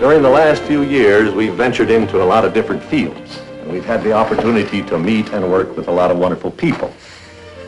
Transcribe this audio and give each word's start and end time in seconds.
During 0.00 0.20
the 0.20 0.28
last 0.28 0.62
few 0.64 0.82
years, 0.82 1.32
we've 1.32 1.54
ventured 1.54 1.90
into 1.90 2.22
a 2.22 2.24
lot 2.24 2.44
of 2.44 2.52
different 2.52 2.82
fields. 2.82 3.38
And 3.62 3.72
we've 3.72 3.84
had 3.84 4.02
the 4.02 4.12
opportunity 4.12 4.82
to 4.82 4.98
meet 4.98 5.32
and 5.32 5.50
work 5.50 5.74
with 5.74 5.88
a 5.88 5.90
lot 5.90 6.10
of 6.10 6.18
wonderful 6.18 6.50
people. 6.50 6.92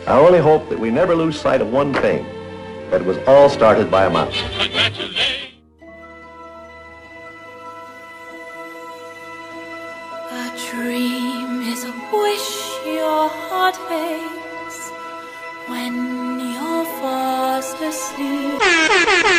I 0.07 0.19
only 0.19 0.39
hope 0.39 0.69
that 0.69 0.79
we 0.79 0.91
never 0.91 1.15
lose 1.15 1.41
sight 1.41 1.63
of 1.63 1.73
one 1.73 1.95
thing, 1.95 2.27
that 2.91 3.01
it 3.01 3.07
was 3.07 3.17
all 3.27 3.49
started 3.49 3.91
by 3.91 4.05
a 4.05 4.11
mouse. 4.11 4.37
A 10.31 10.51
dream 10.71 11.63
is 11.63 11.85
a 11.85 11.95
wish 12.13 12.85
your 12.85 13.29
heart 13.29 13.77
when 15.69 16.41
you're 16.41 16.85
fast 17.01 17.81
asleep. 17.81 19.38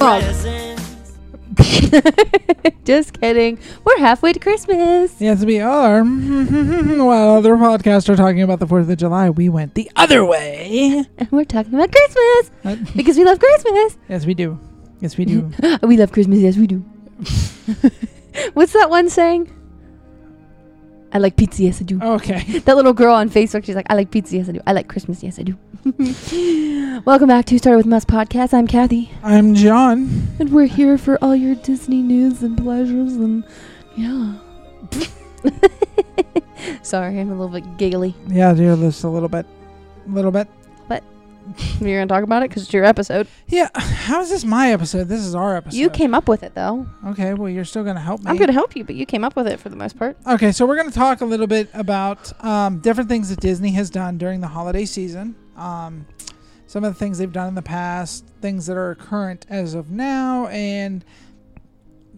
Just 2.84 3.20
kidding. 3.20 3.58
We're 3.84 3.98
halfway 3.98 4.32
to 4.32 4.38
Christmas. 4.38 5.14
Yes, 5.20 5.44
we 5.44 5.60
are. 5.60 6.02
While 6.04 7.36
other 7.36 7.56
podcasts 7.56 8.08
are 8.08 8.16
talking 8.16 8.40
about 8.42 8.60
the 8.60 8.66
4th 8.66 8.90
of 8.90 8.96
July, 8.96 9.28
we 9.30 9.48
went 9.50 9.74
the 9.74 9.90
other 9.96 10.24
way. 10.24 11.04
And 11.18 11.30
we're 11.30 11.44
talking 11.44 11.74
about 11.74 11.92
Christmas 11.92 12.50
Uh, 12.64 12.76
because 12.96 13.18
we 13.18 13.24
love 13.24 13.38
Christmas. 13.40 13.98
yes, 14.08 14.24
we 14.24 14.32
do. 14.34 14.58
Yes, 15.00 15.16
we 15.18 15.24
do. 15.26 15.50
we 15.82 15.96
love 15.98 16.12
Christmas. 16.12 16.38
Yes, 16.38 16.56
we 16.56 16.66
do. 16.66 16.78
What's 18.54 18.72
that 18.72 18.88
one 18.90 19.10
saying? 19.10 19.50
I 21.12 21.18
like 21.18 21.36
pizza. 21.36 21.62
Yes, 21.64 21.80
I 21.80 21.84
do. 21.84 22.00
Okay. 22.00 22.60
That 22.64 22.76
little 22.76 22.92
girl 22.92 23.14
on 23.14 23.30
Facebook, 23.30 23.64
she's 23.64 23.74
like, 23.74 23.86
I 23.90 23.94
like 23.94 24.10
pizza. 24.10 24.36
Yes, 24.36 24.48
I 24.48 24.52
do. 24.52 24.60
I 24.66 24.72
like 24.72 24.88
Christmas. 24.88 25.22
Yes, 25.22 25.38
I 25.38 25.42
do. 25.42 25.56
Welcome 27.04 27.28
back 27.28 27.46
to 27.46 27.58
Started 27.58 27.78
with 27.78 27.86
Mouse 27.86 28.04
podcast. 28.04 28.52
I'm 28.54 28.66
Kathy, 28.66 29.10
I'm 29.22 29.54
John. 29.54 30.28
and 30.38 30.52
we're 30.52 30.66
here 30.66 30.98
for 30.98 31.18
all 31.22 31.34
your 31.34 31.54
Disney 31.56 32.02
news 32.02 32.42
and 32.42 32.56
pleasures. 32.56 33.14
And 33.16 33.44
yeah. 33.96 34.34
Sorry, 36.82 37.18
I'm 37.18 37.30
a 37.30 37.34
little 37.34 37.48
bit 37.48 37.78
giggly. 37.78 38.14
Yeah, 38.28 38.52
do 38.52 38.76
just 38.76 39.02
a 39.04 39.08
little 39.08 39.28
bit. 39.30 39.46
A 40.06 40.10
little 40.10 40.30
bit. 40.30 40.48
You're 41.80 42.00
gonna 42.00 42.06
talk 42.06 42.22
about 42.24 42.42
it 42.42 42.48
because 42.50 42.64
it's 42.64 42.72
your 42.72 42.84
episode. 42.84 43.26
Yeah. 43.48 43.68
How 43.74 44.20
is 44.20 44.30
this 44.30 44.44
my 44.44 44.72
episode? 44.72 45.04
This 45.08 45.20
is 45.20 45.34
our 45.34 45.56
episode. 45.56 45.76
You 45.76 45.90
came 45.90 46.14
up 46.14 46.28
with 46.28 46.42
it 46.42 46.54
though. 46.54 46.86
Okay, 47.08 47.34
well, 47.34 47.48
you're 47.48 47.64
still 47.64 47.82
going 47.84 47.96
to 47.96 48.00
help 48.02 48.22
me. 48.22 48.30
I'm 48.30 48.36
gonna 48.36 48.52
help 48.52 48.74
you, 48.76 48.84
but 48.84 48.94
you 48.94 49.06
came 49.06 49.24
up 49.24 49.36
with 49.36 49.46
it 49.46 49.58
for 49.60 49.68
the 49.68 49.76
most 49.76 49.98
part. 49.98 50.16
Okay, 50.26 50.52
so 50.52 50.66
we're 50.66 50.76
going 50.76 50.88
to 50.88 50.94
talk 50.94 51.20
a 51.20 51.24
little 51.24 51.46
bit 51.46 51.68
about 51.74 52.32
um, 52.44 52.78
different 52.80 53.08
things 53.08 53.28
that 53.30 53.40
Disney 53.40 53.72
has 53.72 53.90
done 53.90 54.18
during 54.18 54.40
the 54.40 54.48
holiday 54.48 54.84
season. 54.84 55.34
Um, 55.56 56.06
some 56.66 56.84
of 56.84 56.92
the 56.94 56.98
things 56.98 57.18
they've 57.18 57.32
done 57.32 57.48
in 57.48 57.54
the 57.54 57.62
past, 57.62 58.24
things 58.40 58.66
that 58.66 58.76
are 58.76 58.94
current 58.94 59.44
as 59.48 59.74
of 59.74 59.90
now, 59.90 60.46
and 60.48 61.04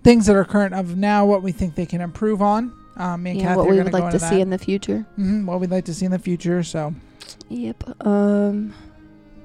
things 0.02 0.26
that 0.26 0.36
are 0.36 0.44
current 0.44 0.74
of 0.74 0.96
now, 0.96 1.24
what 1.24 1.42
we 1.42 1.52
think 1.52 1.74
they 1.74 1.86
can 1.86 2.00
improve 2.00 2.42
on. 2.42 2.72
Um, 2.96 3.22
me 3.22 3.30
and 3.30 3.40
Yeah, 3.40 3.46
Kathy 3.46 3.56
what 3.58 3.68
we 3.70 3.76
would 3.78 3.92
like 3.92 4.02
to 4.10 4.16
into 4.16 4.18
see 4.18 4.40
in 4.40 4.50
the 4.50 4.58
future. 4.58 5.06
Mhm, 5.18 5.46
what 5.46 5.60
we'd 5.60 5.70
like 5.70 5.86
to 5.86 5.94
see 5.94 6.04
in 6.04 6.10
the 6.10 6.18
future. 6.18 6.62
So, 6.62 6.94
Yep. 7.48 8.06
Um, 8.06 8.74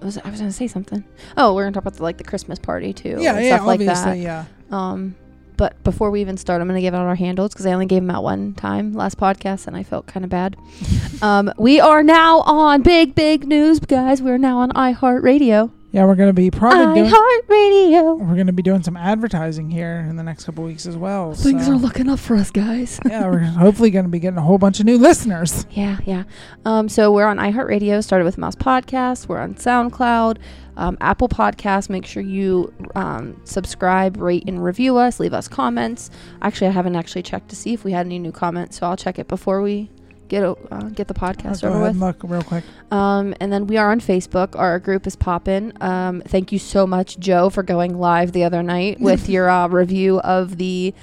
was 0.06 0.18
I 0.18 0.30
was 0.30 0.40
gonna 0.40 0.52
say 0.52 0.68
something. 0.68 1.04
Oh, 1.36 1.54
we're 1.54 1.64
gonna 1.64 1.74
talk 1.74 1.84
about 1.84 1.96
the, 1.96 2.04
like 2.04 2.18
the 2.18 2.24
Christmas 2.24 2.60
party 2.60 2.94
too. 2.94 3.18
yeah, 3.20 3.36
and 3.36 3.46
yeah, 3.46 3.56
stuff 3.56 3.68
like 3.68 3.80
that. 3.82 4.18
yeah. 4.18 4.46
Um, 4.72 5.16
but 5.58 5.84
before 5.84 6.12
we 6.12 6.22
even 6.22 6.38
start, 6.38 6.62
I'm 6.62 6.68
gonna 6.68 6.82
give 6.82 6.94
out 6.94 7.06
our 7.06 7.16
handles 7.16 7.54
because 7.54 7.66
I 7.66 7.74
only 7.74 7.88
gave 7.88 8.02
them 8.02 8.12
out 8.12 8.24
one 8.24 8.54
time 8.54 8.94
last 8.94 9.18
podcast, 9.18 9.68
and 9.68 9.76
I 9.76 9.84
felt 9.84 10.06
kind 10.06 10.24
of 10.24 10.30
bad. 10.30 10.56
um, 11.22 11.52
we 11.58 11.80
are 11.80 12.04
now 12.04 12.42
on 12.42 12.84
big, 12.84 13.16
big 13.16 13.48
news, 13.48 13.80
guys. 13.80 14.22
We're 14.22 14.38
now 14.38 14.60
on 14.60 14.72
iHeartRadio. 14.72 15.72
Yeah, 15.98 16.06
we're 16.06 16.14
going 16.14 16.30
to 16.30 16.34
be 16.34 16.52
probably 16.52 17.02
doing. 17.02 17.12
iHeartRadio. 17.12 18.20
We're 18.20 18.36
going 18.36 18.46
to 18.46 18.54
be 18.54 18.62
doing 18.62 18.84
some 18.84 18.96
advertising 18.96 19.72
here 19.72 20.06
in 20.08 20.16
the 20.16 20.22
next 20.22 20.44
couple 20.44 20.64
weeks 20.64 20.86
as 20.86 20.96
well. 20.96 21.34
Things 21.34 21.66
so- 21.66 21.72
are 21.72 21.76
looking 21.76 22.08
up 22.08 22.20
for 22.20 22.36
us, 22.36 22.52
guys. 22.52 23.00
yeah, 23.10 23.26
we're 23.26 23.40
hopefully 23.40 23.90
going 23.90 24.06
to 24.06 24.10
be 24.10 24.20
getting 24.20 24.38
a 24.38 24.44
whole 24.44 24.60
bunch 24.60 24.80
of 24.80 24.86
new 24.86 25.00
listeners. 25.00 25.66
Yeah, 25.72 25.98
yeah. 26.06 26.26
Um, 26.66 26.88
so 26.88 27.12
we're 27.12 27.26
on 27.26 27.38
iHeartRadio, 27.38 28.04
started 28.04 28.26
with 28.26 28.38
Mouse 28.38 28.56
Podcast. 28.56 29.28
We're 29.28 29.40
on 29.40 29.56
SoundCloud, 29.56 30.38
um, 30.76 31.00
Apple 31.02 31.30
Podcasts. 31.30 31.90
Make 31.90 32.06
sure 32.06 32.22
you 32.22 32.72
um, 32.94 33.42
subscribe, 33.44 34.18
rate, 34.18 34.44
and 34.46 34.64
review 34.64 34.98
us. 34.98 35.20
Leave 35.20 35.34
us 35.34 35.48
comments. 35.48 36.12
Actually, 36.44 36.68
I 36.68 36.72
haven't 36.74 36.96
actually 36.96 37.24
checked 37.24 37.50
to 37.50 37.56
see 37.56 37.74
if 37.74 37.84
we 37.84 37.92
had 37.92 38.06
any 38.06 38.20
new 38.20 38.32
comments, 38.32 38.78
so 38.78 38.86
I'll 38.86 38.98
check 38.98 39.18
it 39.18 39.28
before 39.28 39.64
we 39.64 39.90
get 40.28 40.44
uh, 40.44 40.82
get 40.94 41.08
the 41.08 41.14
podcast 41.14 41.64
over 41.64 41.82
with. 41.82 41.98
look 41.98 42.22
real 42.24 42.42
quick. 42.42 42.64
Um, 42.92 43.36
and 43.40 43.52
then 43.52 43.68
we 43.68 43.78
are 43.78 43.92
on 43.92 44.00
Facebook. 44.00 44.58
Our 44.58 44.80
group 44.80 45.08
is 45.08 45.16
popping. 45.16 45.74
Um, 45.82 46.22
thank 46.22 46.52
you 46.52 46.60
so 46.60 46.86
much, 46.88 47.20
Joe, 47.20 47.50
for 47.50 47.64
going 47.64 47.98
live 47.98 48.32
the 48.32 48.44
other 48.44 48.64
night 48.64 49.00
with 49.02 49.30
your 49.30 49.50
uh, 49.50 49.68
review 49.68 50.20
of 50.20 50.58
the 50.58 50.94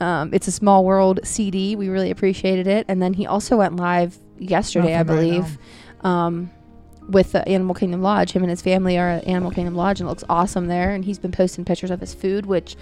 um, 0.00 0.32
"It's 0.32 0.48
a 0.48 0.52
Small 0.52 0.84
World" 0.84 1.20
CD. 1.24 1.76
We 1.76 1.88
really 1.88 2.10
appreciated 2.10 2.66
it. 2.66 2.86
And 2.88 3.02
then 3.02 3.14
he 3.14 3.26
also 3.26 3.56
went 3.58 3.76
live 3.76 4.18
yesterday, 4.38 4.94
I 4.94 5.02
Nothing 5.02 5.16
right 5.16 5.30
believe, 5.30 5.58
um, 6.02 6.50
with 7.08 7.32
the 7.32 7.46
Animal 7.48 7.74
Kingdom 7.74 8.02
Lodge. 8.02 8.32
Him 8.32 8.42
and 8.42 8.50
his 8.50 8.62
family 8.62 8.98
are 8.98 9.08
at 9.08 9.26
Animal 9.26 9.50
Kingdom 9.50 9.74
Lodge, 9.74 10.00
and 10.00 10.08
it 10.08 10.10
looks 10.10 10.24
awesome 10.28 10.68
there. 10.68 10.90
And 10.90 11.04
he's 11.04 11.18
been 11.18 11.32
posting 11.32 11.64
pictures 11.64 11.90
of 11.90 12.00
his 12.00 12.14
food, 12.14 12.46
which 12.46 12.76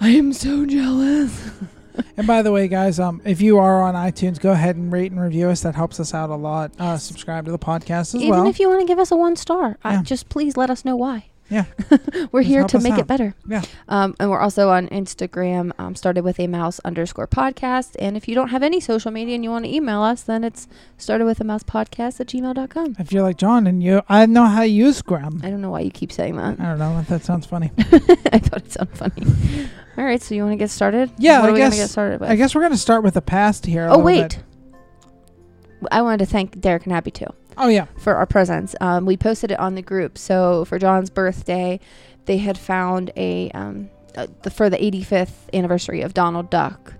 I 0.00 0.10
am 0.10 0.32
so 0.32 0.64
jealous. 0.66 1.50
And 2.16 2.26
by 2.26 2.42
the 2.42 2.52
way, 2.52 2.68
guys, 2.68 2.98
um, 2.98 3.20
if 3.24 3.40
you 3.40 3.58
are 3.58 3.82
on 3.82 3.94
iTunes, 3.94 4.38
go 4.40 4.52
ahead 4.52 4.76
and 4.76 4.92
rate 4.92 5.10
and 5.12 5.20
review 5.20 5.48
us. 5.48 5.60
That 5.62 5.74
helps 5.74 5.98
us 6.00 6.12
out 6.14 6.30
a 6.30 6.34
lot. 6.36 6.72
Uh, 6.78 6.96
subscribe 6.98 7.44
to 7.46 7.50
the 7.50 7.58
podcast 7.58 8.14
as 8.14 8.16
Even 8.16 8.30
well. 8.30 8.38
Even 8.40 8.50
if 8.50 8.58
you 8.60 8.68
want 8.68 8.80
to 8.80 8.86
give 8.86 8.98
us 8.98 9.10
a 9.10 9.16
one 9.16 9.36
star, 9.36 9.78
I, 9.84 9.94
Yeah. 9.94 10.02
just 10.02 10.28
please 10.28 10.56
let 10.56 10.70
us 10.70 10.84
know 10.84 10.96
why. 10.96 11.26
yeah, 11.52 11.64
We're 12.30 12.42
Just 12.42 12.48
here 12.48 12.62
to 12.64 12.78
make 12.78 12.92
out. 12.92 12.98
it 13.00 13.06
better. 13.08 13.34
yeah. 13.48 13.62
Um, 13.88 14.14
and 14.20 14.30
we're 14.30 14.38
also 14.38 14.68
on 14.70 14.86
Instagram, 14.86 15.72
um, 15.80 15.96
started 15.96 16.22
with 16.22 16.38
a 16.38 16.46
mouse 16.46 16.78
underscore 16.84 17.26
podcast. 17.26 17.96
And 17.98 18.16
if 18.16 18.28
you 18.28 18.36
don't 18.36 18.50
have 18.50 18.62
any 18.62 18.78
social 18.78 19.10
media 19.10 19.34
and 19.34 19.42
you 19.42 19.50
want 19.50 19.64
to 19.64 19.74
email 19.74 20.00
us, 20.02 20.22
then 20.22 20.44
it's 20.44 20.68
started 20.96 21.24
with 21.24 21.40
a 21.40 21.44
mouse 21.44 21.64
podcast 21.64 22.20
at 22.20 22.28
gmail.com. 22.28 22.94
If 23.00 23.12
you're 23.12 23.24
like 23.24 23.36
John 23.36 23.66
and 23.66 23.82
you, 23.82 24.02
I 24.08 24.26
know 24.26 24.44
how 24.44 24.60
to 24.60 24.66
use 24.68 25.02
Gram. 25.02 25.40
I 25.42 25.50
don't 25.50 25.60
know 25.60 25.70
why 25.70 25.80
you 25.80 25.90
keep 25.90 26.12
saying 26.12 26.36
that. 26.36 26.60
I 26.60 26.64
don't 26.66 26.78
know. 26.78 27.02
That 27.08 27.24
sounds 27.24 27.46
funny. 27.46 27.72
I 27.78 28.38
thought 28.38 28.62
it 28.66 28.70
sounded 28.72 28.96
funny. 28.96 29.68
All 30.00 30.06
right, 30.06 30.22
so 30.22 30.34
you 30.34 30.42
want 30.42 30.54
to 30.54 30.56
get 30.56 30.70
started? 30.70 31.12
Yeah, 31.18 31.40
what 31.40 31.44
I 31.44 31.48
are 31.50 31.52
we 31.52 31.58
gonna 31.58 31.70
guess- 31.72 31.78
get 31.80 31.90
started 31.90 32.20
with? 32.20 32.30
I 32.30 32.36
guess 32.36 32.54
we're 32.54 32.62
gonna 32.62 32.78
start 32.78 33.02
with 33.04 33.12
the 33.12 33.20
past 33.20 33.66
here. 33.66 33.86
oh 33.90 33.98
wait, 33.98 34.30
bit. 34.30 35.88
I 35.92 36.00
wanted 36.00 36.20
to 36.20 36.26
thank 36.26 36.58
Derek 36.58 36.84
and 36.84 36.92
Happy 36.94 37.10
too. 37.10 37.26
Oh 37.58 37.68
yeah. 37.68 37.84
for 37.98 38.14
our 38.14 38.24
presents. 38.24 38.74
Um, 38.80 39.04
we 39.04 39.18
posted 39.18 39.50
it 39.50 39.60
on 39.60 39.74
the 39.74 39.82
group. 39.82 40.16
So 40.16 40.64
for 40.64 40.78
John's 40.78 41.10
birthday, 41.10 41.80
they 42.24 42.38
had 42.38 42.56
found 42.56 43.10
a 43.14 43.50
um, 43.50 43.90
uh, 44.16 44.26
the, 44.42 44.50
for 44.50 44.70
the 44.70 44.78
85th 44.78 45.52
anniversary 45.52 46.00
of 46.00 46.14
Donald 46.14 46.48
Duck. 46.48 46.94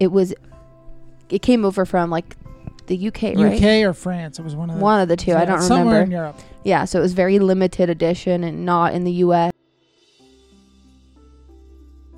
It 0.00 0.10
was 0.10 0.32
it 1.28 1.42
came 1.42 1.62
over 1.66 1.84
from 1.84 2.08
like 2.08 2.36
the 2.86 3.08
UK, 3.08 3.22
right? 3.36 3.62
UK 3.62 3.86
or 3.86 3.92
France? 3.92 4.38
It 4.38 4.42
was 4.44 4.56
one 4.56 4.70
of 4.70 4.76
the, 4.76 4.82
One 4.82 5.00
of 5.02 5.08
the 5.08 5.16
two. 5.16 5.34
I 5.34 5.44
don't 5.44 5.60
somewhere 5.60 6.02
in 6.02 6.08
remember. 6.08 6.14
Europe. 6.16 6.40
Yeah, 6.62 6.86
so 6.86 7.00
it 7.00 7.02
was 7.02 7.12
very 7.12 7.38
limited 7.38 7.90
edition 7.90 8.44
and 8.44 8.64
not 8.64 8.94
in 8.94 9.04
the 9.04 9.12
US. 9.12 9.52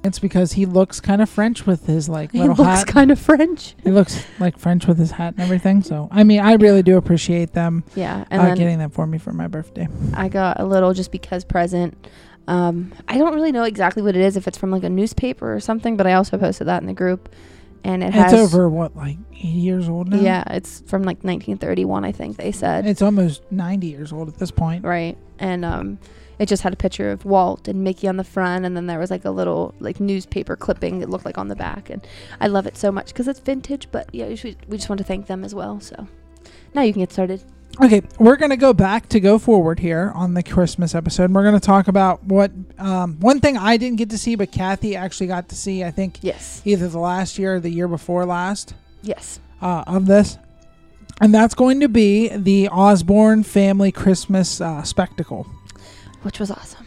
It's 0.06 0.18
because 0.18 0.52
he 0.52 0.64
looks 0.66 1.00
kind 1.00 1.20
of 1.20 1.28
French 1.28 1.66
with 1.66 1.86
his 1.86 2.08
like 2.08 2.32
He 2.32 2.38
little 2.40 2.54
looks 2.56 2.80
hat. 2.80 2.86
kind 2.86 3.10
of 3.10 3.18
French. 3.18 3.74
he 3.84 3.90
looks 3.90 4.24
like 4.38 4.58
French 4.58 4.86
with 4.86 4.98
his 4.98 5.10
hat 5.10 5.34
and 5.34 5.42
everything. 5.42 5.82
So 5.82 6.08
I 6.10 6.24
mean, 6.24 6.40
I 6.40 6.54
really 6.54 6.82
do 6.82 6.96
appreciate 6.96 7.52
them 7.52 7.84
Yeah, 7.94 8.24
and 8.30 8.40
uh, 8.40 8.54
getting 8.54 8.78
that 8.78 8.92
for 8.92 9.06
me 9.06 9.18
for 9.18 9.32
my 9.32 9.46
birthday. 9.48 9.88
I 10.14 10.28
got 10.28 10.60
a 10.60 10.64
little 10.64 10.94
just 10.94 11.10
because 11.12 11.44
present. 11.44 12.06
Um, 12.48 12.92
I 13.08 13.18
don't 13.18 13.34
really 13.34 13.50
know 13.52 13.64
exactly 13.64 14.02
what 14.02 14.14
it 14.14 14.22
is, 14.22 14.36
if 14.36 14.46
it's 14.46 14.56
from 14.56 14.70
like 14.70 14.84
a 14.84 14.88
newspaper 14.90 15.52
or 15.52 15.58
something, 15.58 15.96
but 15.96 16.06
I 16.06 16.12
also 16.14 16.38
posted 16.38 16.68
that 16.68 16.80
in 16.80 16.86
the 16.86 16.92
group, 16.94 17.28
and 17.82 18.04
it 18.04 18.14
has 18.14 18.32
It's 18.32 18.40
over 18.40 18.68
what 18.68 18.94
like 18.96 19.16
80 19.34 19.48
years 19.48 19.88
old 19.88 20.08
now. 20.10 20.20
Yeah, 20.20 20.44
it's 20.52 20.80
from 20.86 21.02
like 21.02 21.24
1931, 21.24 22.04
I 22.04 22.12
think 22.12 22.36
they 22.36 22.52
said. 22.52 22.86
It's 22.86 23.02
almost 23.02 23.42
90 23.50 23.88
years 23.88 24.12
old 24.12 24.28
at 24.28 24.38
this 24.38 24.52
point. 24.52 24.84
right. 24.84 25.18
And 25.40 25.64
um 25.64 25.98
it 26.38 26.46
just 26.46 26.62
had 26.62 26.72
a 26.72 26.76
picture 26.76 27.10
of 27.10 27.24
Walt 27.24 27.66
and 27.68 27.82
Mickey 27.82 28.08
on 28.08 28.16
the 28.16 28.24
front 28.24 28.64
and 28.64 28.76
then 28.76 28.86
there 28.86 28.98
was 28.98 29.10
like 29.10 29.24
a 29.24 29.30
little 29.30 29.74
like 29.80 30.00
newspaper 30.00 30.56
clipping 30.56 31.00
it 31.02 31.08
looked 31.08 31.24
like 31.24 31.38
on 31.38 31.48
the 31.48 31.56
back 31.56 31.88
and 31.90 32.06
I 32.40 32.46
love 32.48 32.66
it 32.66 32.76
so 32.76 32.90
much 32.92 33.14
cuz 33.14 33.26
it's 33.28 33.40
vintage, 33.40 33.88
but 33.90 34.08
yeah, 34.12 34.26
we, 34.26 34.56
we 34.68 34.76
just 34.76 34.88
want 34.88 34.98
to 34.98 35.04
thank 35.04 35.26
them 35.26 35.44
as 35.44 35.54
well. 35.54 35.80
So 35.80 36.06
now 36.74 36.82
you 36.82 36.92
can 36.92 37.00
get 37.02 37.12
started. 37.12 37.42
Okay, 37.82 38.00
we're 38.18 38.36
going 38.36 38.50
to 38.52 38.56
go 38.56 38.72
back 38.72 39.06
to 39.10 39.20
go 39.20 39.38
forward 39.38 39.80
here 39.80 40.10
on 40.14 40.32
the 40.32 40.42
Christmas 40.42 40.94
episode. 40.94 41.30
We're 41.32 41.42
going 41.42 41.60
to 41.60 41.60
talk 41.60 41.88
about 41.88 42.24
what 42.24 42.50
um, 42.78 43.16
one 43.20 43.38
thing 43.40 43.58
I 43.58 43.76
didn't 43.76 43.98
get 43.98 44.08
to 44.10 44.18
see, 44.18 44.34
but 44.34 44.50
Kathy 44.50 44.96
actually 44.96 45.26
got 45.26 45.50
to 45.50 45.56
see. 45.56 45.84
I 45.84 45.90
think 45.90 46.18
Yes. 46.22 46.62
either 46.64 46.88
the 46.88 46.98
last 46.98 47.38
year 47.38 47.56
or 47.56 47.60
the 47.60 47.68
year 47.68 47.86
before 47.86 48.24
last 48.24 48.72
Yes. 49.02 49.40
uh, 49.60 49.84
of 49.86 50.06
this, 50.06 50.38
and 51.20 51.34
that's 51.34 51.54
going 51.54 51.80
to 51.80 51.88
be 51.88 52.28
the 52.28 52.68
Osborne 52.70 53.42
family 53.42 53.92
Christmas 53.92 54.58
uh, 54.60 54.82
spectacle. 54.82 55.46
Which 56.26 56.40
was 56.40 56.50
awesome. 56.50 56.84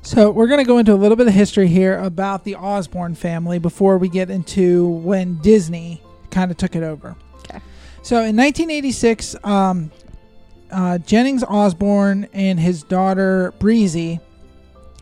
So 0.00 0.30
we're 0.30 0.46
going 0.46 0.64
to 0.64 0.66
go 0.66 0.78
into 0.78 0.94
a 0.94 0.96
little 0.96 1.18
bit 1.18 1.26
of 1.26 1.34
history 1.34 1.68
here 1.68 1.98
about 1.98 2.44
the 2.44 2.54
Osborne 2.54 3.14
family 3.14 3.58
before 3.58 3.98
we 3.98 4.08
get 4.08 4.30
into 4.30 4.88
when 4.88 5.34
Disney 5.42 6.00
kind 6.30 6.50
of 6.50 6.56
took 6.56 6.74
it 6.74 6.82
over. 6.82 7.14
Okay. 7.40 7.60
So 8.02 8.22
in 8.22 8.34
1986, 8.38 9.36
um, 9.44 9.90
uh, 10.70 10.96
Jennings 10.96 11.44
Osborne 11.44 12.26
and 12.32 12.58
his 12.58 12.82
daughter 12.84 13.52
Breezy, 13.58 14.18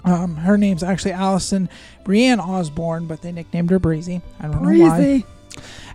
um, 0.05 0.35
her 0.35 0.59
name's 0.59 0.83
actually 0.83 1.13
Allison 1.13 1.69
Brienne 2.03 2.41
Osborne, 2.41 3.07
but 3.07 3.23
they 3.23 3.31
nicknamed 3.31 3.71
her 3.71 3.79
Breezy. 3.79 4.23
I 4.41 4.49
don't 4.49 4.61
know 4.61 4.71
why. 4.89 5.25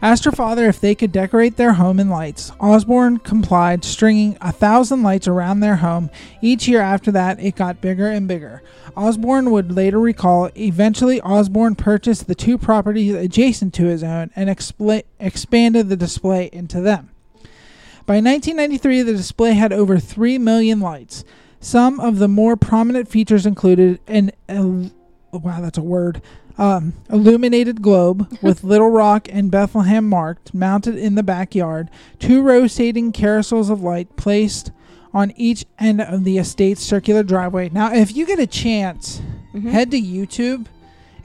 Asked 0.04 0.26
her 0.26 0.32
father 0.32 0.68
if 0.68 0.80
they 0.80 0.96
could 0.96 1.12
decorate 1.12 1.58
their 1.58 1.74
home 1.74 2.00
in 2.00 2.10
lights. 2.10 2.52
Osborne 2.60 3.18
complied, 3.20 3.86
stringing 3.86 4.36
a 4.42 4.52
thousand 4.52 5.04
lights 5.04 5.28
around 5.28 5.60
their 5.60 5.76
home. 5.76 6.10
Each 6.42 6.68
year 6.68 6.82
after 6.82 7.12
that, 7.12 7.40
it 7.40 7.56
got 7.56 7.82
bigger 7.82 8.08
and 8.08 8.28
bigger. 8.28 8.64
Osborne 8.98 9.52
would 9.52 9.72
later 9.72 10.00
recall, 10.00 10.50
eventually, 10.58 11.22
Osborne 11.22 11.76
purchased 11.76 12.26
the 12.26 12.34
two 12.34 12.58
properties 12.58 13.14
adjacent 13.14 13.76
to 13.76 13.86
his 13.86 14.04
own 14.04 14.32
and 14.36 14.50
expanded 14.50 15.90
the 15.90 15.96
display 15.96 16.50
into 16.52 16.82
them. 16.82 17.12
By 18.08 18.16
1993, 18.16 19.04
the 19.04 19.14
display 19.14 19.54
had 19.54 19.72
over 19.72 20.00
3 20.00 20.40
million 20.40 20.80
lights. 20.80 21.24
Some 21.60 22.00
of 22.00 22.18
the 22.18 22.28
more 22.28 22.58
prominent 22.58 23.08
features 23.08 23.46
included 23.46 24.00
an 24.08 24.32
il- 24.50 24.90
wow, 25.32 25.62
that's 25.62 25.78
a 25.78 25.84
word. 25.84 26.24
Um, 26.62 26.94
illuminated 27.10 27.82
globe 27.82 28.38
with 28.44 28.64
Little 28.64 28.92
Rock 28.92 29.28
and 29.32 29.50
Bethlehem 29.50 30.08
marked, 30.08 30.54
mounted 30.54 30.96
in 30.96 31.16
the 31.16 31.24
backyard. 31.24 31.90
Two 32.20 32.44
rotating 32.44 33.12
carousels 33.12 33.72
of 33.72 33.82
light 33.82 34.16
placed 34.16 34.72
on 35.12 35.34
each 35.36 35.66
end 35.80 36.02
of 36.02 36.24
the 36.24 36.38
estate's 36.38 36.84
circular 36.84 37.24
driveway. 37.24 37.70
Now, 37.70 37.92
if 37.92 38.16
you 38.16 38.28
get 38.28 38.38
a 38.40 38.46
chance, 38.46 39.22
Mhm. 39.56 39.72
head 39.72 39.90
to 39.90 40.00
YouTube 40.00 40.68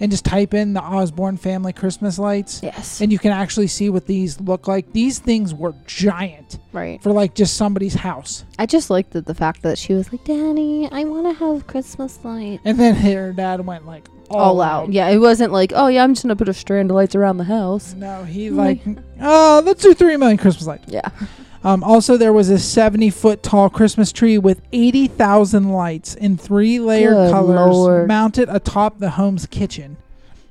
and 0.01 0.11
just 0.11 0.25
type 0.25 0.55
in 0.55 0.73
the 0.73 0.83
Osborne 0.83 1.37
family 1.37 1.73
Christmas 1.73 2.19
lights, 2.19 2.61
Yes. 2.63 3.01
and 3.01 3.13
you 3.13 3.19
can 3.19 3.33
actually 3.33 3.67
see 3.67 3.91
what 3.91 4.07
these 4.07 4.41
look 4.41 4.69
like. 4.69 4.93
These 4.93 5.19
things 5.19 5.55
were 5.55 5.75
giant 5.87 6.59
right. 6.73 7.03
for 7.03 7.13
like 7.13 7.35
just 7.35 7.57
somebody's 7.57 7.95
house. 7.95 8.45
I 8.59 8.67
just 8.67 8.91
liked 8.91 9.13
the, 9.13 9.21
the 9.21 9.35
fact 9.35 9.63
that 9.63 9.79
she 9.79 9.95
was 9.95 10.13
like, 10.13 10.25
Danny, 10.25 10.91
I 10.91 11.05
want 11.05 11.27
to 11.27 11.45
have 11.45 11.67
Christmas 11.67 12.19
light. 12.25 12.61
And 12.65 12.79
then 12.79 12.95
her 12.95 13.33
dad 13.33 13.65
went 13.65 13.87
like 13.87 14.09
all, 14.31 14.41
All 14.41 14.61
out. 14.61 14.93
Yeah, 14.93 15.09
it 15.09 15.19
wasn't 15.19 15.53
like, 15.53 15.73
oh, 15.75 15.87
yeah, 15.87 16.03
I'm 16.03 16.15
just 16.15 16.25
going 16.25 16.37
to 16.37 16.37
put 16.37 16.49
a 16.49 16.55
strand 16.55 16.91
of 16.91 16.97
lights 16.97 17.15
around 17.15 17.37
the 17.37 17.45
house. 17.45 17.95
No, 17.95 18.25
he 18.25 18.49
mm-hmm. 18.49 18.57
like, 18.57 18.81
oh, 19.21 19.63
let's 19.65 19.83
do 19.83 19.95
three 19.95 20.17
million 20.17 20.37
Christmas 20.39 20.67
lights. 20.67 20.85
Yeah. 20.89 21.09
Um, 21.67 21.83
also, 21.83 22.17
there 22.17 22.33
was 22.33 22.49
a 22.49 22.61
70 22.61 23.11
foot 23.11 23.43
tall 23.43 23.69
Christmas 23.69 24.13
tree 24.13 24.39
with 24.39 24.63
80,000 24.73 25.73
lights 25.73 26.15
in 26.15 26.37
three 26.37 26.79
layer 26.79 27.11
Good 27.11 27.33
colors 27.33 27.75
Lord. 27.75 28.07
mounted 28.07 28.49
atop 28.49 29.01
the 29.01 29.11
home's 29.11 29.47
kitchen. 29.47 29.97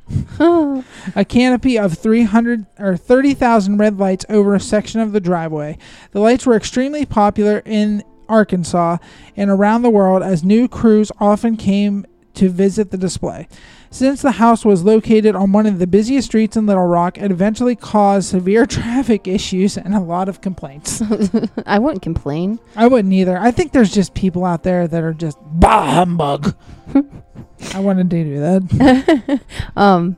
a 0.40 1.26
canopy 1.26 1.80
of 1.80 1.98
300 1.98 2.66
or 2.78 2.98
30,000 2.98 3.78
red 3.78 3.98
lights 3.98 4.26
over 4.28 4.56
a 4.56 4.60
section 4.60 5.00
of 5.00 5.14
the 5.14 5.22
driveway. 5.22 5.78
The 6.12 6.20
lights 6.20 6.46
were 6.46 6.58
extremely 6.58 7.06
popular 7.06 7.62
in 7.64 8.04
Arkansas 8.28 8.98
and 9.38 9.50
around 9.50 9.84
the 9.84 9.90
world 9.90 10.22
as 10.22 10.44
new 10.44 10.68
crews 10.68 11.14
often 11.18 11.56
came 11.56 12.06
to 12.34 12.50
visit 12.50 12.92
the 12.92 12.98
display. 12.98 13.48
Since 13.96 14.24
the 14.24 14.34
house 14.34 14.66
was 14.66 14.84
located 14.84 15.38
on 15.38 15.54
one 15.54 15.66
of 15.66 15.80
the 15.80 15.88
busiest 15.88 16.28
streets 16.28 16.58
in 16.58 16.66
Little 16.66 16.86
Rock, 16.86 17.18
it 17.18 17.32
eventually 17.32 17.78
caused 17.78 18.28
severe 18.28 18.66
traffic 18.66 19.26
issues 19.26 19.78
and 19.78 19.96
a 19.96 20.02
lot 20.02 20.28
of 20.28 20.42
complaints. 20.42 21.02
I 21.66 21.80
wouldn't 21.80 22.02
complain. 22.02 22.60
I 22.76 22.88
wouldn't 22.88 23.14
either. 23.14 23.38
I 23.38 23.52
think 23.52 23.72
there's 23.72 23.94
just 23.94 24.14
people 24.14 24.44
out 24.44 24.64
there 24.64 24.86
that 24.86 25.02
are 25.02 25.14
just 25.14 25.38
bah 25.50 25.94
humbug. 25.94 26.54
I 27.74 27.80
wanted 27.80 28.10
to 28.10 28.24
do 28.26 28.40
that. 28.42 29.42
um, 29.78 30.18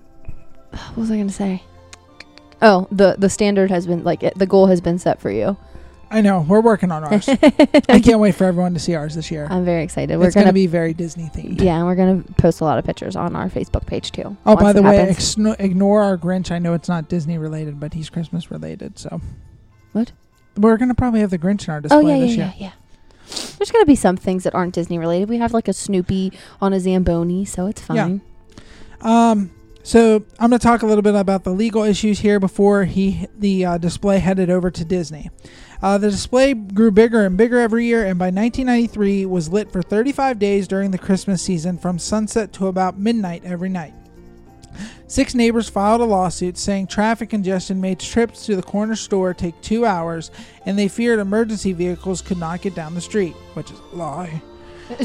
what 0.71 0.97
was 0.97 1.11
I 1.11 1.15
going 1.17 1.27
to 1.27 1.33
say? 1.35 1.61
Oh, 2.63 2.87
the 2.91 3.15
the 3.19 3.29
standard 3.29 3.69
has 3.69 3.85
been 3.85 4.03
like 4.03 4.23
it, 4.23 4.33
the 4.39 4.47
goal 4.47 4.65
has 4.65 4.81
been 4.81 4.97
set 4.97 5.21
for 5.21 5.29
you. 5.29 5.55
I 6.09 6.21
know 6.21 6.45
we're 6.47 6.61
working 6.61 6.91
on 6.91 7.03
ours. 7.03 7.27
I 7.89 7.99
can't 7.99 8.19
wait 8.19 8.35
for 8.35 8.45
everyone 8.45 8.73
to 8.73 8.79
see 8.79 8.95
ours 8.95 9.15
this 9.15 9.29
year. 9.29 9.47
I'm 9.49 9.65
very 9.65 9.83
excited. 9.83 10.17
We're 10.17 10.27
it's 10.27 10.35
going 10.35 10.45
gonna 10.45 10.53
be 10.53 10.67
very 10.67 10.93
Disney 10.93 11.29
themed. 11.33 11.61
yeah, 11.61 11.77
and 11.77 11.85
we're 11.85 11.95
gonna 11.95 12.23
post 12.37 12.61
a 12.61 12.63
lot 12.63 12.77
of 12.79 12.85
pictures 12.85 13.15
on 13.15 13.35
our 13.35 13.49
Facebook 13.49 13.85
page 13.85 14.11
too. 14.11 14.37
Oh, 14.45 14.55
by 14.55 14.71
the 14.73 14.81
way, 14.81 15.05
exno- 15.09 15.59
ignore 15.59 16.03
our 16.03 16.17
Grinch. 16.17 16.49
I 16.51 16.59
know 16.59 16.73
it's 16.73 16.87
not 16.89 17.09
Disney 17.09 17.37
related, 17.37 17.79
but 17.79 17.93
he's 17.93 18.09
Christmas 18.09 18.49
related. 18.51 18.97
So 18.97 19.19
What? 19.91 20.11
We're 20.55 20.77
going 20.77 20.89
to 20.89 20.95
probably 20.95 21.19
have 21.19 21.29
the 21.29 21.37
Grinch 21.37 21.67
in 21.67 21.73
our 21.73 21.81
display 21.81 21.97
oh 21.97 22.07
yeah, 22.07 22.15
yeah, 22.15 22.25
this 22.25 22.35
yeah, 22.37 22.43
year. 22.45 22.53
yeah. 22.57 22.71
There's 23.57 23.71
gonna 23.71 23.85
be 23.85 23.95
some 23.95 24.15
things 24.17 24.43
that 24.45 24.55
aren't 24.55 24.73
Disney 24.73 24.97
related. 24.97 25.27
We 25.29 25.37
have 25.37 25.53
like 25.53 25.67
a 25.67 25.73
Snoopy 25.73 26.31
on 26.61 26.71
a 26.73 26.79
Zamboni, 26.79 27.43
so 27.45 27.67
it's 27.67 27.81
Yeah. 27.81 27.85
fine. 28.07 28.21
Um, 29.01 29.51
so 29.83 30.23
I'm 30.39 30.49
going 30.49 30.59
to 30.59 30.63
talk 30.67 30.81
a 30.81 30.85
little 30.85 31.01
bit 31.01 31.15
about 31.15 31.43
the 31.45 31.51
legal 31.51 31.83
issues 31.83 32.19
here 32.19 32.39
before 32.41 32.83
he 32.85 33.27
the 33.37 33.63
uh, 33.65 33.77
display 33.77 34.19
headed 34.19 34.49
over 34.49 34.69
to 34.71 34.83
Disney. 34.83 35.29
Uh, 35.81 35.97
the 35.97 36.09
display 36.09 36.53
grew 36.53 36.91
bigger 36.91 37.25
and 37.25 37.37
bigger 37.37 37.59
every 37.59 37.85
year, 37.85 38.05
and 38.05 38.17
by 38.17 38.25
1993 38.25 39.25
was 39.25 39.49
lit 39.49 39.71
for 39.71 39.81
35 39.81 40.39
days 40.39 40.67
during 40.67 40.91
the 40.91 40.97
Christmas 40.97 41.41
season, 41.41 41.77
from 41.77 41.99
sunset 41.99 42.51
to 42.53 42.67
about 42.67 42.97
midnight 42.97 43.43
every 43.45 43.69
night. 43.69 43.93
Six 45.07 45.33
neighbors 45.33 45.69
filed 45.69 46.01
a 46.01 46.05
lawsuit 46.05 46.57
saying 46.57 46.87
traffic 46.87 47.29
congestion 47.29 47.79
made 47.79 47.99
trips 47.99 48.45
to 48.45 48.55
the 48.55 48.63
corner 48.63 48.95
store 48.95 49.33
take 49.33 49.59
two 49.61 49.85
hours, 49.85 50.31
and 50.65 50.77
they 50.77 50.87
feared 50.87 51.19
emergency 51.19 51.73
vehicles 51.73 52.21
could 52.21 52.37
not 52.37 52.61
get 52.61 52.75
down 52.75 52.93
the 52.93 53.01
street, 53.01 53.33
which 53.53 53.71
is 53.71 53.79
a 53.79 53.95
lie. 53.95 54.41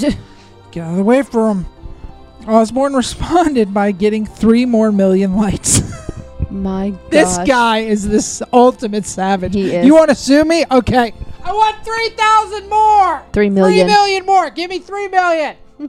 Get 0.72 0.84
out 0.84 0.92
of 0.92 0.96
the 0.96 1.04
way 1.04 1.22
for 1.22 1.48
them. 1.48 1.66
Osborne 2.46 2.94
responded 2.96 3.74
by 3.74 3.92
getting 3.92 4.24
three 4.24 4.64
more 4.64 4.90
million 4.90 5.36
lights. 5.36 5.81
My 6.52 6.90
gosh. 6.90 7.10
this 7.10 7.38
guy 7.46 7.78
is 7.78 8.06
this 8.06 8.42
ultimate 8.52 9.06
savage. 9.06 9.54
He 9.54 9.74
is. 9.74 9.86
You 9.86 9.94
want 9.94 10.10
to 10.10 10.14
sue 10.14 10.44
me? 10.44 10.64
Okay. 10.70 11.14
I 11.44 11.52
want 11.52 11.84
3,000 11.84 12.68
more. 12.68 13.24
Three 13.32 13.50
million. 13.50 13.86
Three 13.86 13.94
million 13.94 14.26
more. 14.26 14.50
Give 14.50 14.70
me 14.70 14.78
three 14.78 15.08
million. 15.08 15.56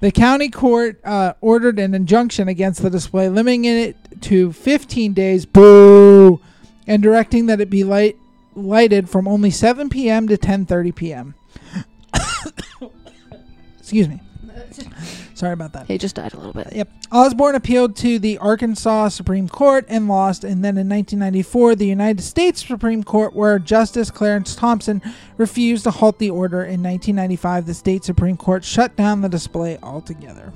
the 0.00 0.10
county 0.10 0.48
court 0.48 0.98
uh, 1.04 1.34
ordered 1.40 1.78
an 1.78 1.94
injunction 1.94 2.48
against 2.48 2.82
the 2.82 2.90
display, 2.90 3.28
limiting 3.28 3.66
it 3.66 3.96
to 4.22 4.52
15 4.52 5.12
days. 5.12 5.46
Boo! 5.46 6.40
And 6.86 7.02
directing 7.02 7.46
that 7.46 7.60
it 7.60 7.70
be 7.70 7.84
light 7.84 8.16
lighted 8.56 9.10
from 9.10 9.28
only 9.28 9.50
7 9.50 9.88
p.m. 9.88 10.28
to 10.28 10.36
10:30 10.36 10.94
p.m. 10.94 11.34
Excuse 13.78 14.08
me. 14.08 14.20
Sorry 15.34 15.52
about 15.52 15.72
that. 15.72 15.88
He 15.88 15.98
just 15.98 16.14
died 16.14 16.32
a 16.32 16.36
little 16.36 16.52
bit. 16.52 16.72
Yep. 16.72 16.88
Osborne 17.10 17.56
appealed 17.56 17.96
to 17.96 18.20
the 18.20 18.38
Arkansas 18.38 19.08
Supreme 19.08 19.48
Court 19.48 19.84
and 19.88 20.06
lost, 20.06 20.44
and 20.44 20.64
then 20.64 20.78
in 20.78 20.88
1994, 20.88 21.74
the 21.74 21.86
United 21.86 22.22
States 22.22 22.64
Supreme 22.64 23.02
Court, 23.02 23.34
where 23.34 23.58
Justice 23.58 24.12
Clarence 24.12 24.54
Thompson 24.54 25.02
refused 25.36 25.84
to 25.84 25.90
halt 25.90 26.20
the 26.20 26.30
order. 26.30 26.58
In 26.62 26.82
1995, 26.82 27.66
the 27.66 27.74
state 27.74 28.04
Supreme 28.04 28.36
Court 28.36 28.64
shut 28.64 28.94
down 28.94 29.22
the 29.22 29.28
display 29.28 29.76
altogether. 29.82 30.52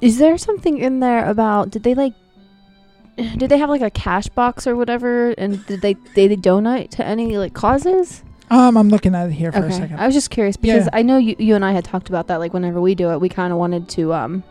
Is 0.00 0.18
there 0.18 0.36
something 0.36 0.78
in 0.78 0.98
there 0.98 1.24
about 1.30 1.70
did 1.70 1.84
they 1.84 1.94
like 1.94 2.14
did 3.16 3.50
they 3.50 3.58
have 3.58 3.70
like 3.70 3.82
a 3.82 3.90
cash 3.90 4.26
box 4.28 4.66
or 4.66 4.74
whatever 4.74 5.30
and 5.32 5.64
did 5.66 5.80
they 5.80 5.94
did 5.94 6.30
they 6.32 6.36
donate 6.36 6.90
to 6.92 7.06
any 7.06 7.38
like 7.38 7.54
causes? 7.54 8.24
Um, 8.50 8.76
I'm 8.76 8.88
looking 8.88 9.14
at 9.14 9.28
it 9.28 9.32
here 9.32 9.50
for 9.52 9.64
a 9.64 9.72
second. 9.72 9.98
I 9.98 10.06
was 10.06 10.14
just 10.14 10.30
curious 10.30 10.56
because 10.56 10.84
Yeah. 10.84 10.90
I 10.92 11.02
know 11.02 11.16
you 11.16 11.36
you 11.38 11.54
and 11.54 11.64
I 11.64 11.72
had 11.72 11.84
talked 11.84 12.08
about 12.08 12.26
that 12.28 12.38
like 12.38 12.52
whenever 12.52 12.80
we 12.80 12.94
do 12.94 13.10
it 13.10 13.20
we 13.20 13.28
kind 13.28 13.52
of 13.52 13.58
wanted 13.58 13.88
to 13.90 14.12
um 14.12 14.42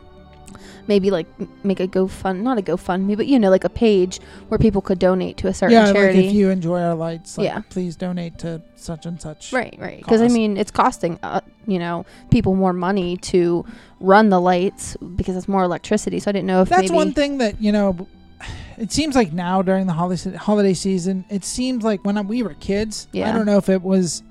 maybe 0.88 1.12
like 1.12 1.28
make 1.64 1.80
a 1.80 1.88
GoFund 1.88 2.42
not 2.42 2.58
a 2.58 2.62
GoFundMe 2.62 3.16
but 3.16 3.28
you 3.28 3.38
know 3.38 3.50
like 3.50 3.64
a 3.64 3.70
page 3.70 4.20
where 4.50 4.58
people 4.58 4.82
could 4.82 4.98
donate 4.98 5.38
to 5.38 5.48
a 5.48 5.54
certain 5.54 5.74
yeah, 5.74 5.92
charity. 5.94 6.18
like 6.18 6.26
if 6.28 6.34
you 6.34 6.50
enjoy 6.50 6.82
our 6.82 6.96
lights, 6.96 7.38
like, 7.38 7.46
Yeah. 7.46 7.62
please 7.70 7.96
donate 7.96 8.40
to 8.40 8.62
such 8.76 9.06
and 9.06 9.22
such. 9.22 9.54
Right, 9.54 9.76
right. 9.80 10.00
Because 10.00 10.22
I 10.22 10.28
mean, 10.28 10.58
it's 10.58 10.72
costing 10.72 11.20
uh, 11.22 11.42
you 11.68 11.78
know 11.78 12.06
people 12.32 12.56
more 12.56 12.74
money 12.74 13.18
to 13.18 13.66
run 14.00 14.30
the 14.30 14.42
lights 14.42 14.98
because 15.16 15.36
it's 15.36 15.48
more 15.48 15.64
electricity. 15.64 16.20
So 16.20 16.30
I 16.30 16.32
didn't 16.32 16.48
know 16.48 16.62
if 16.64 16.70
That's 16.70 16.92
one 16.92 17.14
thing 17.14 17.38
that 17.38 17.62
you 17.62 17.72
know. 17.72 18.08
It 18.78 18.92
seems 18.92 19.16
like 19.16 19.32
now 19.34 19.62
during 19.62 19.86
the 19.88 19.94
holiday 19.94 20.36
holiday 20.36 20.74
season, 20.74 21.26
it 21.30 21.44
seems 21.46 21.84
like 21.84 22.04
when 22.06 22.28
we 22.28 22.44
were 22.44 22.54
kids. 22.56 23.08
Yeah. 23.12 23.30
I 23.30 23.32
don't 23.32 23.46
know 23.46 23.58
if 23.58 23.70
it 23.70 23.82
was 23.82 24.24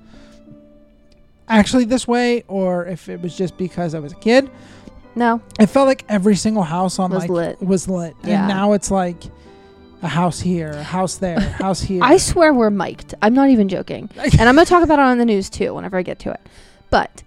actually 1.47 1.85
this 1.85 2.07
way 2.07 2.43
or 2.47 2.85
if 2.85 3.09
it 3.09 3.21
was 3.21 3.35
just 3.35 3.57
because 3.57 3.93
I 3.95 3.99
was 3.99 4.11
a 4.13 4.15
kid. 4.17 4.49
no. 5.15 5.41
It 5.59 5.67
felt 5.67 5.87
like 5.87 6.03
every 6.09 6.35
single 6.35 6.63
house 6.63 6.99
on 6.99 7.11
Was 7.11 7.23
like 7.23 7.29
lit. 7.29 7.61
was 7.61 7.87
lit, 7.87 8.15
Yeah. 8.23 8.39
and 8.39 8.47
now 8.47 8.73
it's 8.73 8.89
like 8.91 9.17
a 10.01 10.07
house 10.07 10.39
here, 10.39 10.69
a 10.71 10.83
house 10.83 11.17
there, 11.17 11.37
a 11.37 11.41
house 11.63 11.81
here. 11.81 12.01
I 12.03 12.17
swear 12.17 12.53
we're 12.53 12.69
mic'd. 12.69 13.13
I'm 13.21 13.33
not 13.33 13.49
even 13.49 13.69
joking. 13.69 14.09
and 14.17 14.41
I'm 14.49 14.55
going 14.55 14.65
to 14.65 14.69
talk 14.69 14.83
about 14.83 14.99
it 14.99 15.03
on 15.03 15.17
the 15.17 15.25
news 15.25 15.49
too 15.49 15.73
whenever 15.73 15.97
I 15.97 16.01
get 16.03 16.19
to 16.19 16.31
it. 16.31 16.39
But 16.89 17.23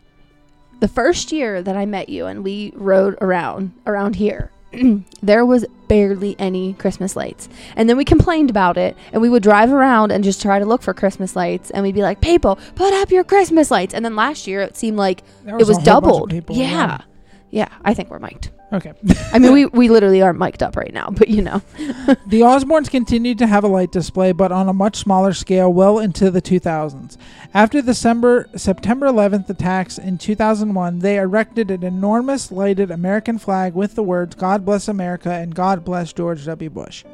the 0.80 0.88
first 0.88 1.30
year 1.32 1.62
that 1.62 1.76
I 1.76 1.86
met 1.86 2.08
you 2.08 2.26
and 2.26 2.42
we 2.42 2.72
rode 2.74 3.16
around 3.20 3.72
around 3.86 4.16
here, 4.16 4.50
there 5.22 5.44
was 5.46 5.64
barely 5.88 6.34
any 6.38 6.74
Christmas 6.74 7.14
lights. 7.16 7.48
And 7.76 7.88
then 7.88 7.96
we 7.96 8.04
complained 8.04 8.50
about 8.50 8.76
it 8.76 8.96
and 9.12 9.20
we 9.22 9.28
would 9.28 9.42
drive 9.42 9.72
around 9.72 10.10
and 10.12 10.24
just 10.24 10.40
try 10.42 10.58
to 10.58 10.64
look 10.64 10.82
for 10.82 10.94
Christmas 10.94 11.36
lights 11.36 11.70
and 11.70 11.82
we'd 11.82 11.94
be 11.94 12.02
like, 12.02 12.20
"People, 12.20 12.56
put 12.74 12.92
up 12.94 13.10
your 13.10 13.24
Christmas 13.24 13.70
lights." 13.70 13.94
And 13.94 14.04
then 14.04 14.16
last 14.16 14.46
year 14.46 14.60
it 14.62 14.76
seemed 14.76 14.96
like 14.96 15.22
There 15.44 15.54
it 15.56 15.58
was 15.66 15.70
a 15.70 15.74
whole 15.74 16.00
bunch 16.00 16.22
of 16.24 16.46
doubled. 16.46 16.56
yeah. 16.56 16.86
around. 16.88 17.04
Yeah, 17.50 17.68
I 17.84 17.94
think 17.94 18.10
we're 18.10 18.18
mic'd. 18.18 18.50
Okay. 18.72 18.92
I 19.32 19.38
mean, 19.38 19.52
we, 19.52 19.66
we 19.66 19.88
literally 19.88 20.22
aren't 20.22 20.38
mic'd 20.38 20.62
up 20.62 20.76
right 20.76 20.92
now, 20.92 21.10
but 21.10 21.28
you 21.28 21.42
know. 21.42 21.62
The 22.26 22.40
Osbornes 22.40 22.90
continued 22.90 23.38
to 23.38 23.46
have 23.46 23.64
a 23.64 23.68
light 23.68 23.92
display, 23.92 24.32
but 24.32 24.50
on 24.50 24.68
a 24.68 24.72
much 24.72 24.96
smaller 24.96 25.32
scale 25.32 25.72
well 25.72 25.98
into 25.98 26.30
the 26.30 26.42
2000s. 26.42 27.16
After 27.52 27.80
the 27.80 27.92
December, 27.92 28.48
September 28.56 29.06
11th 29.06 29.48
attacks 29.48 29.98
in 29.98 30.18
2001, 30.18 30.98
they 30.98 31.16
erected 31.16 31.70
an 31.70 31.82
enormous 31.82 32.50
lighted 32.50 32.90
American 32.90 33.38
flag 33.38 33.74
with 33.74 33.94
the 33.94 34.02
words 34.02 34.34
God 34.34 34.64
bless 34.64 34.88
America 34.88 35.30
and 35.30 35.54
God 35.54 35.84
bless 35.84 36.12
George 36.12 36.44
W. 36.44 36.70
Bush. 36.70 37.04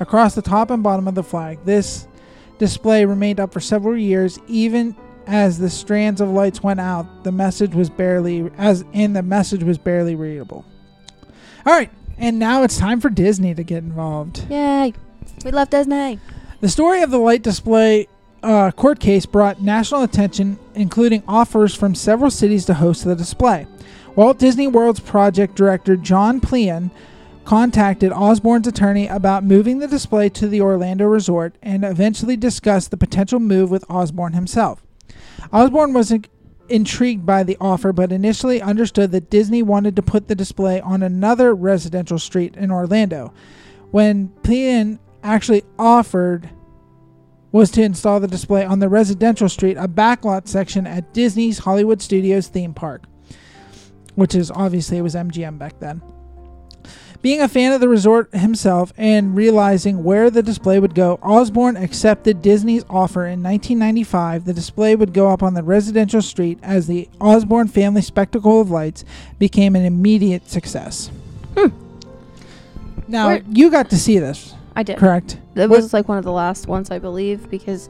Across 0.00 0.34
the 0.34 0.42
top 0.42 0.70
and 0.70 0.82
bottom 0.82 1.06
of 1.06 1.14
the 1.14 1.22
flag, 1.22 1.58
this 1.64 2.08
display 2.58 3.04
remained 3.04 3.40
up 3.40 3.52
for 3.52 3.60
several 3.60 3.96
years, 3.96 4.38
even 4.48 4.96
as 5.26 5.58
the 5.58 5.70
strands 5.70 6.20
of 6.20 6.30
lights 6.30 6.62
went 6.62 6.80
out. 6.80 7.24
The 7.24 7.32
message 7.32 7.74
was 7.74 7.90
barely 7.90 8.50
as 8.58 8.84
and 8.92 9.14
the 9.14 9.22
message 9.22 9.62
was 9.62 9.78
barely 9.78 10.14
readable. 10.14 10.64
All 11.68 11.74
right, 11.74 11.90
and 12.16 12.38
now 12.38 12.62
it's 12.62 12.78
time 12.78 12.98
for 12.98 13.10
Disney 13.10 13.54
to 13.54 13.62
get 13.62 13.84
involved. 13.84 14.50
Yay. 14.50 14.94
We 15.44 15.50
love 15.50 15.68
Disney. 15.68 16.18
The 16.62 16.68
story 16.70 17.02
of 17.02 17.10
the 17.10 17.18
light 17.18 17.42
display 17.42 18.08
uh, 18.42 18.70
court 18.70 19.00
case 19.00 19.26
brought 19.26 19.60
national 19.60 20.02
attention, 20.02 20.58
including 20.74 21.22
offers 21.28 21.74
from 21.74 21.94
several 21.94 22.30
cities 22.30 22.64
to 22.64 22.72
host 22.72 23.04
the 23.04 23.14
display. 23.14 23.66
Walt 24.16 24.38
Disney 24.38 24.66
World's 24.66 25.00
project 25.00 25.56
director 25.56 25.94
John 25.94 26.40
Plean 26.40 26.90
contacted 27.44 28.12
Osborne's 28.12 28.66
attorney 28.66 29.06
about 29.06 29.44
moving 29.44 29.78
the 29.78 29.86
display 29.86 30.30
to 30.30 30.48
the 30.48 30.62
Orlando 30.62 31.04
resort 31.04 31.54
and 31.60 31.84
eventually 31.84 32.38
discussed 32.38 32.90
the 32.90 32.96
potential 32.96 33.40
move 33.40 33.70
with 33.70 33.84
Osborne 33.90 34.32
himself. 34.32 34.82
Osborne 35.52 35.92
was 35.92 36.14
intrigued 36.68 37.24
by 37.26 37.42
the 37.42 37.56
offer, 37.60 37.92
but 37.92 38.12
initially 38.12 38.60
understood 38.60 39.12
that 39.12 39.30
Disney 39.30 39.62
wanted 39.62 39.96
to 39.96 40.02
put 40.02 40.28
the 40.28 40.34
display 40.34 40.80
on 40.80 41.02
another 41.02 41.54
residential 41.54 42.18
street 42.18 42.56
in 42.56 42.70
Orlando. 42.70 43.32
When 43.90 44.28
Plean 44.42 44.98
actually 45.22 45.64
offered 45.78 46.50
was 47.50 47.70
to 47.72 47.82
install 47.82 48.20
the 48.20 48.28
display 48.28 48.64
on 48.64 48.78
the 48.78 48.88
residential 48.88 49.48
street, 49.48 49.76
a 49.78 49.88
backlot 49.88 50.46
section 50.46 50.86
at 50.86 51.14
Disney's 51.14 51.58
Hollywood 51.58 52.02
Studios 52.02 52.48
theme 52.48 52.74
park, 52.74 53.04
which 54.14 54.34
is 54.34 54.50
obviously 54.50 54.98
it 54.98 55.02
was 55.02 55.14
MGM 55.14 55.58
back 55.58 55.78
then. 55.80 56.02
Being 57.20 57.40
a 57.40 57.48
fan 57.48 57.72
of 57.72 57.80
the 57.80 57.88
resort 57.88 58.32
himself 58.32 58.92
and 58.96 59.34
realizing 59.34 60.04
where 60.04 60.30
the 60.30 60.42
display 60.42 60.78
would 60.78 60.94
go, 60.94 61.18
Osborne 61.20 61.76
accepted 61.76 62.42
Disney's 62.42 62.84
offer 62.88 63.26
in 63.26 63.42
1995. 63.42 64.44
The 64.44 64.52
display 64.54 64.94
would 64.94 65.12
go 65.12 65.28
up 65.28 65.42
on 65.42 65.54
the 65.54 65.64
residential 65.64 66.22
street 66.22 66.60
as 66.62 66.86
the 66.86 67.08
Osborne 67.20 67.66
family 67.66 68.02
spectacle 68.02 68.60
of 68.60 68.70
lights 68.70 69.04
became 69.38 69.74
an 69.74 69.84
immediate 69.84 70.48
success. 70.48 71.10
Hmm. 71.56 71.68
Now, 73.08 73.26
Where- 73.28 73.42
you 73.50 73.70
got 73.70 73.90
to 73.90 73.96
see 73.96 74.18
this, 74.20 74.54
I 74.76 74.84
did. 74.84 74.98
correct? 74.98 75.38
That 75.54 75.68
What- 75.70 75.76
was 75.80 75.92
like 75.92 76.08
one 76.08 76.18
of 76.18 76.24
the 76.24 76.30
last 76.32 76.68
ones, 76.68 76.88
I 76.88 77.00
believe, 77.00 77.50
because 77.50 77.88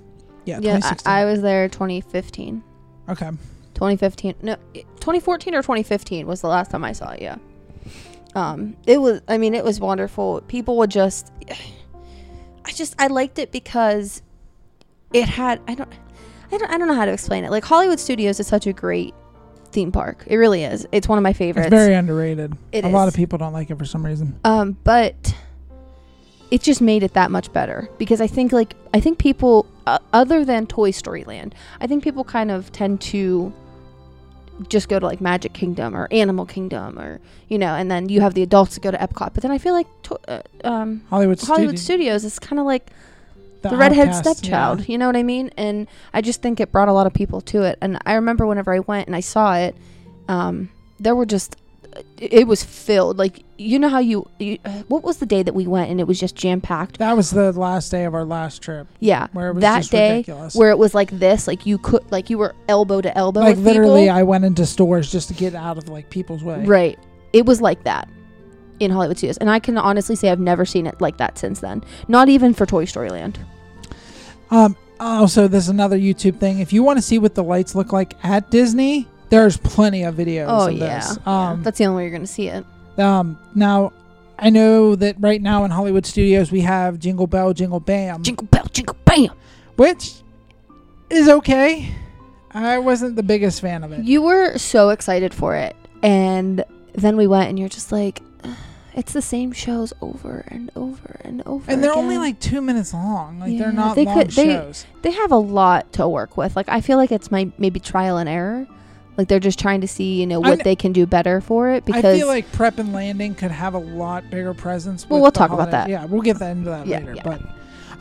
Yeah, 0.46 0.56
Yeah, 0.56 0.60
2016. 0.60 1.12
I, 1.12 1.22
I 1.22 1.26
was 1.26 1.42
there 1.42 1.68
2015. 1.70 2.64
okay. 3.10 3.30
2015. 3.74 4.36
No, 4.42 4.56
2014 4.74 5.54
or 5.54 5.62
2015 5.62 6.28
was 6.28 6.42
the 6.42 6.48
last 6.48 6.72
time 6.72 6.84
I 6.84 6.94
saw 6.94 7.12
it. 7.12 7.22
Yeah. 7.22 7.38
Um, 8.36 8.76
it 8.86 9.00
was. 9.00 9.22
I 9.28 9.38
mean, 9.38 9.54
it 9.54 9.64
was 9.64 9.80
wonderful. 9.80 10.42
People 10.48 10.78
would 10.78 10.92
just. 10.92 11.32
I 12.66 12.72
just 12.72 12.96
I 12.98 13.08
liked 13.08 13.38
it 13.38 13.52
because 13.52 14.22
it 15.14 15.28
had. 15.28 15.62
I 15.68 15.76
don't. 15.76 15.92
I 16.52 16.58
don't. 16.58 16.72
I 16.72 16.78
don't 16.78 16.88
know 16.88 16.96
how 16.96 17.06
to 17.06 17.12
explain 17.12 17.44
it. 17.44 17.52
Like 17.52 17.64
Hollywood 17.64 18.00
Studios 18.00 18.40
is 18.40 18.48
such 18.48 18.66
a 18.66 18.74
great 18.74 19.14
theme 19.76 19.92
park. 19.92 20.24
It 20.26 20.38
really 20.38 20.64
is. 20.64 20.88
It's 20.92 21.08
one 21.08 21.20
of 21.20 21.24
my 21.24 21.34
favorites. 21.34 21.68
It's 21.68 21.74
very 21.76 21.94
underrated. 21.94 22.58
It 22.72 22.86
a 22.86 22.88
lot 22.88 23.08
of 23.08 23.14
people 23.14 23.38
don't 23.38 23.54
like 23.54 23.70
it 23.70 23.78
for 23.78 23.86
some 23.86 24.04
reason. 24.04 24.40
Um, 24.44 24.78
but 24.84 25.36
it 26.50 26.62
just 26.62 26.82
made 26.82 27.04
it 27.04 27.14
that 27.14 27.30
much 27.30 27.52
better 27.54 27.90
because 27.98 28.22
I 28.22 28.28
think 28.28 28.52
like 28.52 28.74
I 28.94 29.00
think 29.00 29.20
people 29.20 29.68
uh, 29.86 30.00
other 30.14 30.46
than 30.46 30.66
Toy 30.66 30.92
Story 30.92 31.24
Land, 31.26 31.54
I 31.82 31.88
think 31.88 32.04
people 32.04 32.24
kind 32.24 32.50
of 32.50 32.72
tend 32.72 33.02
to 33.02 33.54
just 34.70 34.88
go 34.88 34.98
to 35.00 35.06
like 35.06 35.20
Magic 35.20 35.52
Kingdom 35.52 35.94
or 35.96 36.08
Animal 36.12 36.46
Kingdom 36.46 36.98
or 36.98 37.20
you 37.50 37.58
know, 37.58 37.76
and 37.76 37.92
then 37.92 38.08
you 38.08 38.22
have 38.22 38.34
the 38.34 38.42
adults 38.44 38.76
that 38.76 38.82
go 38.82 38.92
to 38.92 38.98
Epcot. 38.98 39.34
But 39.34 39.44
then 39.44 39.52
I 39.52 39.58
feel 39.58 39.74
like 39.74 39.88
to- 40.04 40.20
uh, 40.30 40.42
um, 40.64 41.02
Hollywood, 41.10 41.42
Hollywood 41.42 41.78
Studio- 41.78 42.06
Studios 42.14 42.24
is 42.24 42.40
kind 42.40 42.60
of 42.60 42.66
like 42.66 42.92
the, 43.72 43.78
redhead 43.78 44.10
Outcast, 44.10 44.40
stepchild. 44.40 44.80
yeah. 44.82 44.86
You 44.88 44.98
know 44.98 45.08
what 45.08 45.16
I 45.16 45.24
mean? 45.24 45.52
And 45.58 45.88
I 46.14 46.22
just 46.22 46.42
think 46.42 46.60
it 46.60 46.72
brought 46.72 46.88
a 46.88 46.94
lot 46.94 47.08
of 47.08 47.14
people 47.14 47.42
to 47.42 47.64
it. 47.64 47.78
And 47.82 48.00
I 48.06 48.14
remember 48.14 48.46
whenever 48.46 48.74
I 48.74 48.80
went 48.80 49.08
and 49.08 49.16
I 49.16 49.20
saw 49.22 49.56
it, 49.56 49.76
um, 50.28 50.70
there 51.00 51.16
were 51.16 51.26
just 51.26 51.58
it 52.18 52.48
was 52.48 52.64
filled. 52.64 53.18
Like 53.18 53.44
you 53.58 53.80
know 53.80 53.88
how 53.90 54.00
you, 54.00 54.30
you 54.40 54.58
uh, 54.66 54.84
what 54.88 55.04
was 55.04 55.18
the 55.18 55.26
day 55.26 55.44
that 55.44 55.54
we 55.54 55.66
went 55.66 55.90
and 55.90 56.00
it 56.00 56.08
was 56.08 56.20
just 56.20 56.36
jam 56.36 56.62
packed? 56.62 56.98
That 56.98 57.16
was 57.16 57.32
the 57.32 57.52
last 57.54 57.90
day 57.90 58.06
of 58.06 58.14
our 58.14 58.26
last 58.26 58.62
trip. 58.62 58.88
Yeah, 59.00 59.28
Where 59.34 59.50
it 59.50 59.54
was 59.54 59.62
that 59.62 59.78
just 59.80 59.92
day 59.92 60.12
ridiculous. 60.18 60.56
where 60.56 60.72
it 60.72 60.78
was 60.78 60.94
like 60.94 61.12
this, 61.12 61.48
like 61.48 61.66
you 61.66 61.78
could 61.78 62.10
like 62.12 62.30
you 62.30 62.38
were 62.38 62.56
elbow 62.68 63.02
to 63.02 63.18
elbow. 63.18 63.42
like 63.42 63.58
literally, 63.58 64.04
people. 64.04 64.18
I 64.18 64.24
went 64.24 64.46
into 64.46 64.66
stores 64.66 65.12
just 65.12 65.28
to 65.30 65.34
get 65.34 65.56
out 65.56 65.78
of 65.78 65.88
like 65.90 66.10
people's 66.10 66.44
way. 66.44 66.66
Right. 66.66 67.00
It 67.34 67.46
was 67.46 67.62
like 67.62 67.84
that 67.84 68.10
in 68.80 68.92
Hollywood 68.92 69.18
Studios. 69.18 69.38
And 69.38 69.50
I 69.50 69.60
can 69.60 69.78
honestly 69.78 70.16
say 70.16 70.30
I've 70.30 70.40
never 70.40 70.66
seen 70.66 70.88
it 70.88 71.00
like 71.00 71.18
that 71.18 71.38
since 71.38 71.60
then. 71.62 71.84
Not 72.08 72.30
even 72.30 72.54
for 72.54 72.66
Toy 72.66 72.86
Story 72.86 73.10
Land. 73.10 73.40
Um. 74.56 74.76
Also, 74.98 75.50
there's 75.50 75.68
another 75.68 75.98
YouTube 75.98 76.40
thing. 76.40 76.60
If 76.60 76.72
you 76.72 76.82
want 76.82 76.98
to 76.98 77.02
see 77.02 77.20
what 77.20 77.36
the 77.36 77.44
lights 77.44 77.76
look 77.76 77.92
like 77.92 78.14
at 78.24 78.50
Disney, 78.50 79.08
there's 79.30 79.58
plenty 79.58 80.04
of 80.04 80.16
videos. 80.16 80.46
Oh, 80.48 80.68
of 80.68 80.74
yeah. 80.74 81.00
This. 81.00 81.20
yeah. 81.26 81.50
Um. 81.50 81.64
That's 81.64 81.78
the 81.78 81.86
only 81.86 81.98
way 81.98 82.04
you're 82.04 82.12
going 82.12 82.22
to 82.22 82.28
see 82.28 82.48
it. 82.48 82.66
Um. 82.98 83.38
Now, 83.54 83.92
I 84.40 84.50
know 84.50 84.96
that 84.96 85.18
right 85.20 85.42
now 85.42 85.66
in 85.66 85.72
Hollywood 85.72 86.06
Studios 86.06 86.52
we 86.52 86.62
have 86.62 87.00
Jingle 87.00 87.28
Bell, 87.28 87.54
Jingle 87.54 87.80
Bam, 87.80 88.24
Jingle 88.24 88.48
bell, 88.48 88.66
jingle 88.72 88.96
bam. 89.06 89.30
which 89.76 90.14
is 91.10 91.30
okay. 91.30 91.94
I 92.52 92.78
wasn't 92.78 93.18
the 93.18 93.24
biggest 93.24 93.60
fan 93.62 93.84
of 93.84 93.92
it. 93.92 94.04
You 94.06 94.22
were 94.22 94.58
so 94.58 94.90
excited 94.90 95.34
for 95.34 95.56
it. 95.56 95.76
And 96.02 96.64
then 96.94 97.18
we 97.18 97.28
went 97.28 97.50
and 97.50 97.60
you're 97.60 97.70
just 97.70 97.92
like, 97.92 98.22
"Ugh, 98.46 98.56
it's 98.96 99.12
the 99.14 99.22
same 99.22 99.52
shows 99.52 99.94
over 100.02 100.46
and 100.48 100.72
over 100.76 101.20
and 101.24 101.44
over. 101.46 101.70
And 101.70 101.84
they're 101.84 101.94
only 101.94 102.18
like 102.18 102.40
two 102.40 102.62
minutes 102.62 102.94
long. 102.94 103.40
Like 103.40 103.52
Yeah, 103.52 103.60
they're 103.60 103.72
not 103.74 103.96
they 103.96 104.06
long 104.06 104.18
could- 104.20 104.32
they- 104.32 104.54
shows. 104.54 104.86
they 105.04 105.12
have 105.12 105.32
a 105.32 105.38
lot 105.38 105.92
to 105.94 106.08
work 106.08 106.38
with. 106.38 106.56
Like 106.56 106.70
I 106.70 106.82
feel 106.82 106.98
like 106.98 107.12
it's 107.12 107.30
my 107.30 107.52
maybe 107.58 107.80
trial 107.80 108.18
and 108.18 108.28
error. 108.30 108.66
Like 109.18 109.28
they're 109.30 109.40
just 109.40 109.60
trying 109.60 109.80
to 109.82 109.88
see, 109.88 110.20
you 110.20 110.26
know, 110.28 110.40
what 110.42 110.58
kn- 110.58 110.64
they 110.64 110.76
can 110.76 110.92
do 110.92 111.06
better 111.06 111.40
for 111.42 111.70
it 111.70 111.86
because 111.86 112.04
I 112.04 112.18
feel 112.18 112.28
like 112.28 112.52
Prep 112.52 112.80
and 112.80 112.92
Landing 112.94 113.34
could 113.36 113.52
have 113.52 113.74
a 113.74 113.78
lot 113.80 114.30
bigger 114.30 114.54
presence. 114.54 115.08
Well, 115.10 115.20
with 115.20 115.24
we'll 115.24 115.32
talk 115.32 115.52
about 115.52 115.72
that. 115.72 115.88
Yeah, 115.90 116.04
we'll 116.06 116.22
get 116.22 116.40
that 116.40 116.52
into 116.52 116.70
that 116.70 116.86
Yeah, 116.88 117.00
later. 117.00 117.16
yeah. 117.16 117.24
But 117.24 117.42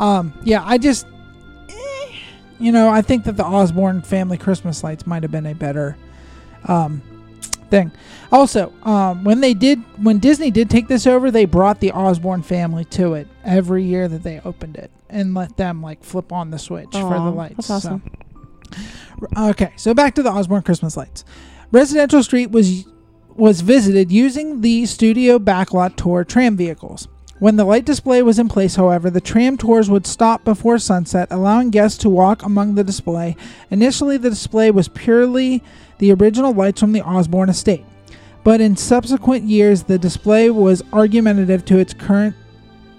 um, 0.04 0.32
yeah, 0.42 0.62
I 0.64 0.76
just, 0.78 1.06
eh, 1.68 2.12
you 2.58 2.72
know, 2.72 2.88
I 2.88 3.00
think 3.02 3.24
that 3.24 3.36
the 3.36 3.44
Osborne 3.44 4.02
family 4.02 4.36
Christmas 4.38 4.82
lights 4.82 5.06
might 5.06 5.22
have 5.22 5.30
been 5.30 5.46
a 5.46 5.54
better 5.54 5.96
um, 6.66 7.00
thing. 7.70 7.92
Also, 8.34 8.72
um, 8.82 9.22
when 9.22 9.40
they 9.40 9.54
did, 9.54 9.78
when 10.02 10.18
Disney 10.18 10.50
did 10.50 10.68
take 10.68 10.88
this 10.88 11.06
over, 11.06 11.30
they 11.30 11.44
brought 11.44 11.78
the 11.78 11.92
Osborne 11.92 12.42
family 12.42 12.84
to 12.86 13.14
it 13.14 13.28
every 13.44 13.84
year 13.84 14.08
that 14.08 14.24
they 14.24 14.40
opened 14.40 14.76
it 14.76 14.90
and 15.08 15.34
let 15.34 15.56
them 15.56 15.80
like 15.80 16.02
flip 16.02 16.32
on 16.32 16.50
the 16.50 16.58
switch 16.58 16.90
for 16.90 17.14
the 17.14 17.30
lights. 17.30 17.68
that's 17.68 17.84
So- 17.84 18.00
Okay, 19.36 19.70
so 19.76 19.94
back 19.94 20.16
to 20.16 20.22
the 20.24 20.30
Osborne 20.32 20.62
Christmas 20.62 20.96
lights. 20.96 21.24
Residential 21.70 22.22
Street 22.24 22.50
was 22.50 22.86
was 23.36 23.60
visited 23.60 24.10
using 24.12 24.60
the 24.62 24.84
studio 24.86 25.38
backlot 25.38 25.94
tour 25.96 26.24
tram 26.24 26.56
vehicles. 26.56 27.06
When 27.38 27.54
the 27.56 27.64
light 27.64 27.84
display 27.84 28.20
was 28.22 28.38
in 28.40 28.48
place, 28.48 28.74
however, 28.76 29.10
the 29.10 29.20
tram 29.20 29.56
tours 29.56 29.88
would 29.90 30.06
stop 30.06 30.44
before 30.44 30.78
sunset, 30.78 31.28
allowing 31.30 31.70
guests 31.70 31.98
to 31.98 32.10
walk 32.10 32.42
among 32.44 32.74
the 32.74 32.84
display. 32.84 33.36
Initially, 33.70 34.16
the 34.16 34.30
display 34.30 34.70
was 34.72 34.88
purely 34.88 35.62
the 35.98 36.12
original 36.12 36.52
lights 36.52 36.80
from 36.80 36.92
the 36.92 37.02
Osborne 37.02 37.48
estate, 37.48 37.84
but 38.44 38.60
in 38.60 38.76
subsequent 38.76 39.44
years, 39.44 39.82
the 39.82 39.98
display 39.98 40.50
was 40.50 40.82
argumentative 40.92 41.64
to 41.64 41.78
its 41.78 41.94
current 41.94 42.36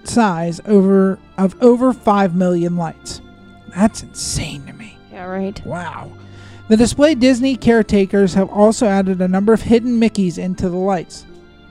size 0.03 0.59
over 0.65 1.19
of 1.37 1.61
over 1.61 1.93
5 1.93 2.35
million 2.35 2.75
lights. 2.75 3.21
That's 3.69 4.03
insane 4.03 4.65
to 4.65 4.73
me. 4.73 4.97
Yeah, 5.11 5.25
right. 5.25 5.65
Wow. 5.65 6.11
The 6.67 6.77
display 6.77 7.13
Disney 7.13 7.55
caretakers 7.55 8.33
have 8.33 8.49
also 8.49 8.87
added 8.87 9.21
a 9.21 9.27
number 9.27 9.53
of 9.53 9.61
hidden 9.61 9.99
Mickeys 9.99 10.37
into 10.37 10.67
the 10.67 10.77
lights. 10.77 11.25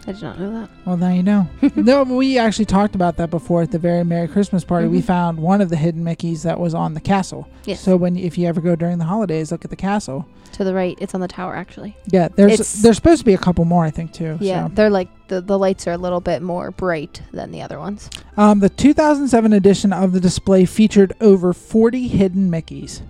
I 0.07 0.13
did 0.13 0.23
not 0.23 0.39
know 0.39 0.53
that. 0.61 0.69
Well, 0.85 0.97
now 0.99 1.09
you 1.11 1.23
know. 1.23 1.49
no, 1.77 2.03
we 2.05 2.37
actually 2.39 2.67
talked 2.67 2.95
about 2.95 3.17
that 3.17 3.31
before 3.31 3.63
at 3.63 3.71
the 3.71 3.79
very 3.79 4.05
Merry 4.05 4.29
Christmas 4.29 4.63
party. 4.65 4.87
We 4.87 5.01
Mhm. 5.01 5.05
found 5.05 5.39
one 5.39 5.61
of 5.63 5.71
the 5.71 5.77
hidden 5.77 6.05
Mickeys 6.05 6.43
that 6.43 6.61
was 6.61 6.75
on 6.75 6.93
the 6.95 7.01
castle. 7.01 7.49
Yes. 7.65 7.81
So 7.81 7.97
when 7.97 8.17
if 8.17 8.37
you 8.37 8.47
ever 8.47 8.61
go 8.61 8.77
during 8.77 8.99
the 8.99 9.07
holidays, 9.07 9.51
look 9.51 9.65
at 9.65 9.71
the 9.71 9.77
castle. 9.77 10.27
To 10.53 10.63
the 10.65 10.75
right, 10.75 10.97
it's 11.01 11.15
on 11.15 11.21
the 11.21 11.27
tower 11.29 11.57
actually. 11.57 11.97
Yeah, 12.13 12.29
there's 12.29 12.53
It's- 12.53 12.83
there's 12.83 12.97
supposed 12.97 13.21
to 13.21 13.25
be 13.25 13.35
a 13.35 13.39
couple 13.39 13.65
more, 13.65 13.85
I 13.85 13.91
think, 13.91 14.13
too. 14.13 14.37
Yeah, 14.41 14.69
So. 14.69 14.73
they're 14.75 14.91
like 14.91 15.09
the 15.29 15.41
the 15.41 15.59
lights 15.59 15.87
are 15.89 15.93
a 15.93 15.99
little 15.99 16.21
bit 16.21 16.43
more 16.43 16.71
bright 16.71 17.23
than 17.33 17.51
the 17.51 17.63
other 17.63 17.79
ones. 17.81 18.11
Um, 18.37 18.61
the 18.61 18.69
2007 18.69 19.53
edition 19.55 19.93
of 19.93 20.13
the 20.13 20.21
display 20.21 20.65
featured 20.67 21.15
over 21.21 21.53
40 21.55 22.09
hidden 22.09 22.51
Mickeys. 22.51 23.01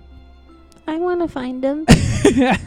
I 0.87 0.97
want 0.97 1.19
to 1.21 1.27
find 1.27 1.61
them. 1.61 1.85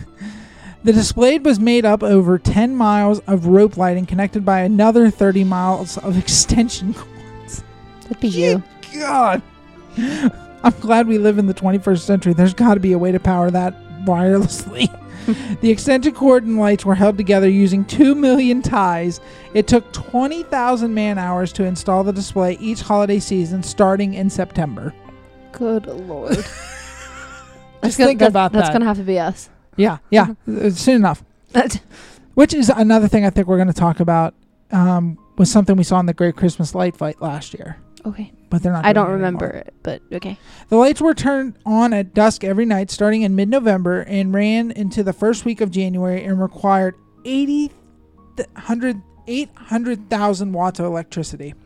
The 0.88 0.94
display 0.94 1.38
was 1.38 1.60
made 1.60 1.84
up 1.84 2.02
over 2.02 2.38
10 2.38 2.74
miles 2.74 3.18
of 3.26 3.44
rope 3.44 3.76
lighting 3.76 4.06
connected 4.06 4.42
by 4.42 4.60
another 4.60 5.10
30 5.10 5.44
miles 5.44 5.98
of 5.98 6.16
extension 6.22 6.94
cords. 6.94 7.62
That'd 8.04 8.20
be 8.20 8.28
you. 8.28 8.62
God. 8.94 9.42
I'm 9.98 10.72
glad 10.80 11.06
we 11.06 11.18
live 11.18 11.36
in 11.36 11.44
the 11.46 11.52
21st 11.52 11.98
century. 11.98 12.32
There's 12.32 12.54
got 12.54 12.72
to 12.72 12.80
be 12.80 12.92
a 12.92 12.98
way 12.98 13.12
to 13.12 13.20
power 13.20 13.50
that 13.50 13.74
wirelessly. 14.06 14.88
the 15.60 15.70
extension 15.70 16.14
cord 16.14 16.44
and 16.44 16.58
lights 16.58 16.86
were 16.86 16.94
held 16.94 17.18
together 17.18 17.50
using 17.50 17.84
2 17.84 18.14
million 18.14 18.62
ties. 18.62 19.20
It 19.52 19.66
took 19.66 19.92
20,000 19.92 20.94
man 20.94 21.18
hours 21.18 21.52
to 21.52 21.64
install 21.64 22.02
the 22.02 22.14
display 22.14 22.56
each 22.62 22.80
holiday 22.80 23.18
season 23.18 23.62
starting 23.62 24.14
in 24.14 24.30
September. 24.30 24.94
Good 25.52 25.84
lord. 25.84 26.36
Just 27.84 27.98
gonna- 27.98 28.08
think 28.08 28.22
about 28.22 28.52
That's 28.52 28.52
that. 28.52 28.52
That's 28.52 28.70
gonna 28.70 28.86
have 28.86 28.96
to 28.96 29.02
be 29.02 29.18
us. 29.18 29.50
Yeah, 29.78 29.98
yeah, 30.10 30.34
uh, 30.46 30.70
soon 30.70 30.96
enough. 30.96 31.24
Which 32.34 32.52
is 32.52 32.68
another 32.68 33.08
thing 33.08 33.24
I 33.24 33.30
think 33.30 33.48
we're 33.48 33.56
going 33.56 33.68
to 33.68 33.74
talk 33.74 34.00
about. 34.00 34.34
Um, 34.70 35.18
was 35.38 35.50
something 35.50 35.76
we 35.76 35.84
saw 35.84 35.98
in 36.00 36.06
the 36.06 36.12
Great 36.12 36.36
Christmas 36.36 36.74
Light 36.74 36.96
Fight 36.96 37.22
last 37.22 37.54
year, 37.54 37.78
okay. 38.04 38.32
but 38.50 38.62
they're 38.62 38.72
not. 38.72 38.84
I 38.84 38.92
don't 38.92 39.08
it 39.08 39.12
remember 39.12 39.46
anymore. 39.46 39.62
it, 39.62 39.74
but 39.82 40.02
okay. 40.12 40.38
The 40.68 40.76
lights 40.76 41.00
were 41.00 41.14
turned 41.14 41.58
on 41.64 41.94
at 41.94 42.12
dusk 42.12 42.44
every 42.44 42.66
night, 42.66 42.90
starting 42.90 43.22
in 43.22 43.34
mid-November, 43.34 44.02
and 44.02 44.34
ran 44.34 44.72
into 44.72 45.02
the 45.02 45.14
first 45.14 45.44
week 45.44 45.60
of 45.60 45.70
January, 45.70 46.24
and 46.24 46.42
required 46.42 46.96
80, 47.24 47.72
th- 48.36 48.48
100 48.52 49.00
800,000 49.28 50.52
watts 50.52 50.80
of 50.80 50.86
electricity. 50.86 51.54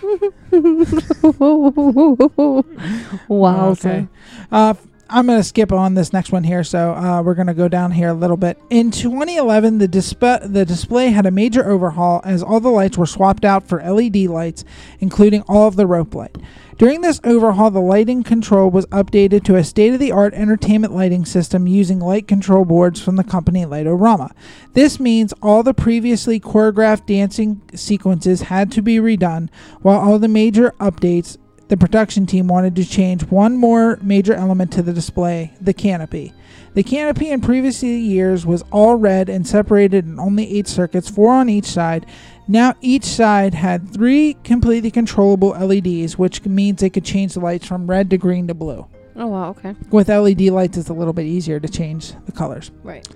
wow. 3.28 3.68
Okay. 3.70 4.08
Uh, 4.50 4.74
I'm 5.14 5.26
going 5.26 5.38
to 5.38 5.44
skip 5.44 5.70
on 5.70 5.94
this 5.94 6.12
next 6.12 6.32
one 6.32 6.42
here, 6.42 6.64
so 6.64 6.92
uh, 6.92 7.22
we're 7.22 7.36
going 7.36 7.46
to 7.46 7.54
go 7.54 7.68
down 7.68 7.92
here 7.92 8.08
a 8.08 8.14
little 8.14 8.36
bit. 8.36 8.60
In 8.68 8.90
2011, 8.90 9.78
the, 9.78 9.86
disp- 9.86 10.18
the 10.18 10.64
display 10.66 11.10
had 11.10 11.24
a 11.24 11.30
major 11.30 11.70
overhaul 11.70 12.20
as 12.24 12.42
all 12.42 12.58
the 12.58 12.68
lights 12.68 12.98
were 12.98 13.06
swapped 13.06 13.44
out 13.44 13.62
for 13.68 13.80
LED 13.80 14.16
lights, 14.16 14.64
including 14.98 15.42
all 15.42 15.68
of 15.68 15.76
the 15.76 15.86
rope 15.86 16.16
light. 16.16 16.36
During 16.78 17.02
this 17.02 17.20
overhaul, 17.22 17.70
the 17.70 17.80
lighting 17.80 18.24
control 18.24 18.68
was 18.72 18.86
updated 18.86 19.44
to 19.44 19.54
a 19.54 19.62
state 19.62 19.94
of 19.94 20.00
the 20.00 20.10
art 20.10 20.34
entertainment 20.34 20.92
lighting 20.92 21.24
system 21.24 21.68
using 21.68 22.00
light 22.00 22.26
control 22.26 22.64
boards 22.64 23.00
from 23.00 23.14
the 23.14 23.22
company 23.22 23.64
Light-O-Rama. 23.64 24.34
This 24.72 24.98
means 24.98 25.32
all 25.40 25.62
the 25.62 25.74
previously 25.74 26.40
choreographed 26.40 27.06
dancing 27.06 27.62
sequences 27.72 28.42
had 28.42 28.72
to 28.72 28.82
be 28.82 28.96
redone, 28.96 29.48
while 29.80 30.00
all 30.00 30.18
the 30.18 30.26
major 30.26 30.72
updates 30.80 31.38
the 31.68 31.76
production 31.76 32.26
team 32.26 32.48
wanted 32.48 32.76
to 32.76 32.84
change 32.84 33.24
one 33.24 33.56
more 33.56 33.98
major 34.02 34.34
element 34.34 34.72
to 34.72 34.82
the 34.82 34.92
display 34.92 35.52
the 35.60 35.72
canopy. 35.72 36.32
The 36.74 36.82
canopy 36.82 37.30
in 37.30 37.40
previous 37.40 37.82
years 37.82 38.44
was 38.44 38.64
all 38.72 38.96
red 38.96 39.28
and 39.28 39.46
separated 39.46 40.06
in 40.06 40.18
only 40.18 40.58
eight 40.58 40.66
circuits, 40.66 41.08
four 41.08 41.32
on 41.32 41.48
each 41.48 41.66
side. 41.66 42.04
Now 42.48 42.74
each 42.80 43.04
side 43.04 43.54
had 43.54 43.92
three 43.92 44.34
completely 44.44 44.90
controllable 44.90 45.50
LEDs, 45.50 46.18
which 46.18 46.44
means 46.44 46.80
they 46.80 46.90
could 46.90 47.04
change 47.04 47.34
the 47.34 47.40
lights 47.40 47.66
from 47.66 47.86
red 47.88 48.10
to 48.10 48.18
green 48.18 48.48
to 48.48 48.54
blue. 48.54 48.86
Oh 49.16 49.28
wow. 49.28 49.50
Okay. 49.50 49.74
With 49.90 50.08
LED 50.08 50.42
lights, 50.42 50.76
it's 50.76 50.88
a 50.88 50.94
little 50.94 51.12
bit 51.12 51.26
easier 51.26 51.60
to 51.60 51.68
change 51.68 52.12
the 52.26 52.32
colors. 52.32 52.72
Right. 52.82 53.06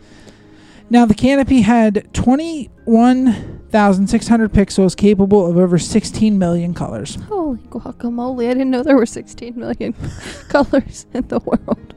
Now, 0.91 1.05
the 1.05 1.15
canopy 1.15 1.61
had 1.61 2.13
21,600 2.15 4.53
pixels 4.53 4.97
capable 4.97 5.47
of 5.47 5.59
over 5.59 5.79
16 5.79 6.39
million 6.39 6.73
colors. 6.75 7.17
Holy 7.17 7.59
guacamole! 7.59 8.45
I 8.45 8.55
didn't 8.55 8.71
know 8.71 8.83
there 8.83 8.97
were 8.97 9.05
16 9.07 9.59
million 9.59 9.95
colors 10.49 11.05
in 11.13 11.29
the 11.29 11.41
world. 11.41 11.95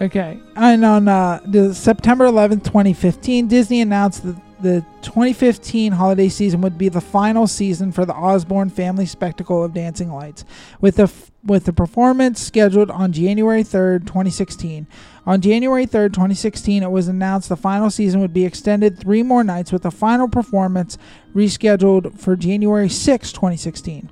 Okay. 0.00 0.40
And 0.56 0.84
on 0.84 1.08
uh, 1.08 1.40
the 1.46 1.74
September 1.74 2.26
11th, 2.26 2.64
2015, 2.64 3.48
Disney 3.48 3.82
announced 3.82 4.24
that 4.24 4.36
the 4.62 4.84
2015 5.02 5.92
holiday 5.92 6.28
season 6.28 6.60
would 6.62 6.78
be 6.78 6.88
the 6.88 7.00
final 7.00 7.46
season 7.46 7.92
for 7.92 8.04
the 8.06 8.14
Osborne 8.14 8.70
Family 8.70 9.06
Spectacle 9.06 9.62
of 9.62 9.74
Dancing 9.74 10.10
Lights, 10.10 10.44
with 10.80 10.96
the 10.96 11.04
f- 11.04 11.29
with 11.44 11.64
the 11.64 11.72
performance 11.72 12.40
scheduled 12.40 12.90
on 12.90 13.12
January 13.12 13.62
3rd, 13.62 14.06
2016. 14.06 14.86
On 15.26 15.40
January 15.40 15.86
3rd, 15.86 16.12
2016, 16.12 16.82
it 16.82 16.90
was 16.90 17.08
announced 17.08 17.48
the 17.48 17.56
final 17.56 17.90
season 17.90 18.20
would 18.20 18.34
be 18.34 18.44
extended 18.44 18.98
three 18.98 19.22
more 19.22 19.44
nights, 19.44 19.72
with 19.72 19.82
the 19.82 19.90
final 19.90 20.28
performance 20.28 20.98
rescheduled 21.34 22.18
for 22.18 22.36
January 22.36 22.88
6, 22.88 23.32
2016. 23.32 24.10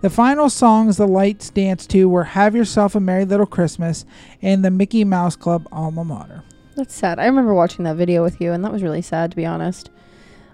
The 0.00 0.10
final 0.10 0.48
songs 0.48 0.96
the 0.96 1.08
lights 1.08 1.50
danced 1.50 1.90
to 1.90 2.08
were 2.08 2.24
Have 2.24 2.54
Yourself 2.54 2.94
a 2.94 3.00
Merry 3.00 3.24
Little 3.24 3.46
Christmas 3.46 4.04
and 4.40 4.64
the 4.64 4.70
Mickey 4.70 5.04
Mouse 5.04 5.34
Club 5.34 5.66
Alma 5.72 6.04
Mater. 6.04 6.44
That's 6.76 6.94
sad. 6.94 7.18
I 7.18 7.26
remember 7.26 7.52
watching 7.54 7.84
that 7.84 7.96
video 7.96 8.22
with 8.22 8.40
you, 8.40 8.52
and 8.52 8.64
that 8.64 8.72
was 8.72 8.84
really 8.84 9.02
sad, 9.02 9.32
to 9.32 9.36
be 9.36 9.44
honest. 9.44 9.90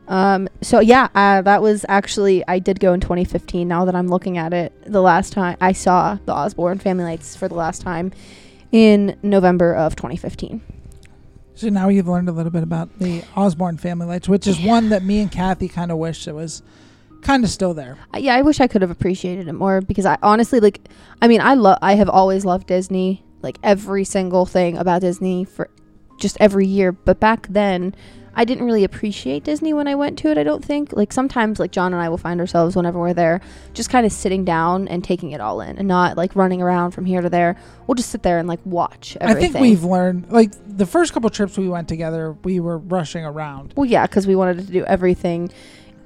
Um, 0.06 0.48
so 0.60 0.80
yeah, 0.80 1.08
uh, 1.14 1.42
that 1.42 1.62
was 1.62 1.84
actually 1.88 2.44
I 2.46 2.58
did 2.58 2.80
go 2.80 2.92
in 2.92 3.00
2015. 3.00 3.66
Now 3.66 3.84
that 3.84 3.94
I'm 3.94 4.08
looking 4.08 4.38
at 4.38 4.52
it, 4.52 4.72
the 4.84 5.00
last 5.00 5.32
time 5.32 5.56
I 5.60 5.72
saw 5.72 6.18
the 6.24 6.32
Osborne 6.32 6.78
Family 6.78 7.04
Lights 7.04 7.36
for 7.36 7.48
the 7.48 7.54
last 7.54 7.82
time 7.82 8.12
in 8.72 9.16
November 9.22 9.74
of 9.74 9.96
2015. 9.96 10.60
So 11.54 11.68
now 11.68 11.88
you've 11.88 12.08
learned 12.08 12.28
a 12.28 12.32
little 12.32 12.50
bit 12.50 12.64
about 12.64 12.98
the 12.98 13.22
Osborne 13.36 13.78
family 13.78 14.06
lights, 14.06 14.28
which 14.28 14.46
is 14.46 14.60
one 14.60 14.88
that 14.88 15.04
me 15.04 15.20
and 15.20 15.30
Kathy 15.30 15.68
kind 15.68 15.92
of 15.92 15.98
wish 15.98 16.26
it 16.26 16.34
was 16.34 16.62
kind 17.22 17.44
of 17.44 17.50
still 17.50 17.74
there. 17.74 17.96
Uh, 18.12 18.18
yeah, 18.18 18.34
I 18.34 18.42
wish 18.42 18.60
I 18.60 18.66
could 18.66 18.82
have 18.82 18.90
appreciated 18.90 19.46
it 19.46 19.52
more 19.52 19.80
because 19.80 20.04
I 20.06 20.18
honestly 20.22 20.60
like. 20.60 20.80
I 21.22 21.28
mean, 21.28 21.40
I 21.40 21.54
love. 21.54 21.78
I 21.80 21.94
have 21.94 22.08
always 22.08 22.44
loved 22.44 22.66
Disney. 22.66 23.24
Like 23.42 23.58
every 23.62 24.04
single 24.04 24.46
thing 24.46 24.76
about 24.76 25.02
Disney 25.02 25.44
for 25.44 25.70
just 26.18 26.36
every 26.40 26.66
year. 26.66 26.92
But 26.92 27.20
back 27.20 27.46
then, 27.48 27.94
I 28.36 28.44
didn't 28.44 28.64
really 28.64 28.84
appreciate 28.84 29.44
Disney 29.44 29.72
when 29.72 29.86
I 29.86 29.94
went 29.94 30.18
to 30.20 30.28
it. 30.28 30.38
I 30.38 30.42
don't 30.42 30.64
think. 30.64 30.92
Like 30.92 31.12
sometimes, 31.12 31.58
like 31.58 31.70
John 31.70 31.92
and 31.92 32.02
I 32.02 32.08
will 32.08 32.18
find 32.18 32.40
ourselves 32.40 32.74
whenever 32.76 32.98
we're 32.98 33.14
there, 33.14 33.40
just 33.72 33.90
kind 33.90 34.04
of 34.04 34.12
sitting 34.12 34.44
down 34.44 34.88
and 34.88 35.04
taking 35.04 35.32
it 35.32 35.40
all 35.40 35.60
in, 35.60 35.78
and 35.78 35.86
not 35.86 36.16
like 36.16 36.34
running 36.34 36.60
around 36.60 36.90
from 36.90 37.04
here 37.04 37.20
to 37.20 37.30
there. 37.30 37.56
We'll 37.86 37.94
just 37.94 38.10
sit 38.10 38.22
there 38.22 38.38
and 38.38 38.48
like 38.48 38.60
watch 38.64 39.16
everything. 39.20 39.50
I 39.50 39.52
think 39.52 39.62
we've 39.62 39.84
learned, 39.84 40.30
like 40.30 40.52
the 40.66 40.86
first 40.86 41.12
couple 41.12 41.30
trips 41.30 41.56
we 41.56 41.68
went 41.68 41.88
together, 41.88 42.32
we 42.44 42.60
were 42.60 42.78
rushing 42.78 43.24
around. 43.24 43.74
Well, 43.76 43.86
yeah, 43.86 44.06
because 44.06 44.26
we 44.26 44.36
wanted 44.36 44.66
to 44.66 44.72
do 44.72 44.84
everything 44.84 45.50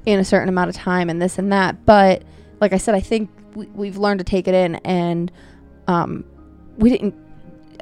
in 0.07 0.19
a 0.19 0.25
certain 0.25 0.49
amount 0.49 0.71
of 0.71 0.77
time 0.77 1.11
and 1.11 1.21
this 1.21 1.39
and 1.39 1.53
that. 1.53 1.87
But 1.87 2.23
like 2.61 2.73
I 2.73 2.79
said, 2.79 2.95
I 2.95 3.01
think 3.01 3.31
we, 3.55 3.67
we've 3.67 3.97
learned 3.97 4.19
to 4.21 4.25
take 4.25 4.49
it 4.49 4.55
in, 4.55 4.77
and 4.77 5.33
um, 5.87 6.25
we 6.77 6.91
didn't. 6.91 7.15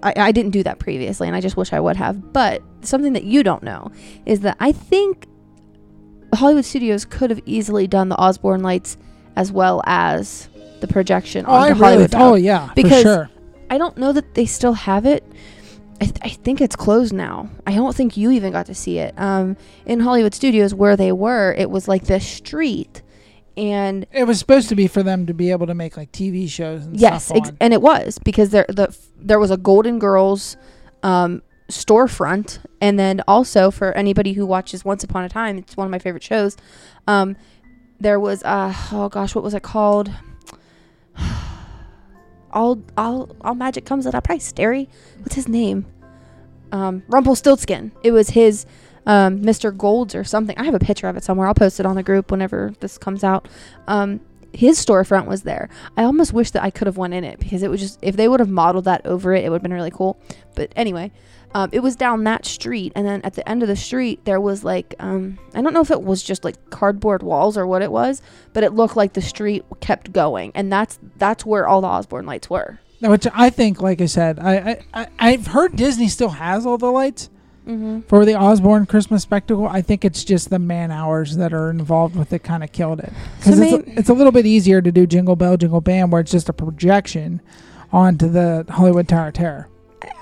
I, 0.03 0.13
I 0.17 0.33
didn't 0.33 0.51
do 0.53 0.63
that 0.63 0.79
previously, 0.79 1.27
and 1.27 1.37
I 1.37 1.41
just 1.41 1.57
wish 1.57 1.73
I 1.73 1.81
would 1.81 1.97
have. 1.97 2.33
But 2.33 2.63
something 2.83 3.13
that 3.15 3.25
you 3.25 3.43
don't 3.43 3.63
know 3.63 3.91
is 4.27 4.41
that 4.41 4.57
I 4.61 4.73
think 4.73 5.27
Hollywood 6.35 6.65
Studios 6.65 7.05
could 7.05 7.31
have 7.31 7.41
easily 7.47 7.87
done 7.87 8.09
the 8.09 8.17
Osborne 8.17 8.63
lights 8.63 8.97
as 9.37 9.53
well 9.53 9.83
as 9.87 10.49
the 10.81 10.87
projection 10.87 11.45
Oh, 11.49 11.53
on 11.55 11.69
the 11.69 11.75
really, 11.75 11.85
Hollywood. 12.09 12.15
oh 12.15 12.35
yeah, 12.35 12.71
Because- 12.75 13.03
for 13.03 13.09
sure. 13.09 13.31
I 13.69 13.79
don't 13.79 13.97
know 13.99 14.13
that 14.13 14.35
they 14.35 14.47
still 14.47 14.75
have 14.75 15.07
it. 15.07 15.25
I, 16.01 16.05
th- 16.05 16.19
I 16.23 16.29
think 16.29 16.61
it's 16.61 16.77
closed 16.77 17.13
now. 17.13 17.49
I 17.67 17.75
don't 17.75 17.97
think 17.97 18.17
you 18.17 18.31
even 18.31 18.53
got 18.53 18.67
to 18.67 18.75
see 18.75 18.99
it. 18.99 19.13
Um, 19.19 19.57
in 19.87 19.99
Hollywood 20.01 20.35
Studios, 20.35 20.73
where 20.75 20.95
they 20.97 21.11
were, 21.11 21.53
it 21.59 21.69
was 21.71 21.89
like 21.89 22.05
the 22.05 22.21
street, 22.21 23.03
and 23.57 24.07
It 24.13 24.25
was 24.25 24.39
supposed 24.39 24.69
to 24.69 24.75
be 24.77 24.87
for 24.87 25.03
them 25.03 25.27
to 25.27 25.35
be 25.35 25.51
able 25.51 25.67
to 25.67 25.75
make 25.75 25.97
like 25.97 26.13
TV 26.13 26.49
shows 26.49 26.85
and 26.85 26.99
yes, 26.99 27.27
stuff 27.27 27.37
ex- 27.39 27.53
and 27.61 27.73
it 27.73 27.81
was 27.81 28.19
because 28.19 28.51
there 28.51 28.67
the 28.69 28.89
f- 28.89 28.99
there 29.19 29.39
was 29.39 29.51
a 29.51 29.57
Golden 29.57 29.99
Girls 29.99 30.57
um, 31.03 31.43
storefront, 31.69 32.59
and 32.81 32.99
then 32.99 33.23
also 33.27 33.71
for 33.71 33.93
anybody 33.93 34.35
who 34.35 34.45
watches 34.47 34.85
Once 34.85 35.03
Upon 35.05 35.25
a 35.25 35.29
Time, 35.29 35.59
it's 35.59 35.77
one 35.77 35.87
of 35.87 35.91
my 35.91 35.99
favorite 35.99 36.23
shows. 36.23 36.57
Um, 37.07 37.37
there 37.99 38.21
was 38.21 38.43
uh 38.43 38.75
oh 38.93 39.09
gosh, 39.09 39.35
what 39.35 39.43
was 39.45 39.55
it 39.55 39.63
called? 39.63 40.11
all 42.53 42.83
all 42.97 43.35
all 43.41 43.55
magic 43.55 43.85
comes 43.85 44.07
at 44.07 44.15
a 44.15 44.21
price. 44.21 44.53
Derry, 44.53 44.89
what's 45.21 45.35
his 45.35 45.49
name? 45.49 45.87
Um, 46.73 47.03
Rumpelstiltskin. 47.09 47.93
It 48.03 48.11
was 48.13 48.31
his 48.31 48.67
um, 49.07 49.41
Mr. 49.41 49.77
Golds 49.77 50.15
or 50.15 50.25
something. 50.25 50.57
I 50.59 50.65
have 50.65 50.75
a 50.75 50.79
picture 50.79 51.09
of 51.09 51.17
it 51.17 51.25
somewhere. 51.25 51.47
I'll 51.47 51.55
post 51.55 51.81
it 51.81 51.87
on 51.87 51.97
the 51.97 52.03
group 52.03 52.31
whenever 52.31 52.75
this 52.81 52.99
comes 52.99 53.25
out. 53.25 53.49
Um, 53.87 54.21
his 54.53 54.85
storefront 54.85 55.27
was 55.27 55.43
there. 55.43 55.69
I 55.97 56.05
almost 56.05 56.33
wish 56.33 56.51
that 56.53 56.63
I 56.63 56.71
could 56.71 56.87
have 56.87 56.97
went 56.97 57.15
in 57.15 57.25
it 57.25 57.39
because 57.39 57.63
it 57.63 57.71
was 57.71 57.81
just 57.81 57.99
if 58.03 58.17
they 58.17 58.29
would 58.29 58.41
have 58.41 58.49
modeled 58.49 58.85
that 58.87 59.05
over 59.05 59.35
it, 59.35 59.45
it 59.45 59.51
would 59.51 59.57
have 59.57 59.63
been 59.63 59.73
really 59.73 59.91
cool. 59.91 60.19
But 60.55 60.73
anyway, 60.75 61.13
um, 61.55 61.69
it 61.73 61.81
was 61.81 61.95
down 61.95 62.25
that 62.25 62.47
street, 62.47 62.93
and 62.97 63.07
then 63.07 63.21
at 63.23 63.35
the 63.35 63.47
end 63.49 63.63
of 63.63 63.69
the 63.69 63.77
street 63.77 64.25
there 64.25 64.41
was 64.41 64.65
like 64.65 64.95
um, 64.99 65.39
I 65.55 65.61
don't 65.61 65.75
know 65.75 65.81
if 65.81 65.91
it 65.91 66.03
was 66.03 66.23
just 66.23 66.45
like 66.45 66.71
cardboard 66.71 67.23
walls 67.23 67.59
or 67.59 67.67
what 67.67 67.83
it 67.83 67.93
was, 67.93 68.23
but 68.55 68.65
it 68.65 68.73
looked 68.73 68.97
like 68.97 69.13
the 69.13 69.23
street 69.23 69.65
kept 69.81 70.13
going, 70.13 70.53
and 70.55 70.73
that's 70.73 70.99
that's 71.17 71.45
where 71.45 71.69
all 71.69 71.81
the 71.81 71.89
Osborne 71.89 72.27
lights 72.27 72.49
were. 72.49 72.81
Which 73.01 73.27
I 73.35 73.51
think, 73.51 73.83
like 73.83 74.01
I 74.01 74.07
said, 74.07 74.39
I, 74.39 74.83
I, 74.95 75.07
I've 75.19 75.49
heard 75.49 75.77
Disney 75.77 76.09
still 76.09 76.31
has 76.31 76.65
all 76.65 76.79
the 76.79 76.87
lights 76.87 77.29
Mm-hmm. 77.67 78.03
for 78.03 78.25
the 78.25 78.35
Osborne 78.35 78.87
Christmas 78.87 79.25
spectacle. 79.25 79.67
I 79.67 79.83
think 79.83 80.05
it's 80.05 80.23
just 80.23 80.51
the 80.51 80.59
man 80.61 80.93
hours 80.93 81.37
that 81.37 81.53
are 81.53 81.69
involved 81.69 82.15
with 82.15 82.33
it 82.33 82.45
kind 82.45 82.63
of 82.63 82.71
killed 82.71 83.01
it. 83.01 83.13
Because 83.39 83.59
So 83.59 83.63
it's, 83.65 83.73
a, 83.89 83.99
it's 83.99 84.09
a 84.09 84.15
little 84.15 84.31
bit 84.31 84.47
easier 84.47 84.81
to 84.81 84.93
do 84.93 85.05
Jingle 85.05 85.35
Bell, 85.35 85.57
Jingle 85.57 85.81
Bam, 85.81 86.11
where 86.11 86.21
it's 86.21 86.31
just 86.31 86.49
a 86.49 86.53
projection 86.53 87.41
onto 87.93 88.29
the 88.29 88.65
Hollywood 88.69 89.09
Tower 89.09 89.29
of 89.29 89.35
Terror. 89.35 89.69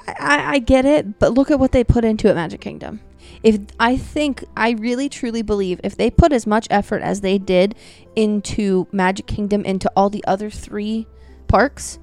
I, 0.07 0.55
I 0.55 0.59
get 0.59 0.85
it, 0.87 1.19
but 1.19 1.35
look 1.35 1.51
at 1.51 1.59
what 1.59 1.73
they 1.73 1.85
put 1.85 2.05
into 2.05 2.29
it, 2.29 2.35
Magic 2.35 2.61
Kingdom. 2.61 3.01
If 3.43 3.61
I 3.79 3.97
think 3.99 4.45
I 4.57 4.71
really 4.71 5.11
truly 5.11 5.43
believe 5.43 5.81
if 5.85 5.97
they 5.97 6.11
put 6.11 6.33
as 6.33 6.47
much 6.47 6.67
effort 6.71 7.03
as 7.03 7.21
they 7.21 7.37
did 7.37 7.75
into 8.17 8.87
Magic 8.91 9.27
Kingdom 9.27 9.65
into 9.65 9.91
all 9.95 10.09
the 10.09 10.25
other 10.27 10.49
three 10.49 11.07
parks, 11.47 11.99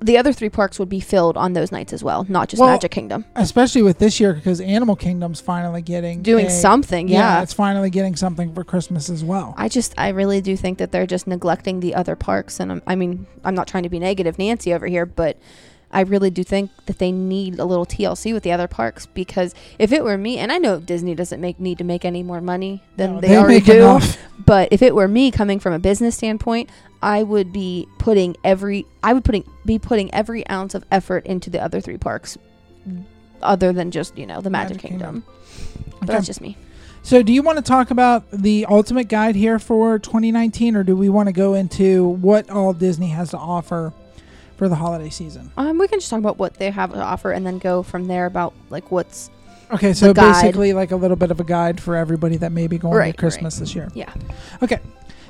the 0.00 0.18
other 0.18 0.32
three 0.32 0.50
parks 0.50 0.78
would 0.78 0.88
be 0.90 1.00
filled 1.00 1.36
on 1.36 1.54
those 1.54 1.72
nights 1.72 1.92
as 1.92 2.04
well, 2.04 2.26
not 2.28 2.48
just 2.48 2.60
Well, 2.60 2.70
Magic 2.70 2.90
Kingdom. 2.90 3.24
Especially 3.34 3.80
with 3.82 3.98
this 3.98 4.20
year, 4.20 4.34
because 4.34 4.60
Animal 4.60 4.94
Kingdom's 4.96 5.40
finally 5.40 5.80
getting 5.82 6.22
Doing 6.22 6.46
a- 6.46 6.50
something, 6.50 7.08
Yeah, 7.08 7.36
yeah. 7.36 7.42
it's 7.42 7.54
finally 7.54 7.88
getting 7.90 8.14
something 8.14 8.52
for 8.54 8.62
Christmas 8.62 9.08
as 9.08 9.24
well. 9.24 9.54
I 9.56 9.68
just, 9.68 9.94
I 9.96 10.08
really 10.10 10.40
do 10.40 10.56
think 10.56 10.78
that 10.78 10.92
they're 10.92 11.06
just 11.06 11.26
neglecting 11.26 11.80
the 11.80 11.94
other 11.94 12.14
parks. 12.14 12.60
And 12.60 12.70
I'm, 12.72 12.82
I 12.86 12.94
mean, 12.94 13.26
I'm 13.44 13.54
not 13.54 13.66
trying 13.68 13.84
to 13.84 13.88
be 13.88 13.98
negative, 13.98 14.38
Nancy, 14.38 14.74
over 14.74 14.86
here, 14.86 15.06
but 15.06 15.38
I 15.92 16.00
really 16.00 16.30
do 16.30 16.42
think 16.44 16.70
that 16.86 16.98
they 16.98 17.10
need 17.12 17.58
a 17.58 17.64
little 17.64 17.86
TLC 17.86 18.34
with 18.34 18.42
the 18.42 18.52
other 18.52 18.66
parks 18.66 19.06
because 19.06 19.54
if 19.78 19.92
it 19.92 20.04
were 20.04 20.18
me, 20.18 20.36
and 20.36 20.50
I 20.52 20.58
know 20.58 20.78
Disney 20.80 21.14
doesn't 21.14 21.40
make 21.40 21.58
need 21.60 21.78
to 21.78 21.84
make 21.84 22.04
any 22.04 22.22
more 22.24 22.40
money 22.40 22.82
than 22.96 23.14
No, 23.14 23.20
they, 23.20 23.36
already 23.36 23.54
make 23.54 23.64
do, 23.66 23.72
enough. 23.78 24.18
but 24.44 24.68
if 24.72 24.82
it 24.82 24.94
were 24.96 25.06
me 25.08 25.30
coming 25.30 25.60
from 25.60 25.72
a 25.72 25.78
business 25.78 26.16
standpoint, 26.16 26.68
I 27.06 27.22
would 27.22 27.52
be 27.52 27.86
putting 27.98 28.36
every, 28.42 28.84
I 29.00 29.12
would 29.12 29.24
putting 29.24 29.44
be 29.64 29.78
putting 29.78 30.12
every 30.12 30.44
ounce 30.48 30.74
of 30.74 30.84
effort 30.90 31.24
into 31.24 31.50
the 31.50 31.62
other 31.62 31.80
three 31.80 31.98
parks, 31.98 32.36
other 33.40 33.72
than 33.72 33.92
just 33.92 34.18
you 34.18 34.26
know 34.26 34.40
the 34.40 34.50
Magic, 34.50 34.78
Magic 34.78 34.90
Kingdom. 34.90 35.22
Kingdom. 35.22 35.32
But 36.00 36.02
Okay. 36.02 36.12
that's 36.14 36.26
just 36.26 36.40
me. 36.40 36.56
So, 37.02 37.22
do 37.22 37.32
you 37.32 37.42
want 37.42 37.58
to 37.58 37.62
talk 37.62 37.92
about 37.92 38.28
the 38.32 38.66
ultimate 38.68 39.06
guide 39.08 39.36
here 39.36 39.60
for 39.60 40.00
2019, 40.00 40.74
or 40.74 40.82
do 40.82 40.96
we 40.96 41.08
want 41.08 41.28
to 41.28 41.32
go 41.32 41.54
into 41.54 42.04
what 42.08 42.50
all 42.50 42.72
Disney 42.72 43.10
has 43.10 43.30
to 43.30 43.36
offer 43.38 43.92
for 44.56 44.68
the 44.68 44.74
holiday 44.74 45.08
season? 45.08 45.52
Um, 45.56 45.78
we 45.78 45.86
can 45.86 46.00
just 46.00 46.10
talk 46.10 46.18
about 46.18 46.38
what 46.38 46.54
they 46.54 46.70
have 46.72 46.92
to 46.92 47.00
offer 47.00 47.30
and 47.30 47.46
then 47.46 47.58
go 47.58 47.84
from 47.84 48.06
there 48.08 48.26
about 48.26 48.52
like 48.70 48.90
what's 48.90 49.30
Okay, 49.70 49.92
so 49.92 50.12
basically, 50.12 50.72
like 50.72 50.90
a 50.90 50.96
little 50.96 51.16
bit 51.16 51.30
of 51.30 51.38
a 51.38 51.44
guide 51.44 51.80
for 51.80 51.94
everybody 51.94 52.36
that 52.38 52.50
may 52.50 52.66
be 52.66 52.78
going 52.78 52.94
Right, 52.96 53.12
to 53.14 53.16
Christmas 53.18 53.58
this 53.60 53.74
year. 53.76 53.88
yeah. 53.94 54.12
Okay, 54.62 54.78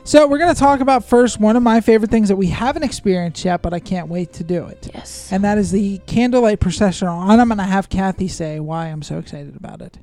so 0.06 0.26
we're 0.26 0.38
going 0.38 0.54
to 0.54 0.58
talk 0.58 0.80
about 0.80 1.04
first 1.04 1.40
one 1.40 1.56
of 1.56 1.62
my 1.62 1.80
favorite 1.80 2.10
things 2.10 2.28
that 2.28 2.36
we 2.36 2.46
haven't 2.46 2.82
experienced 2.84 3.44
yet, 3.44 3.60
but 3.60 3.74
I 3.74 3.80
can't 3.80 4.08
wait 4.08 4.32
to 4.34 4.44
do 4.44 4.64
it. 4.66 4.88
Yes. 4.94 5.30
And 5.32 5.44
that 5.44 5.58
is 5.58 5.72
the 5.72 5.98
candlelight 6.06 6.60
processional. 6.60 7.20
And 7.30 7.40
I'm 7.40 7.48
going 7.48 7.58
to 7.58 7.64
have 7.64 7.88
Kathy 7.88 8.28
say 8.28 8.60
why 8.60 8.86
I'm 8.86 9.02
so 9.02 9.18
excited 9.18 9.56
about 9.56 9.82
it. 9.82 9.98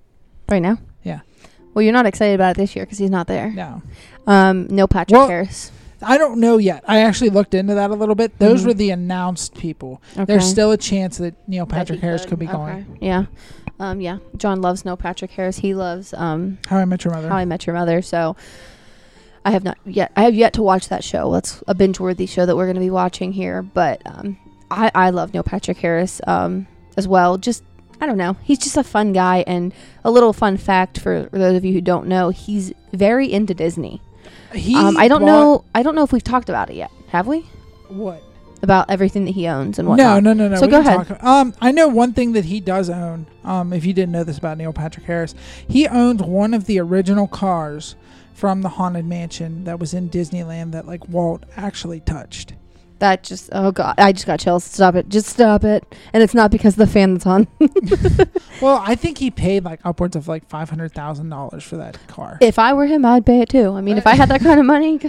Right 0.49 0.61
now? 0.61 0.77
Yeah. 1.03 1.21
Well, 1.73 1.81
you're 1.83 1.93
not 1.93 2.05
excited 2.05 2.35
about 2.35 2.51
it 2.51 2.57
this 2.57 2.75
year 2.75 2.85
because 2.85 2.97
he's 2.99 3.09
not 3.09 3.27
there. 3.27 3.49
No. 3.51 3.81
Um, 4.27 4.67
no 4.67 4.85
Patrick 4.87 5.17
Well, 5.17 5.27
Harris. 5.27 5.71
I 6.01 6.17
don't 6.17 6.39
know 6.41 6.57
yet. 6.57 6.83
I 6.85 6.99
actually 6.99 7.29
looked 7.29 7.53
into 7.53 7.73
that 7.75 7.89
a 7.89 7.93
little 7.95 8.13
bit. 8.15 8.37
Those 8.37 8.63
Mhm. 8.63 8.65
were 8.67 8.73
the 8.73 8.89
announced 8.91 9.55
people. 9.55 10.01
Okay. 10.13 10.25
There's 10.25 10.45
still 10.45 10.71
a 10.73 10.77
chance 10.77 11.17
that 11.19 11.33
Neil 11.47 11.65
Patrick 11.65 12.01
Harris 12.01 12.25
could 12.25 12.39
be 12.39 12.45
Okay. 12.45 12.53
going. 12.57 12.97
Yeah. 12.99 13.25
Um, 13.79 14.01
yeah. 14.01 14.17
John 14.37 14.61
loves 14.61 14.83
Neil 14.83 14.97
Patrick 14.97 15.31
Harris. 15.31 15.59
He 15.59 15.73
loves 15.73 16.13
um, 16.13 16.57
How 16.67 16.77
I 16.77 16.85
Met 16.85 17.05
Your 17.05 17.13
Mother. 17.13 17.29
How 17.29 17.37
I 17.37 17.45
Met 17.45 17.65
Your 17.65 17.75
Mother. 17.75 18.01
So 18.01 18.35
I 19.45 19.51
have 19.51 19.63
not 19.63 19.77
yet. 19.85 20.11
I 20.15 20.23
have 20.23 20.33
yet 20.35 20.53
to 20.53 20.63
watch 20.63 20.87
that 20.89 21.03
show. 21.03 21.31
That's 21.33 21.61
a 21.67 21.75
binge-worthy 21.75 22.25
show 22.25 22.45
that 22.45 22.55
we're 22.55 22.65
going 22.65 22.75
to 22.75 22.79
be 22.81 22.89
watching 22.89 23.33
here. 23.33 23.61
But 23.61 24.01
um, 24.05 24.37
I 24.71 24.89
I 24.95 25.09
love 25.09 25.33
Neil 25.33 25.43
Patrick 25.43 25.77
Harris 25.77 26.21
um, 26.27 26.67
as 26.95 27.07
well. 27.07 27.37
Just 27.37 27.63
I 28.01 28.05
don't 28.05 28.17
know. 28.17 28.37
He's 28.43 28.59
just 28.59 28.77
a 28.77 28.83
fun 28.83 29.11
guy. 29.13 29.43
And 29.47 29.73
a 30.03 30.11
little 30.11 30.33
fun 30.33 30.57
fact 30.57 30.99
for 30.99 31.29
those 31.31 31.55
of 31.57 31.65
you 31.65 31.73
who 31.73 31.81
don't 31.81 32.07
know, 32.07 32.29
he's 32.29 32.73
very 32.93 33.31
into 33.31 33.53
Disney. 33.53 34.01
he 34.53 34.75
Um, 34.75 34.95
I 34.97 35.07
don't 35.07 35.21
bought- 35.21 35.25
know. 35.27 35.63
I 35.75 35.83
don't 35.83 35.95
know 35.95 36.03
if 36.03 36.11
we've 36.13 36.23
talked 36.23 36.47
about 36.49 36.69
it 36.69 36.75
yet. 36.75 36.91
Have 37.09 37.27
we? 37.27 37.41
what. 37.89 38.23
About 38.63 38.89
everything 38.89 39.25
that 39.25 39.31
he 39.31 39.45
owns 39.47 39.77
and 39.77 39.85
No, 39.85 39.89
whatnot. 39.89 40.23
no, 40.23 40.31
no, 40.31 40.47
no. 40.47 40.55
So 40.55 40.61
we 40.67 40.71
go 40.71 40.79
ahead. 40.79 41.05
talk- 41.05 41.21
um, 41.21 41.53
I 41.59 41.73
know 41.73 41.89
one 41.89 42.13
thing 42.13 42.31
that 42.31 42.45
he 42.45 42.61
does 42.61 42.89
own. 42.89 43.25
Um, 43.43 43.73
if 43.73 43.85
you 43.85 43.91
didn't 43.91 44.13
know 44.13 44.23
this 44.23 44.37
about 44.37 44.57
Neil 44.57 44.71
Patrick 44.71 45.05
Harris, 45.05 45.35
he 45.67 45.85
owns 45.85 46.21
one 46.23 46.53
of 46.53 46.63
the 46.65 46.79
original 46.79 47.27
cars 47.27 47.95
from 48.33 48.61
the 48.61 48.69
Haunted 48.69 49.05
Mansion 49.05 49.63
that 49.65 49.79
was 49.79 49.93
in 49.93 50.09
Disneyland 50.09 50.71
that 50.71 50.85
like 50.85 51.07
Walt 51.07 51.43
actually 51.55 51.99
touched. 52.01 52.53
That 52.99 53.23
just 53.23 53.49
oh 53.51 53.71
god, 53.71 53.95
I 53.97 54.13
just 54.13 54.25
got 54.25 54.39
chills. 54.39 54.63
Stop 54.63 54.95
it, 54.95 55.09
just 55.09 55.27
stop 55.27 55.63
it. 55.65 55.83
And 56.13 56.23
it's 56.23 56.33
not 56.33 56.51
because 56.51 56.75
the 56.75 56.87
fan 56.87 57.13
that's 57.15 57.25
on. 57.25 57.47
Well, 58.61 58.81
I 58.85 58.95
think 58.95 59.17
he 59.17 59.29
paid 59.29 59.65
like 59.65 59.81
upwards 59.83 60.15
of 60.15 60.29
like 60.29 60.47
five 60.47 60.69
hundred 60.69 60.93
thousand 60.93 61.27
dollars 61.29 61.63
for 61.65 61.75
that 61.77 61.97
car. 62.07 62.37
if 62.39 62.57
I 62.57 62.71
were 62.73 62.85
him, 62.85 63.03
I'd 63.03 63.25
pay 63.25 63.41
it 63.41 63.49
too. 63.49 63.71
I 63.71 63.81
mean, 63.81 63.97
if 63.97 64.07
I 64.07 64.15
had 64.15 64.29
that 64.29 64.39
kind 64.41 64.57
of 64.59 64.65
money. 64.65 65.01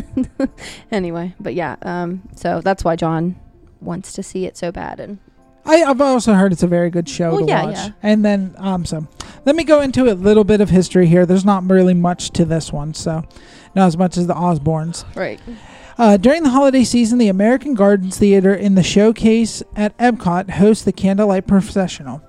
anyway, 0.90 1.34
but 1.38 1.54
yeah, 1.54 1.76
um, 1.82 2.22
so 2.34 2.60
that's 2.60 2.82
why 2.82 2.96
John 2.96 3.36
wants 3.80 4.12
to 4.14 4.22
see 4.24 4.46
it 4.46 4.56
so 4.56 4.72
bad. 4.72 4.98
And 4.98 5.18
I, 5.64 5.82
I've 5.84 6.00
also 6.00 6.34
heard 6.34 6.52
it's 6.52 6.62
a 6.62 6.66
very 6.68 6.90
good 6.90 7.08
show 7.08 7.30
Well, 7.32 7.40
to 7.40 7.46
yeah, 7.46 7.64
watch. 7.64 7.74
yeah. 7.76 7.88
And 8.02 8.24
then, 8.24 8.54
um, 8.58 8.84
so 8.84 9.06
let 9.44 9.54
me 9.56 9.64
go 9.64 9.80
into 9.80 10.10
a 10.10 10.14
little 10.14 10.44
bit 10.44 10.60
of 10.60 10.70
history 10.70 11.06
here. 11.06 11.24
There's 11.24 11.44
not 11.44 11.68
really 11.70 11.94
much 11.94 12.30
to 12.30 12.44
this 12.44 12.72
one, 12.72 12.94
so 12.94 13.24
not 13.74 13.86
as 13.86 13.96
much 13.96 14.16
as 14.16 14.26
the 14.26 14.34
Osbornes. 14.34 15.04
right, 15.16 15.40
Uh, 15.98 16.16
during 16.16 16.42
the 16.42 16.50
holiday 16.50 16.82
season, 16.84 17.18
the 17.18 17.28
American 17.28 17.74
Gardens 17.74 18.18
Theater 18.18 18.52
in 18.54 18.74
the 18.74 18.82
showcase 18.82 19.62
at 19.76 19.96
Epcot 19.98 20.50
hosts 20.50 20.84
the 20.84 20.92
Candlelight 20.92 21.46
Processional. 21.46 22.22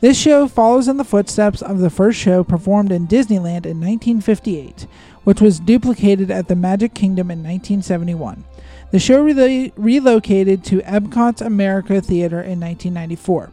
This 0.00 0.16
show 0.16 0.46
follows 0.46 0.86
in 0.86 0.96
the 0.96 1.04
footsteps 1.04 1.60
of 1.60 1.80
the 1.80 1.90
first 1.90 2.18
show 2.18 2.44
performed 2.44 2.92
in 2.92 3.08
Disneyland 3.08 3.66
in 3.66 3.80
1958, 3.80 4.86
which 5.24 5.40
was 5.40 5.58
duplicated 5.58 6.30
at 6.30 6.46
the 6.46 6.54
Magic 6.54 6.94
Kingdom 6.94 7.30
in 7.30 7.38
1971. 7.40 8.44
The 8.90 8.98
show 8.98 9.22
rela- 9.24 9.72
relocated 9.76 10.64
to 10.64 10.78
Epcot's 10.80 11.42
America 11.42 12.00
Theater 12.00 12.40
in 12.40 12.58
1994. 12.60 13.50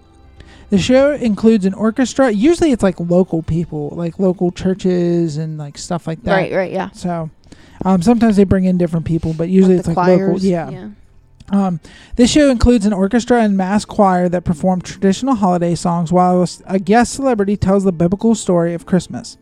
The 0.70 0.78
show 0.78 1.12
includes 1.14 1.66
an 1.66 1.74
orchestra. 1.74 2.32
Usually, 2.32 2.72
it's 2.72 2.82
like 2.84 3.00
local 3.00 3.44
people, 3.44 3.90
like 3.92 4.18
local 4.18 4.52
churches 4.52 5.38
and 5.38 5.58
like 5.58 5.78
stuff 5.78 6.08
like 6.08 6.24
that. 6.24 6.36
right, 6.36 6.52
right, 6.54 6.72
yeah. 6.72 6.90
So, 6.92 7.30
um, 7.84 8.02
sometimes 8.02 8.36
they 8.36 8.46
bring 8.46 8.66
in 8.66 8.78
different 8.78 9.06
people, 9.06 9.34
but 9.34 9.50
usually 9.50 9.76
Like 9.76 9.80
it's 9.88 9.96
like 9.96 10.08
local. 10.08 10.28
choirs, 10.28 10.46
Yeah. 10.46 10.90
Um, 11.52 11.80
this 12.16 12.32
show 12.32 12.50
includes 12.50 12.88
an 12.88 12.94
orchestra 12.94 13.44
and 13.44 13.56
mass 13.56 13.86
choir 13.86 14.28
that 14.30 14.44
perform 14.46 14.82
traditional 14.82 15.36
holiday 15.36 15.76
songs, 15.76 16.12
while 16.12 16.44
a 16.66 16.80
guest 16.80 17.14
celebrity 17.14 17.56
tells 17.56 17.84
the 17.84 17.92
biblical 17.92 18.34
story 18.34 18.74
of 18.74 18.88
Christmas. 18.88 19.38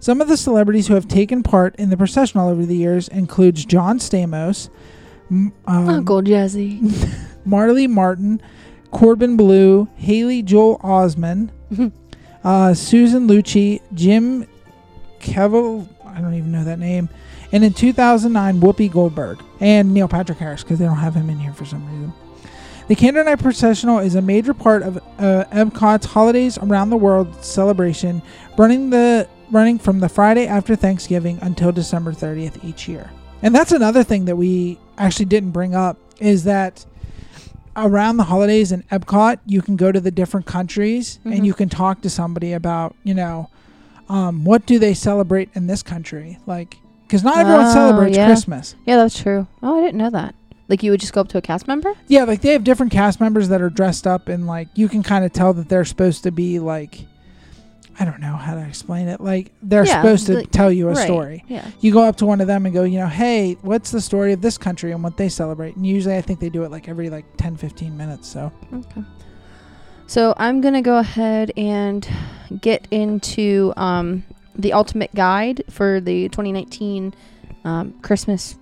Some 0.00 0.20
of 0.20 0.26
the 0.26 0.36
celebrities 0.36 0.88
who 0.88 0.94
have 0.94 1.06
taken 1.06 1.44
part 1.44 1.76
in 1.76 1.90
the 1.90 1.96
processional 1.96 2.48
over 2.48 2.66
the 2.66 2.74
years 2.76 3.06
includes 3.06 3.64
John 3.64 4.00
Stamos, 4.00 4.68
um, 5.30 5.52
Uncle 5.66 6.22
Jesse. 6.22 6.80
Marlee 7.46 7.88
Matlin, 7.88 8.40
Corbin 8.90 9.36
Bleu, 9.36 9.88
Haley 9.96 10.42
Joel 10.42 10.78
Osment, 10.78 11.50
uh, 12.44 12.74
Susan 12.74 13.28
Lucci, 13.28 13.80
Jim 13.94 14.46
Kevel, 15.20 15.88
I 16.04 16.20
don't 16.20 16.34
even 16.34 16.50
know 16.52 16.64
that 16.64 16.78
name, 16.78 17.08
and 17.52 17.64
in 17.64 17.72
2009, 17.72 18.60
Whoopi 18.60 18.90
Goldberg 18.90 19.40
and 19.60 19.94
Neil 19.94 20.08
Patrick 20.08 20.38
Harris 20.38 20.62
because 20.62 20.78
they 20.78 20.84
don't 20.84 20.96
have 20.96 21.14
him 21.14 21.30
in 21.30 21.38
here 21.38 21.52
for 21.52 21.64
some 21.64 21.86
reason. 21.86 22.12
The 22.88 22.94
Candlelight 22.94 23.40
Processional 23.40 23.98
is 23.98 24.14
a 24.14 24.22
major 24.22 24.54
part 24.54 24.82
of 24.82 24.98
uh, 25.18 25.44
Epcot's 25.50 26.06
Holidays 26.06 26.56
Around 26.58 26.90
the 26.90 26.96
World 26.96 27.44
celebration, 27.44 28.22
running 28.56 28.90
the 28.90 29.28
running 29.50 29.78
from 29.78 30.00
the 30.00 30.08
Friday 30.08 30.46
after 30.46 30.76
Thanksgiving 30.76 31.38
until 31.42 31.72
December 31.72 32.12
30th 32.12 32.64
each 32.64 32.88
year. 32.88 33.10
And 33.42 33.54
that's 33.54 33.72
another 33.72 34.02
thing 34.02 34.24
that 34.24 34.36
we 34.36 34.78
actually 34.98 35.26
didn't 35.26 35.50
bring 35.50 35.74
up 35.74 35.98
is 36.20 36.44
that 36.44 36.86
around 37.76 38.16
the 38.16 38.24
holidays 38.24 38.72
in 38.72 38.82
Epcot, 38.84 39.38
you 39.46 39.60
can 39.60 39.76
go 39.76 39.92
to 39.92 40.00
the 40.00 40.10
different 40.10 40.46
countries 40.46 41.18
Mhm. 41.26 41.36
and 41.36 41.46
you 41.46 41.52
can 41.54 41.68
talk 41.68 42.00
to 42.02 42.10
somebody 42.10 42.52
about, 42.54 42.94
you 43.04 43.12
know, 43.14 43.50
um, 44.08 44.44
what 44.44 44.64
do 44.66 44.78
they 44.78 44.94
celebrate 44.94 45.50
in 45.54 45.66
this 45.66 45.82
country? 45.82 46.38
Like, 46.46 46.78
because 47.06 47.22
not 47.22 47.36
everyone 47.38 47.66
Oh, 47.66 47.72
celebrates 47.72 48.16
yeah. 48.16 48.26
Christmas. 48.26 48.74
Yeah, 48.86 48.96
that's 48.96 49.18
true. 49.20 49.46
Oh, 49.62 49.78
I 49.78 49.82
didn't 49.84 49.98
know 49.98 50.10
that. 50.10 50.34
Like 50.68 50.82
you 50.82 50.90
would 50.90 51.00
just 51.00 51.12
go 51.12 51.20
up 51.20 51.28
to 51.28 51.38
a 51.38 51.42
cast 51.42 51.68
member. 51.68 51.92
Yeah, 52.08 52.24
like 52.24 52.40
they 52.40 52.52
have 52.52 52.64
different 52.64 52.90
cast 52.92 53.20
members 53.20 53.48
that 53.50 53.60
are 53.62 53.70
dressed 53.70 54.06
up 54.06 54.28
and 54.28 54.46
like 54.46 54.68
you 54.74 54.88
can 54.88 55.02
kind 55.02 55.24
of 55.24 55.32
tell 55.32 55.52
that 55.52 55.68
they're 55.68 55.84
supposed 55.84 56.22
to 56.24 56.32
be 56.32 56.58
like 56.58 57.04
I 57.98 58.04
don't 58.04 58.20
know 58.20 58.36
how 58.36 58.54
to 58.54 58.66
explain 58.66 59.08
it. 59.08 59.20
Like 59.20 59.52
they're 59.62 59.86
Yeah, 59.86 60.02
supposed 60.02 60.26
to 60.26 60.34
like- 60.34 60.50
tell 60.50 60.70
you 60.70 60.88
a 60.88 60.92
right, 60.92 61.04
story. 61.04 61.44
Yeah. 61.48 61.66
You 61.80 61.92
go 61.92 62.02
up 62.04 62.16
to 62.16 62.26
one 62.26 62.40
of 62.40 62.46
them 62.46 62.66
and 62.66 62.74
go, 62.74 62.84
you 62.84 62.98
know, 62.98 63.06
hey, 63.06 63.54
what's 63.62 63.90
the 63.90 64.00
story 64.00 64.32
of 64.32 64.42
this 64.42 64.58
country 64.58 64.92
and 64.92 65.02
what 65.02 65.16
they 65.16 65.28
celebrate? 65.28 65.76
And 65.76 65.86
usually 65.86 66.16
I 66.16 66.20
think 66.20 66.40
they 66.40 66.50
do 66.50 66.62
it 66.64 66.70
like 66.70 66.88
every 66.88 67.08
like 67.10 67.24
10, 67.38 67.56
15 67.56 67.96
minutes. 67.96 68.28
So 68.28 68.52
Okay. 68.72 69.02
So 70.06 70.34
I'm 70.36 70.60
gonna 70.60 70.82
go 70.82 70.98
ahead 70.98 71.52
and 71.56 72.06
get 72.60 72.86
into 72.90 73.72
um, 73.76 74.24
the 74.54 74.72
ultimate 74.72 75.14
guide 75.14 75.64
for 75.70 76.00
the 76.00 76.28
2019 76.28 77.12
um, 77.64 77.92
Christmas 78.02 78.56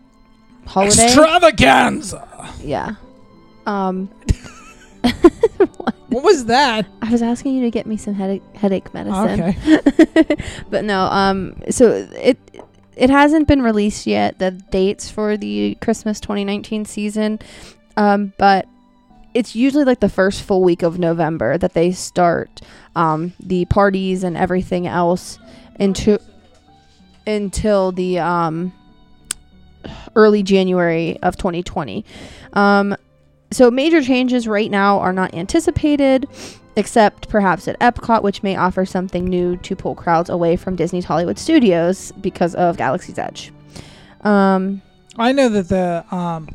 holiday. 0.66 1.04
extravaganza. 1.04 2.26
yeah. 2.62 2.94
Um, 3.66 4.08
What 6.14 6.22
was 6.22 6.44
that? 6.44 6.86
I 7.02 7.10
was 7.10 7.22
asking 7.22 7.56
you 7.56 7.62
to 7.62 7.72
get 7.72 7.86
me 7.86 7.96
some 7.96 8.14
headache 8.14 8.42
headache 8.54 8.94
medicine. 8.94 9.40
Okay. 9.40 10.36
but 10.70 10.84
no, 10.84 11.06
um, 11.06 11.60
so 11.70 12.08
it 12.12 12.38
it 12.94 13.10
hasn't 13.10 13.48
been 13.48 13.62
released 13.62 14.06
yet 14.06 14.38
the 14.38 14.52
dates 14.52 15.10
for 15.10 15.36
the 15.36 15.76
Christmas 15.80 16.20
2019 16.20 16.84
season, 16.84 17.40
um, 17.96 18.32
but 18.38 18.68
it's 19.34 19.56
usually 19.56 19.84
like 19.84 19.98
the 19.98 20.08
first 20.08 20.42
full 20.42 20.62
week 20.62 20.84
of 20.84 21.00
November 21.00 21.58
that 21.58 21.74
they 21.74 21.90
start 21.90 22.60
um, 22.94 23.32
the 23.40 23.64
parties 23.64 24.22
and 24.22 24.36
everything 24.36 24.86
else 24.86 25.40
into 25.80 26.20
until 27.26 27.90
the 27.90 28.20
um, 28.20 28.72
early 30.14 30.44
January 30.44 31.18
of 31.22 31.36
2020. 31.36 32.04
Um, 32.52 32.94
so 33.54 33.70
major 33.70 34.02
changes 34.02 34.46
right 34.48 34.70
now 34.70 34.98
are 34.98 35.12
not 35.12 35.34
anticipated 35.34 36.28
except 36.76 37.28
perhaps 37.28 37.68
at 37.68 37.78
Epcot, 37.78 38.22
which 38.22 38.42
may 38.42 38.56
offer 38.56 38.84
something 38.84 39.24
new 39.24 39.56
to 39.58 39.76
pull 39.76 39.94
crowds 39.94 40.28
away 40.28 40.56
from 40.56 40.76
Disney's 40.76 41.04
Hollywood 41.04 41.38
Studios 41.38 42.12
because 42.20 42.54
of 42.56 42.76
Galaxy's 42.76 43.18
Edge. 43.18 43.52
Um, 44.22 44.82
I 45.16 45.32
know 45.32 45.48
that 45.48 45.68
the 45.68 46.04
um, 46.14 46.48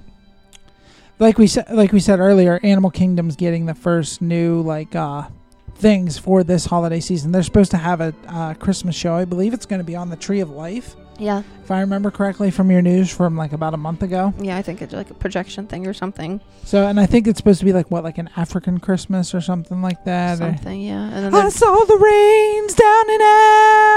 like 1.19 1.38
we 1.38 1.47
said, 1.47 1.69
like 1.71 1.91
we 1.91 1.99
said 1.99 2.19
earlier, 2.19 2.59
Animal 2.63 2.91
Kingdom's 2.91 3.35
getting 3.35 3.65
the 3.65 3.75
first 3.75 4.21
new 4.21 4.62
like 4.62 4.95
uh 4.95 5.27
things 5.75 6.17
for 6.17 6.43
this 6.43 6.65
holiday 6.65 6.99
season. 6.99 7.31
They're 7.31 7.43
supposed 7.43 7.71
to 7.71 7.77
have 7.77 8.01
a 8.01 8.13
uh, 8.27 8.53
Christmas 8.55 8.95
show. 8.95 9.15
I 9.15 9.23
believe 9.23 9.53
it's 9.53 9.65
going 9.65 9.79
to 9.79 9.85
be 9.85 9.95
on 9.95 10.09
the 10.09 10.17
Tree 10.17 10.41
of 10.41 10.49
Life, 10.49 10.95
yeah, 11.19 11.43
if 11.63 11.69
I 11.71 11.82
remember 11.82 12.10
correctly 12.12 12.49
from 12.51 12.71
your 12.71 12.82
news 12.82 13.12
from 13.13 13.36
like 13.38 13.51
about 13.53 13.73
a 13.73 13.77
month 13.77 14.01
ago. 14.03 14.34
yeah, 14.39 14.58
I 14.58 14.62
think 14.62 14.82
it's 14.82 14.93
like 14.93 15.10
a 15.10 15.13
projection 15.13 15.67
thing 15.67 15.86
or 15.86 15.93
something, 15.93 16.41
So, 16.63 16.88
and 16.88 16.99
I 16.99 17.05
think 17.05 17.27
it's 17.27 17.38
supposed 17.38 17.60
to 17.60 17.65
be 17.65 17.73
like 17.73 17.91
what, 17.91 18.03
like 18.03 18.17
an 18.17 18.29
African 18.38 18.79
Christmas 18.79 19.36
or 19.36 19.41
something 19.41 19.82
like 19.82 20.03
that. 20.05 20.36
or- 20.41 20.53
something, 20.55 20.82
yeah. 20.82 21.10
And 21.13 21.25
then 21.25 21.36
I 21.36 21.49
saw 21.49 21.75
the 21.86 21.97
rains 21.97 22.73
down 22.73 23.10
in 23.10 23.21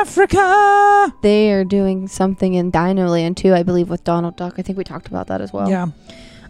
Africa. 0.03 1.15
they 1.23 1.53
are 1.53 1.65
doing 1.65 2.09
something 2.09 2.55
in 2.55 2.71
Dino 2.71 3.09
Land 3.09 3.37
too, 3.37 3.55
I 3.55 3.63
believe, 3.63 3.89
with 3.89 4.05
Donald 4.05 4.37
Duck. 4.37 4.55
I 4.59 4.63
think 4.63 4.77
we 4.79 4.85
talked 4.85 5.07
about 5.09 5.29
that 5.29 5.41
as 5.41 5.53
well. 5.53 5.69
yeah, 5.71 5.87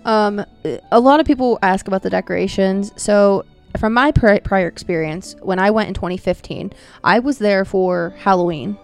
Um, 0.04 0.44
a 0.90 0.98
lot 1.00 1.20
of 1.20 1.26
people 1.26 1.58
ask 1.62 1.86
about 1.86 2.02
the 2.02 2.10
decorations. 2.10 2.92
So, 2.96 3.44
from 3.78 3.94
my 3.94 4.10
pri- 4.12 4.40
prior 4.40 4.66
experience, 4.68 5.34
when 5.40 5.58
I 5.58 5.70
went 5.70 5.88
in 5.88 5.94
2015, 5.94 6.72
I 7.04 7.20
was 7.20 7.38
there 7.38 7.64
for 7.64 8.12
Halloween. 8.18 8.76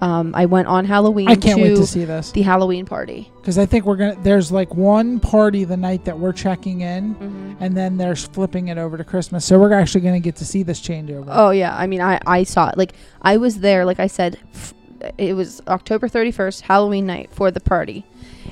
Um, 0.00 0.34
I 0.34 0.44
went 0.44 0.68
on 0.68 0.84
Halloween 0.84 1.28
I 1.28 1.36
can't 1.36 1.56
to, 1.56 1.62
wait 1.62 1.76
to 1.76 1.86
see 1.86 2.04
this 2.04 2.30
the 2.32 2.42
Halloween 2.42 2.84
party. 2.84 3.30
because 3.40 3.56
I 3.56 3.64
think 3.64 3.86
we're 3.86 3.96
gonna. 3.96 4.16
There's 4.22 4.52
like 4.52 4.74
one 4.74 5.18
party 5.20 5.64
the 5.64 5.76
night 5.76 6.04
that 6.04 6.18
we're 6.18 6.32
checking 6.34 6.82
in. 6.82 7.14
Mm-hmm. 7.14 7.52
and 7.60 7.74
then 7.76 7.96
they're 7.96 8.14
flipping 8.16 8.68
it 8.68 8.76
over 8.76 8.98
to 8.98 9.04
Christmas. 9.04 9.44
So 9.46 9.58
we're 9.58 9.72
actually 9.72 10.02
going 10.02 10.14
to 10.14 10.20
get 10.20 10.36
to 10.36 10.44
see 10.44 10.62
this 10.62 10.80
changeover. 10.80 11.28
Oh 11.30 11.50
yeah, 11.50 11.74
I 11.74 11.86
mean, 11.86 12.02
I 12.02 12.20
I 12.26 12.42
saw 12.44 12.68
it. 12.68 12.76
Like 12.76 12.92
I 13.22 13.38
was 13.38 13.60
there. 13.60 13.84
Like 13.86 13.98
I 13.98 14.06
said, 14.06 14.38
f- 14.52 14.74
it 15.16 15.34
was 15.34 15.62
October 15.66 16.08
31st, 16.08 16.60
Halloween 16.62 17.06
night 17.06 17.30
for 17.32 17.50
the 17.50 17.60
party. 17.60 18.04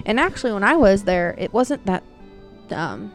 And 0.06 0.18
actually, 0.18 0.52
when 0.52 0.64
I 0.64 0.76
was 0.76 1.04
there, 1.04 1.34
it 1.36 1.52
wasn't 1.52 1.84
that 1.86 2.02
um 2.70 3.12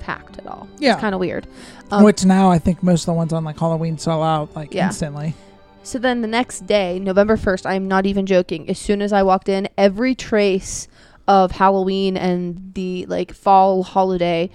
packed 0.00 0.36
at 0.38 0.46
all. 0.46 0.68
Yeah. 0.78 0.92
it's 0.92 1.00
kind 1.00 1.14
of 1.14 1.20
weird. 1.20 1.46
Um, 1.90 2.04
Which 2.04 2.26
now 2.26 2.50
I 2.50 2.58
think 2.58 2.82
most 2.82 3.02
of 3.02 3.06
the 3.06 3.12
ones 3.14 3.32
on 3.32 3.42
like 3.44 3.58
Halloween 3.58 3.96
sell 3.96 4.22
out 4.22 4.54
like 4.54 4.74
Yeah. 4.74 4.88
instantly. 4.88 5.34
So 5.84 5.98
then 5.98 6.22
the 6.22 6.28
next 6.28 6.66
day, 6.66 6.98
November 6.98 7.36
1st, 7.36 7.66
I'm 7.66 7.86
not 7.86 8.06
even 8.06 8.24
joking. 8.24 8.68
As 8.70 8.78
soon 8.78 9.02
as 9.02 9.12
I 9.12 9.22
walked 9.22 9.50
in, 9.50 9.68
every 9.76 10.14
trace 10.14 10.88
of 11.28 11.52
Halloween 11.52 12.16
and 12.16 12.72
the 12.74 13.04
like 13.06 13.34
fall 13.34 13.82
holiday 13.82 14.50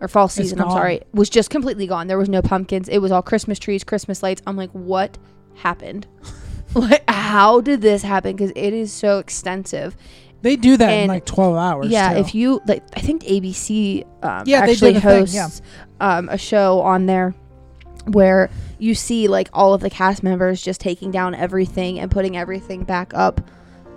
or 0.00 0.08
fall 0.08 0.28
season, 0.28 0.60
I'm 0.60 0.70
sorry, 0.70 1.02
was 1.12 1.30
just 1.30 1.50
completely 1.50 1.86
gone. 1.86 2.08
There 2.08 2.18
was 2.18 2.28
no 2.28 2.42
pumpkins. 2.42 2.88
It 2.88 2.98
was 2.98 3.12
all 3.12 3.22
Christmas 3.22 3.60
trees, 3.60 3.84
Christmas 3.84 4.24
lights. 4.24 4.42
I'm 4.44 4.56
like, 4.56 4.70
what 4.72 5.18
happened? 5.54 6.08
like, 6.74 7.08
how 7.08 7.60
did 7.60 7.80
this 7.80 8.02
happen? 8.02 8.34
Because 8.34 8.50
it 8.56 8.72
is 8.72 8.92
so 8.92 9.20
extensive. 9.20 9.96
They 10.42 10.56
do 10.56 10.76
that 10.78 10.90
in 10.90 11.06
like 11.06 11.24
12 11.24 11.56
hours. 11.56 11.86
yeah, 11.86 12.14
too. 12.14 12.18
if 12.18 12.34
you 12.34 12.60
like, 12.66 12.82
I 12.96 13.00
think 13.00 13.22
ABC 13.22 14.04
um, 14.24 14.42
Yeah, 14.46 14.66
they 14.66 14.72
actually 14.72 14.96
a 14.96 15.00
thing, 15.00 15.02
hosts 15.02 15.34
yeah. 15.36 15.48
um, 16.18 16.28
a 16.28 16.36
show 16.36 16.80
on 16.80 17.06
there 17.06 17.36
where 18.06 18.50
you 18.78 18.94
see 18.94 19.28
like 19.28 19.48
all 19.52 19.74
of 19.74 19.80
the 19.80 19.90
cast 19.90 20.22
members 20.22 20.60
just 20.62 20.80
taking 20.80 21.10
down 21.10 21.34
everything 21.34 21.98
and 21.98 22.10
putting 22.10 22.36
everything 22.36 22.84
back 22.84 23.12
up. 23.14 23.40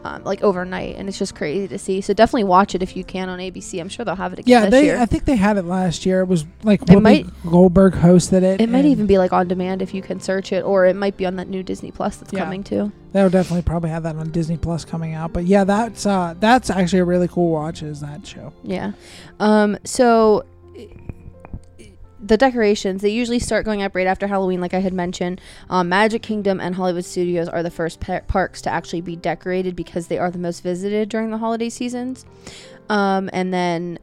Um, 0.04 0.24
like 0.24 0.44
overnight, 0.44 0.98
and 0.98 1.10
it's 1.10 1.18
just 1.18 1.34
crazy 1.34 1.68
to 1.68 1.80
see. 1.80 2.00
So 2.00 2.14
definitely 2.14 2.44
watch 2.44 2.76
it 2.76 2.84
if 2.84 2.96
you 2.96 3.04
can 3.04 3.28
on 3.28 3.40
ABC. 3.40 3.82
I'm 3.82 3.90
sure 3.90 4.06
they'll 4.06 4.16
have 4.16 4.34
it 4.34 4.38
again 4.38 4.52
yeah, 4.52 4.70
this 4.70 4.80
they. 4.80 4.86
year. 4.86 5.00
I 5.00 5.08
think 5.08 5.26
they 5.26 5.36
had 5.36 5.58
it 5.58 5.66
last 5.66 6.06
year. 6.06 6.20
It 6.22 6.28
was 6.28 6.46
like 6.62 6.84
It 6.84 6.90
Whoopi 6.90 7.02
might- 7.02 7.26
Goldberg 7.50 7.94
hosted 7.96 8.44
it. 8.44 8.62
it 8.62 8.70
might 8.70 8.86
even 8.86 9.08
be 9.08 9.18
like 9.18 9.34
on 9.34 9.48
demand 9.48 9.82
if 9.82 9.96
you 9.96 10.04
can 10.04 10.20
search 10.20 10.54
it, 10.54 10.64
or 10.64 10.86
it 10.86 10.96
might 10.96 11.18
be 11.18 11.26
on 11.26 11.38
that 11.38 11.48
new 11.48 11.64
Disney 11.64 11.90
Plus 11.90 12.18
that's 12.18 12.32
Yeah. 12.32 12.44
coming 12.44 12.64
too. 12.64 12.92
They'll 13.14 13.32
definitely 13.32 13.64
probably 13.64 13.90
have 13.90 14.04
that 14.04 14.16
on 14.16 14.30
Disney 14.30 14.58
Plus 14.58 14.86
coming 14.86 15.16
out. 15.16 15.34
But 15.34 15.46
yeah, 15.46 15.64
that's 15.64 16.06
uh 16.06 16.36
that's 16.40 16.70
actually 16.70 17.00
a 17.00 17.06
really 17.06 17.28
cool 17.28 17.50
watch. 17.50 17.82
Is 17.82 18.02
that 18.02 18.28
show? 18.28 18.54
Yeah. 18.62 18.92
Um, 19.40 19.76
so 19.86 20.46
the 22.26 22.38
decorations 22.38 23.02
they 23.04 23.10
usually 23.10 23.38
start 23.40 23.66
going 23.66 23.84
up 23.84 23.94
right 23.94 24.08
after 24.08 24.26
Halloween, 24.28 24.60
like 24.60 24.74
I 24.74 24.80
had 24.80 24.94
mentioned. 24.94 25.40
Um, 25.70 25.90
Magic 25.90 26.22
Kingdom 26.24 26.60
and 26.60 26.74
Hollywood 26.74 27.06
Studios 27.06 27.48
are 27.48 27.62
the 27.62 27.70
first 27.70 28.00
pa- 28.00 28.22
parks 28.22 28.62
to 28.64 28.70
actually 28.72 29.02
be 29.02 29.16
decorated 29.16 29.76
because 29.76 30.08
they 30.08 30.18
are 30.18 30.32
the 30.32 30.40
most 30.40 30.62
visited 30.64 31.10
during 31.10 31.30
the 31.30 31.38
holiday 31.38 31.70
seasons. 31.70 32.26
Um, 32.90 33.30
and 33.34 33.54
then 33.54 34.00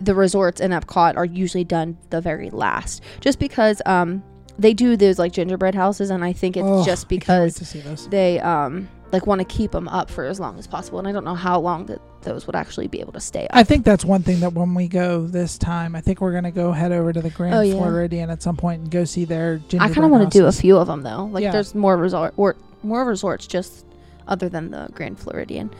the 0.00 0.14
resorts 0.14 0.60
in 0.60 0.70
Epcot 0.72 1.16
are 1.16 1.24
usually 1.24 1.64
done 1.64 1.96
the 2.10 2.20
very 2.20 2.50
last, 2.50 3.02
just 3.20 3.38
because 3.38 3.80
um, 3.86 4.22
they 4.58 4.74
do 4.74 4.96
those 4.96 5.18
like 5.18 5.32
gingerbread 5.32 5.74
houses, 5.74 6.10
and 6.10 6.22
I 6.24 6.32
think 6.32 6.56
it's 6.56 6.64
Oh, 6.66 6.84
just 6.84 7.06
I 7.06 7.08
can't 7.08 7.10
wait 7.10 7.20
because 7.20 7.54
to 7.54 7.64
see 7.64 7.80
this. 7.80 8.06
they 8.06 8.38
um 8.40 8.88
like 9.12 9.26
want 9.26 9.38
to 9.40 9.44
keep 9.44 9.70
them 9.72 9.86
up 9.88 10.10
for 10.10 10.24
as 10.24 10.40
long 10.40 10.58
as 10.58 10.66
possible 10.66 10.98
and 10.98 11.06
i 11.06 11.12
don't 11.12 11.24
know 11.24 11.34
how 11.34 11.60
long 11.60 11.86
that 11.86 12.00
those 12.22 12.46
would 12.46 12.56
actually 12.56 12.86
be 12.86 13.00
able 13.00 13.12
to 13.12 13.20
stay 13.20 13.44
up 13.48 13.50
I 13.56 13.64
think 13.64 13.84
that's 13.84 14.04
one 14.04 14.22
thing 14.22 14.38
that 14.40 14.52
when 14.52 14.74
we 14.74 14.86
go 14.86 15.26
this 15.26 15.58
time, 15.58 15.96
I 15.96 16.00
think 16.00 16.20
we're 16.20 16.32
gonna 16.32 16.52
go 16.52 16.70
head 16.70 16.92
over 16.92 17.12
to 17.12 17.20
the 17.20 17.30
Grand 17.30 17.52
Oh, 17.56 17.62
yeah. 17.62 17.74
Floridian 17.74 18.30
at 18.30 18.40
some 18.44 18.56
point 18.56 18.82
and 18.82 18.90
go 18.92 19.04
see 19.04 19.24
their. 19.24 19.60
i 19.80 19.88
kind 19.88 20.04
of 20.04 20.10
want 20.12 20.30
to 20.30 20.38
do 20.38 20.46
a 20.46 20.52
few 20.52 20.76
of 20.76 20.86
them 20.86 21.02
though 21.02 21.24
like 21.32 21.42
Yeah. 21.42 21.50
there's 21.50 21.74
more 21.74 21.96
resort 21.96 22.32
or 22.36 22.54
more 22.84 23.04
resorts 23.04 23.46
just 23.48 23.84
other 24.28 24.48
than 24.48 24.70
the 24.70 24.88
grand 24.94 25.18
floridian 25.18 25.70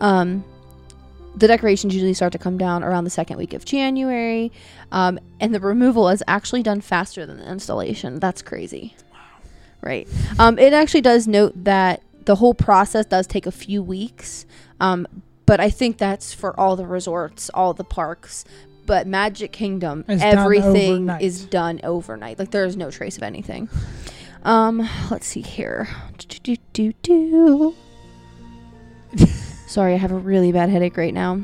um 0.00 0.42
the 1.36 1.46
decorations 1.46 1.94
usually 1.94 2.14
start 2.14 2.32
to 2.32 2.38
come 2.38 2.58
down 2.58 2.82
around 2.82 3.04
the 3.04 3.10
second 3.10 3.38
week 3.38 3.54
of 3.54 3.64
january 3.64 4.50
um, 4.90 5.18
and 5.40 5.54
the 5.54 5.60
removal 5.60 6.08
is 6.08 6.22
actually 6.26 6.62
done 6.64 6.80
faster 6.80 7.24
than 7.26 7.36
the 7.38 7.48
installation 7.48 8.18
that's 8.18 8.42
crazy 8.42 8.94
Wow. 9.12 9.18
right 9.82 10.08
um, 10.40 10.58
it 10.58 10.72
actually 10.72 11.00
does 11.02 11.28
note 11.28 11.52
that 11.64 12.02
the 12.26 12.36
whole 12.36 12.54
process 12.54 13.06
does 13.06 13.26
take 13.26 13.46
a 13.46 13.52
few 13.52 13.82
weeks 13.82 14.46
um, 14.80 15.06
but 15.46 15.60
i 15.60 15.70
think 15.70 15.98
that's 15.98 16.32
for 16.34 16.58
all 16.58 16.76
the 16.76 16.86
resorts 16.86 17.50
all 17.54 17.72
the 17.74 17.84
parks 17.84 18.44
but 18.86 19.06
magic 19.06 19.52
kingdom 19.52 20.04
It's 20.08 20.22
everything 20.22 20.92
overnight. 21.10 21.22
is 21.22 21.44
done 21.46 21.80
overnight 21.84 22.38
like 22.38 22.50
there 22.50 22.64
is 22.64 22.76
no 22.76 22.90
trace 22.90 23.16
of 23.16 23.22
anything 23.22 23.68
um 24.44 24.88
let's 25.10 25.26
see 25.26 25.42
here 25.42 25.88
sorry 29.66 29.94
i 29.94 29.96
have 29.96 30.12
a 30.12 30.16
really 30.16 30.52
bad 30.52 30.68
headache 30.70 30.96
right 30.96 31.14
now 31.14 31.40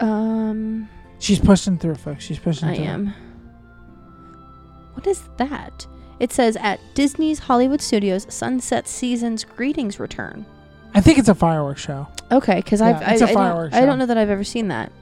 um 0.00 0.88
She's 1.18 1.38
pushing 1.38 1.78
through, 1.78 1.94
folks. 1.94 2.24
She's 2.24 2.40
pushing 2.40 2.68
I 2.68 2.74
through. 2.74 2.84
am. 2.84 3.14
What 4.94 5.06
is 5.06 5.22
that? 5.36 5.86
It 6.22 6.32
says 6.32 6.56
at 6.58 6.78
Disney's 6.94 7.40
Hollywood 7.40 7.80
Studios, 7.80 8.26
Sunset 8.28 8.86
Season's 8.86 9.42
greetings 9.42 9.98
return. 9.98 10.46
I 10.94 11.00
think 11.00 11.18
it's 11.18 11.28
a 11.28 11.34
fireworks 11.34 11.80
show. 11.80 12.06
Okay, 12.30 12.56
because 12.56 12.80
Yeah, 12.80 12.90
I've 12.90 13.02
I, 13.02 13.12
it's 13.14 13.22
a 13.22 13.24
I, 13.24 13.26
don't, 13.26 13.34
fireworks 13.34 13.74
I 13.74 13.84
don't 13.84 13.98
know 13.98 14.06
that 14.06 14.16
I've 14.16 14.30
ever 14.30 14.44
seen 14.44 14.68
that. 14.68 14.92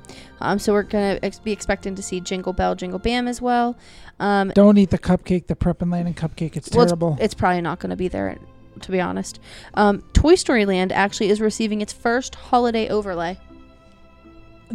Um, 0.41 0.59
so 0.59 0.73
we're 0.73 0.83
gonna 0.83 1.19
ex- 1.23 1.39
be 1.39 1.53
expecting 1.53 1.95
to 1.97 2.03
see 2.03 2.21
Jingle 2.21 2.55
Bell, 2.55 2.75
Jingle 2.75 2.99
Bam 2.99 3.29
as 3.29 3.43
well. 3.43 3.77
Um, 4.19 4.51
Don't 4.55 4.79
eat 4.79 4.89
the 4.89 4.99
cupcake, 4.99 5.47
the 5.47 5.55
Prep 5.57 5.83
and 5.83 5.91
Landing 5.91 6.15
cupcake. 6.15 6.57
It's 6.57 6.71
well, 6.71 6.85
it's- 6.85 6.91
terrible. 6.99 7.19
It's, 7.21 7.35
probably 7.35 7.61
not 7.61 7.81
gonna 7.81 7.97
be 7.97 8.09
there, 8.09 8.39
to 8.81 8.91
be 8.91 8.99
honest. 8.99 9.41
Um, 9.75 10.03
Toy 10.15 10.37
Story 10.37 10.65
Land 10.65 10.91
actually 10.91 11.29
is 11.29 11.39
receiving 11.43 11.83
its 11.83 11.93
first 11.93 12.35
holiday 12.35 12.89
overlay. 12.89 13.37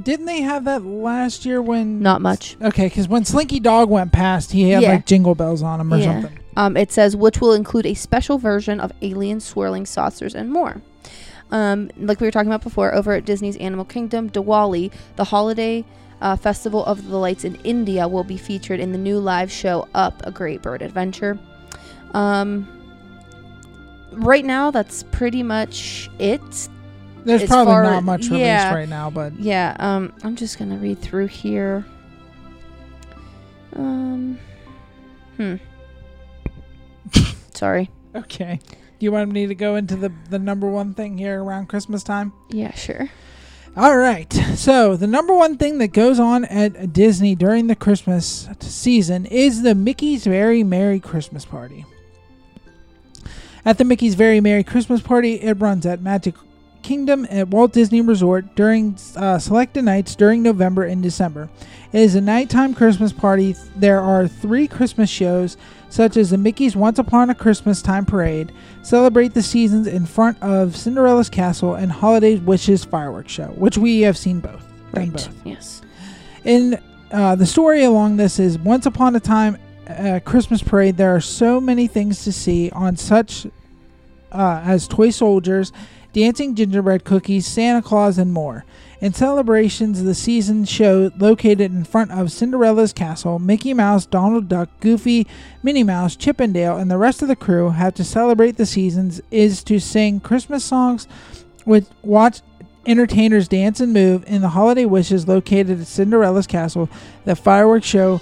Didn't 0.01 0.25
they 0.25 0.41
have 0.41 0.65
that 0.65 0.83
last 0.85 1.45
year 1.45 1.61
when? 1.61 2.01
Not 2.01 2.21
much. 2.21 2.57
Okay, 2.61 2.87
because 2.87 3.07
when 3.07 3.23
Slinky 3.23 3.59
Dog 3.59 3.89
went 3.89 4.11
past, 4.11 4.51
he 4.51 4.69
had 4.69 4.83
Yeah. 4.83 4.91
like 4.93 5.05
jingle 5.05 5.35
bells 5.35 5.61
on 5.63 5.79
him 5.79 5.93
or 5.93 5.97
Yeah. 5.97 6.21
something. 6.21 6.39
Um, 6.57 6.77
it 6.77 6.91
says 6.91 7.15
which 7.15 7.39
will 7.41 7.53
include 7.53 7.85
a 7.85 7.93
special 7.93 8.37
version 8.37 8.79
of 8.79 8.91
alien 9.01 9.39
swirling 9.39 9.85
saucers 9.85 10.35
and 10.35 10.51
more. 10.51 10.81
Um, 11.51 11.89
like 11.97 12.19
we 12.19 12.27
were 12.27 12.31
talking 12.31 12.49
about 12.49 12.63
before, 12.63 12.93
over 12.93 13.13
at 13.13 13.25
Disney's 13.25 13.55
Animal 13.57 13.85
Kingdom, 13.85 14.29
Diwali, 14.29 14.91
the 15.15 15.25
holiday 15.25 15.85
uh, 16.21 16.35
festival 16.35 16.83
of 16.85 17.07
the 17.09 17.17
lights 17.17 17.43
in 17.45 17.55
India, 17.63 18.07
will 18.07 18.23
be 18.23 18.37
featured 18.37 18.79
in 18.79 18.91
the 18.91 18.97
new 18.97 19.19
live 19.19 19.51
show 19.51 19.87
Up, 19.93 20.21
a 20.25 20.31
Great 20.31 20.61
Bird 20.61 20.81
Adventure. 20.81 21.37
Um, 22.13 22.67
right 24.11 24.45
now, 24.45 24.71
that's 24.71 25.03
pretty 25.03 25.43
much 25.43 26.09
it. 26.19 26.41
There's 27.25 27.43
probably 27.45 27.73
far- 27.73 27.83
not 27.83 28.03
much 28.03 28.27
released 28.27 28.39
yeah. 28.39 28.73
right 28.73 28.87
now, 28.87 29.09
but 29.09 29.37
Yeah, 29.39 29.75
um, 29.79 30.13
I'm 30.23 30.35
just 30.35 30.59
gonna 30.59 30.77
read 30.77 31.01
through 31.01 31.27
here. 31.27 31.85
Um, 33.75 34.39
hmm. 35.37 35.55
Sorry. 37.53 37.89
okay. 38.15 38.59
Do 38.97 39.03
you 39.05 39.11
want 39.11 39.31
me 39.31 39.47
to 39.47 39.55
go 39.55 39.75
into 39.75 39.95
the 39.95 40.11
the 40.29 40.39
number 40.39 40.67
one 40.67 40.93
thing 40.93 41.17
here 41.17 41.43
around 41.43 41.67
Christmas 41.67 42.03
time? 42.03 42.31
Yeah, 42.49 42.73
sure. 42.73 43.09
All 43.77 43.97
right. 43.97 44.31
So, 44.55 44.95
the 44.95 45.07
number 45.07 45.35
one 45.35 45.57
thing 45.57 45.79
that 45.79 45.89
goes 45.89 46.17
on 46.17 46.45
at 46.45 46.93
Disney 46.93 47.35
during 47.35 47.67
the 47.67 47.75
Christmas 47.75 48.47
season 48.61 49.25
is 49.25 49.63
the 49.63 49.75
Mickey's 49.75 50.23
Very 50.23 50.63
Merry 50.63 51.01
Christmas 51.01 51.43
Party. 51.43 51.83
At 53.65 53.77
the 53.77 53.83
Mickey's 53.83 54.15
Very 54.15 54.39
Merry 54.39 54.63
Christmas 54.63 55.01
Party, 55.01 55.41
it 55.41 55.59
runs 55.59 55.85
at 55.85 56.01
Magic 56.01 56.35
Kingdom 56.85 57.25
at 57.31 57.47
Walt 57.47 57.73
Disney 57.73 58.01
Resort 58.01 58.55
during 58.55 58.95
uh, 59.15 59.39
selected 59.39 59.85
nights 59.85 60.13
during 60.13 60.43
November 60.43 60.83
and 60.83 61.01
December. 61.01 61.49
It 61.91 62.01
is 62.01 62.13
a 62.13 62.21
nighttime 62.21 62.75
Christmas 62.75 63.11
party. 63.11 63.55
There 63.75 63.99
are 63.99 64.27
three 64.27 64.67
Christmas 64.67 65.09
shows, 65.09 65.57
such 65.89 66.15
as 66.15 66.29
the 66.29 66.37
Mickey's 66.37 66.75
Once 66.75 66.99
Upon 66.99 67.31
a 67.31 67.35
Christmas 67.35 67.81
Time 67.81 68.05
Parade, 68.05 68.51
celebrate 68.83 69.33
the 69.33 69.41
seasons 69.41 69.87
in 69.87 70.05
front 70.05 70.39
of 70.43 70.75
Cinderella's 70.75 71.27
Castle, 71.27 71.73
and 71.73 71.91
Holiday 71.91 72.35
Wishes 72.35 72.85
Fireworks 72.85 73.31
Show, 73.31 73.47
which 73.55 73.79
we 73.79 74.01
have 74.01 74.15
seen 74.15 74.39
both. 74.39 74.63
Right. 74.93 75.11
both. 75.11 75.29
Yes. 75.43 75.81
In 76.43 76.79
uh, 77.11 77.33
the 77.33 77.47
story 77.47 77.83
along 77.83 78.17
this 78.17 78.37
is 78.37 78.59
once 78.59 78.85
upon 78.85 79.15
a 79.15 79.19
time 79.19 79.57
uh, 79.87 80.19
Christmas 80.23 80.61
parade. 80.61 80.97
There 80.97 81.15
are 81.15 81.21
so 81.21 81.59
many 81.59 81.87
things 81.87 82.23
to 82.25 82.31
see 82.31 82.69
on 82.69 82.95
such 82.95 83.47
uh, 84.31 84.61
as 84.63 84.87
toy 84.87 85.09
soldiers, 85.09 85.71
dancing 86.15 86.55
gingerbread 86.55 87.03
cookies, 87.03 87.45
Santa 87.45 87.81
Claus, 87.81 88.17
and 88.17 88.31
more. 88.31 88.63
In 89.01 89.13
celebrations, 89.13 89.99
of 89.99 90.05
the 90.05 90.15
season 90.15 90.63
show 90.63 91.11
located 91.17 91.73
in 91.73 91.83
front 91.83 92.09
of 92.11 92.31
Cinderella's 92.31 92.93
castle, 92.93 93.37
Mickey 93.37 93.73
Mouse, 93.73 94.05
Donald 94.05 94.47
Duck, 94.47 94.69
Goofy, 94.79 95.27
Minnie 95.61 95.83
Mouse, 95.83 96.15
Chip 96.15 96.39
and 96.39 96.53
Dale, 96.53 96.77
and 96.77 96.89
the 96.89 96.97
rest 96.97 97.21
of 97.21 97.27
the 97.27 97.35
crew 97.35 97.71
have 97.71 97.93
to 97.95 98.05
celebrate 98.05 98.55
the 98.55 98.65
seasons 98.65 99.19
is 99.29 99.61
to 99.65 99.77
sing 99.77 100.21
Christmas 100.21 100.63
songs, 100.63 101.05
with 101.65 101.91
watch 102.01 102.39
entertainers 102.85 103.49
dance 103.49 103.81
and 103.81 103.91
move 103.91 104.23
in 104.25 104.41
the 104.41 104.49
holiday 104.49 104.85
wishes 104.85 105.27
located 105.27 105.81
at 105.81 105.87
Cinderella's 105.87 106.47
castle. 106.47 106.89
The 107.25 107.35
fireworks 107.35 107.87
show 107.87 108.21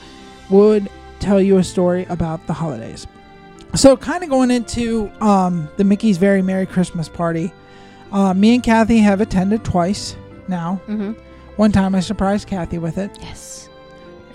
would 0.50 0.90
tell 1.20 1.40
you 1.40 1.60
a 1.60 1.64
story 1.64 2.08
about 2.10 2.48
the 2.48 2.54
holidays. 2.54 3.06
So, 3.76 3.96
kind 3.96 4.24
of 4.24 4.32
going 4.32 4.50
into 4.50 5.12
um, 5.22 5.70
the 5.78 5.84
Mickey's 5.84 6.18
Very 6.18 6.42
Merry 6.42 6.66
Christmas 6.66 7.08
Party, 7.08 7.52
uh, 8.14 8.34
me 8.34 8.56
and 8.56 8.64
Kathy 8.64 9.00
have 9.00 9.20
attended 9.22 9.64
twice 9.66 10.16
now. 10.48 10.80
Mm-hmm. 10.88 11.14
One 11.58 11.72
time 11.72 11.94
I 11.96 12.00
surprised 12.00 12.48
Kathy 12.48 12.78
with 12.78 12.98
it. 12.98 13.12
Yes. 13.22 13.70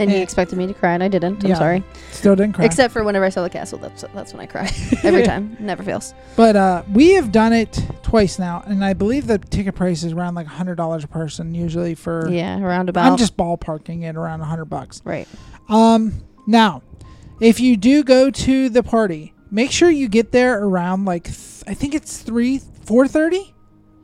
And 0.00 0.08
he 0.10 0.18
Eh. 0.18 0.22
expected 0.22 0.56
me 0.56 0.66
to 0.68 0.74
cry, 0.74 0.92
and 0.92 1.02
I 1.02 1.08
didn't. 1.08 1.42
I'm 1.42 1.50
Yeah. 1.50 1.56
sorry. 1.58 1.82
Still 2.12 2.36
didn't 2.36 2.54
cry. 2.54 2.64
Except 2.64 2.92
for 2.92 3.02
whenever 3.02 3.24
I 3.24 3.30
saw 3.30 3.42
the 3.42 3.50
castle, 3.50 3.78
that's 3.78 4.04
that's 4.14 4.32
when 4.32 4.40
I 4.40 4.46
cry 4.46 4.70
every 5.02 5.24
time. 5.24 5.56
Never 5.58 5.82
fails. 5.82 6.14
but 6.36 6.54
uh, 6.54 6.82
we 6.92 7.14
have 7.14 7.32
done 7.32 7.52
it 7.52 7.80
twice 8.04 8.38
now, 8.38 8.62
and 8.66 8.84
I 8.84 8.92
believe 8.92 9.26
the 9.26 9.38
ticket 9.38 9.74
price 9.74 10.04
is 10.04 10.12
around 10.12 10.36
like 10.36 10.46
hundred 10.46 10.76
dollars 10.76 11.02
a 11.02 11.08
person, 11.08 11.52
usually 11.52 11.96
for. 11.96 12.28
Yeah, 12.30 12.60
around 12.62 12.88
about. 12.88 13.10
I'm 13.10 13.16
just 13.18 13.36
ballparking 13.36 14.04
it 14.04 14.14
around 14.16 14.40
hundred 14.40 14.66
bucks. 14.66 15.02
right. 15.04 15.26
Um, 15.68 16.22
now, 16.46 16.82
if 17.40 17.58
you 17.58 17.76
do 17.76 18.04
go 18.04 18.30
to 18.30 18.68
the 18.68 18.84
party, 18.84 19.34
make 19.50 19.72
sure 19.72 19.90
you 19.90 20.08
get 20.08 20.30
there 20.30 20.62
around 20.62 21.06
like 21.06 21.24
th- 21.24 21.64
I 21.66 21.74
think 21.74 21.96
it's 21.96 22.18
three, 22.18 22.60
four 22.84 23.08
thirty, 23.08 23.52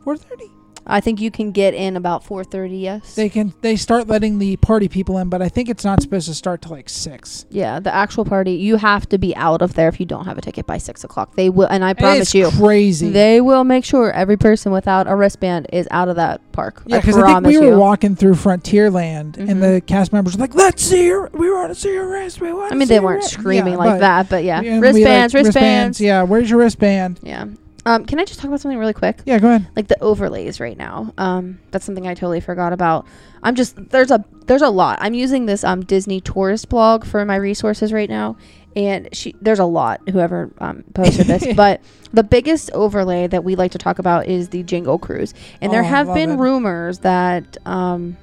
four 0.05 0.17
thirty. 0.17 0.51
I 0.87 1.01
think 1.01 1.19
you 1.19 1.31
can 1.31 1.51
get 1.51 1.73
in 1.73 1.97
about 1.97 2.25
4:30. 2.27 2.79
Yes. 2.83 3.15
They 3.15 3.31
can 3.31 3.55
they 3.63 3.75
start 3.75 4.07
letting 4.07 4.39
the 4.39 4.57
party 4.59 4.87
people 4.87 5.17
in, 5.17 5.31
but 5.31 5.41
I 5.41 5.49
think 5.49 5.71
it's 5.71 5.83
not 5.83 6.03
supposed 6.03 6.29
to 6.29 6.35
start 6.35 6.61
till 6.61 6.73
like 6.73 6.91
six. 6.91 7.47
yeah, 7.49 7.81
the 7.81 7.95
actual 7.95 8.27
party. 8.27 8.53
You 8.53 8.77
have 8.77 9.09
to 9.09 9.17
be 9.17 9.35
out 9.35 9.63
of 9.63 9.73
there 9.73 9.89
if 9.89 9.99
you 9.99 10.05
don't 10.05 10.27
have 10.27 10.37
a 10.37 10.43
ticket 10.43 10.67
by 10.67 10.77
six 10.77 11.03
o'clock. 11.03 11.37
They 11.37 11.49
will, 11.49 11.69
and 11.69 11.83
I 11.83 11.95
promise 11.95 12.21
it's 12.21 12.35
you, 12.35 12.51
crazy. 12.51 13.09
they 13.09 13.41
will 13.41 13.65
make 13.65 13.87
sure 13.87 14.13
every 14.13 14.37
person 14.37 14.73
without 14.73 15.07
a 15.09 15.17
wristband 15.17 15.69
is 15.73 15.89
out 15.91 16.09
of 16.09 16.17
that 16.17 16.43
park. 16.53 16.83
yeah, 16.85 17.01
because 17.01 17.17
I, 17.17 17.33
think 17.33 17.47
we 17.47 17.57
were 17.59 17.69
you. 17.73 17.79
walking 17.79 18.15
through 18.15 18.35
Frontierland, 18.35 19.37
Mhm. 19.39 19.49
and 19.49 19.63
the 19.63 19.81
cast 19.87 20.13
members 20.13 20.37
were 20.37 20.43
like, 20.43 20.55
"Let's 20.55 20.83
see 20.83 21.07
your, 21.07 21.31
we 21.33 21.51
want 21.51 21.73
to 21.73 21.81
see 21.81 21.95
your 21.95 22.11
wrist. 22.11 22.43
We 22.43 22.53
want." 22.53 22.73
I 22.73 22.77
mean, 22.77 22.89
they 22.89 23.01
weren't 23.01 23.25
screaming 23.25 23.77
like 23.79 24.01
that, 24.01 24.29
but 24.29 24.45
yeah, 24.45 24.61
and 24.61 24.83
we, 24.83 24.89
wristbands, 24.89 25.33
wristbands. 25.33 25.99
Yeah, 25.99 26.25
where's 26.25 26.51
your 26.51 26.59
wristband? 26.59 27.21
Yeah. 27.23 27.47
Um, 27.87 28.07
can 28.07 28.19
I 28.19 28.25
just 28.25 28.41
talk 28.41 28.49
about 28.49 28.61
something 28.61 28.79
really 28.79 28.95
quick? 28.95 29.21
Yeah, 29.27 29.39
go 29.39 29.49
ahead. 29.49 29.69
Like 29.77 29.89
the 29.89 30.03
overlays 30.03 30.59
right 30.61 30.77
now. 30.77 31.13
Um, 31.19 31.59
that's 31.71 31.85
something 31.85 32.07
I 32.07 32.15
totally 32.15 32.41
forgot 32.41 32.73
about. 32.73 33.07
I'm 33.43 33.55
just 33.55 33.77
there's 33.91 34.11
a 34.11 34.25
there's 34.47 34.63
a 34.63 34.71
lot. 34.71 34.99
I'm 35.03 35.15
using 35.15 35.47
this 35.47 35.65
um 35.65 35.85
Disney 35.85 36.21
tourist 36.21 36.69
blog 36.69 37.05
for 37.05 37.25
my 37.27 37.37
resources 37.37 37.93
right 37.93 38.09
now, 38.09 38.37
and 38.75 39.09
she 39.15 39.35
there's 39.43 39.59
a 39.59 39.67
lot. 39.67 40.01
Whoever 40.09 40.51
um 40.59 40.83
posted 40.95 41.27
this, 41.27 41.47
but 41.57 41.83
the 42.13 42.23
biggest 42.23 42.71
overlay 42.73 43.27
that 43.27 43.45
we 43.45 43.55
like 43.55 43.73
to 43.73 43.79
talk 43.79 43.99
about 43.99 44.27
is 44.29 44.49
the 44.49 44.63
Jingle 44.63 44.99
Cruise, 44.99 45.35
and 45.61 45.71
there 45.73 45.83
Oh, 45.83 45.87
have 45.87 46.07
been 46.15 46.31
it. 46.31 46.37
rumors 46.39 47.01
that 47.01 47.59
um 47.67 48.17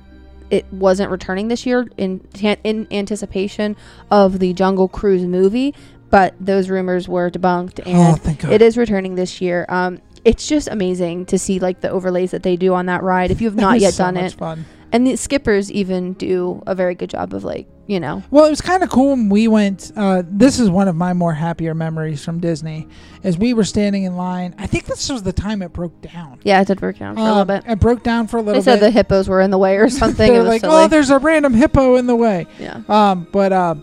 it 0.50 0.66
wasn't 0.74 1.10
returning 1.12 1.50
this 1.50 1.66
year 1.68 1.88
in 1.98 2.20
in 2.64 2.88
anticipation 2.92 3.76
of 4.10 4.40
the 4.40 4.54
Jungle 4.54 4.88
Cruise 4.88 5.24
movie, 5.26 5.74
but 6.12 6.36
those 6.40 6.70
rumors 6.70 7.08
were 7.08 7.32
debunked 7.32 7.80
and 7.86 7.98
oh, 7.98 8.16
thank 8.16 8.42
God. 8.42 8.52
it 8.52 8.62
is 8.62 8.78
returning 8.78 9.16
this 9.16 9.42
year. 9.42 9.66
Um, 9.70 10.00
it's 10.24 10.48
just 10.48 10.68
amazing 10.68 11.26
to 11.28 11.40
see 11.40 11.60
like 11.60 11.82
the 11.82 11.90
overlays 11.90 12.30
that 12.32 12.44
they 12.44 12.56
do 12.56 12.74
on 12.76 12.86
that 12.86 13.02
ride. 13.02 13.32
If 13.32 13.42
you 13.42 13.48
have 13.48 13.56
not 13.56 13.80
yet 13.80 13.96
so 13.96 14.04
done 14.04 14.14
much 14.16 14.34
it, 14.34 14.38
Fun. 14.38 14.66
and 14.92 15.08
the 15.08 15.16
skippers 15.16 15.72
even 15.72 16.14
do 16.14 16.62
a 16.68 16.76
very 16.76 16.94
good 16.94 17.10
job 17.10 17.34
of 17.34 17.44
like 17.44 17.68
you 17.88 18.00
know. 18.00 18.24
Well, 18.32 18.46
it 18.46 18.50
was 18.52 18.62
kind 18.62 18.84
of 18.84 18.90
cool 18.90 19.10
when 19.10 19.28
we 19.30 19.48
went. 19.50 19.92
Uh, 19.98 20.22
this 20.26 20.60
is 20.60 20.70
one 20.70 20.88
of 20.88 20.96
my 20.96 21.12
more 21.14 21.34
happier 21.34 21.74
memories 21.74 22.24
from 22.24 22.40
Disney, 22.40 22.88
as 23.24 23.38
we 23.38 23.54
were 23.54 23.64
standing 23.66 24.04
in 24.04 24.16
line. 24.16 24.56
I 24.60 24.68
think 24.68 24.86
this 24.86 25.10
was 25.10 25.24
the 25.24 25.34
time 25.34 25.62
it 25.62 25.74
broke 25.74 26.00
down. 26.02 26.40
Yeah, 26.44 26.62
it 26.62 26.68
did 26.68 26.80
break 26.80 27.00
down 27.00 27.16
for 27.16 27.22
a 27.22 27.24
Um, 27.24 27.30
little 27.32 27.46
bit. 27.46 27.64
It 27.68 27.80
broke 27.82 28.04
down 28.04 28.28
for 28.28 28.38
a 28.38 28.42
little 28.42 28.62
They 28.62 28.64
said 28.64 28.76
bit. 28.80 28.86
the 28.86 28.92
hippos 28.92 29.28
were 29.28 29.42
in 29.42 29.50
the 29.52 29.58
way 29.58 29.76
or 29.78 29.90
something. 30.02 30.32
They're 30.32 30.40
was 30.42 30.48
like, 30.48 30.62
silly. 30.62 30.84
"Oh, 30.84 30.88
there's 30.88 31.10
a 31.10 31.18
random 31.20 31.54
hippo 31.54 31.96
in 31.96 32.06
the 32.08 32.16
way." 32.16 32.46
yeah. 32.60 32.82
Um, 32.88 33.28
but 33.32 33.52
uh, 33.52 33.76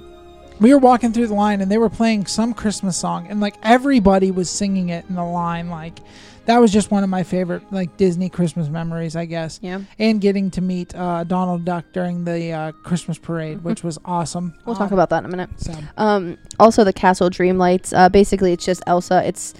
we 0.61 0.73
were 0.73 0.79
walking 0.81 1.13
through 1.13 1.27
the 1.29 1.35
line, 1.35 1.61
and 1.61 1.71
they 1.71 1.79
were 1.79 1.91
playing 1.91 2.27
some 2.27 2.53
Christmas 2.55 2.97
song, 2.97 3.27
and 3.29 3.41
like 3.41 3.57
everybody 3.63 4.31
was 4.31 4.51
singing 4.51 4.89
it 4.91 5.05
in 5.09 5.15
the 5.15 5.25
line. 5.25 5.69
Like 5.71 5.99
that 6.47 6.59
was 6.59 6.73
just 6.73 6.91
one 6.91 7.05
of 7.05 7.11
my 7.11 7.23
favorite 7.23 7.63
like 7.73 7.97
Disney 7.97 8.29
Christmas 8.31 8.69
memories, 8.69 9.15
I 9.17 9.27
guess. 9.27 9.61
Yeah. 9.63 9.81
And 9.99 10.21
getting 10.21 10.51
to 10.53 10.61
meet 10.61 10.95
uh, 10.95 11.25
Donald 11.25 11.65
Duck 11.65 11.85
during 11.93 12.25
the 12.25 12.53
uh, 12.53 12.73
Christmas 12.73 13.19
parade, 13.19 13.63
which 13.63 13.85
was 13.85 13.99
awesome. 14.05 14.55
We'll 14.65 14.75
talk 14.77 14.89
Um, 14.91 14.95
about 14.95 15.11
that 15.11 15.19
in 15.19 15.25
a 15.27 15.29
minute. 15.29 15.51
So 15.59 15.75
Um, 15.99 16.39
also 16.59 16.85
the 16.85 16.93
Castle 16.95 17.29
Dream 17.31 17.59
Lights. 17.59 17.93
Uh, 17.93 18.09
basically, 18.09 18.53
it's 18.55 18.65
just 18.65 18.83
Elsa. 18.87 19.23
It's 19.29 19.53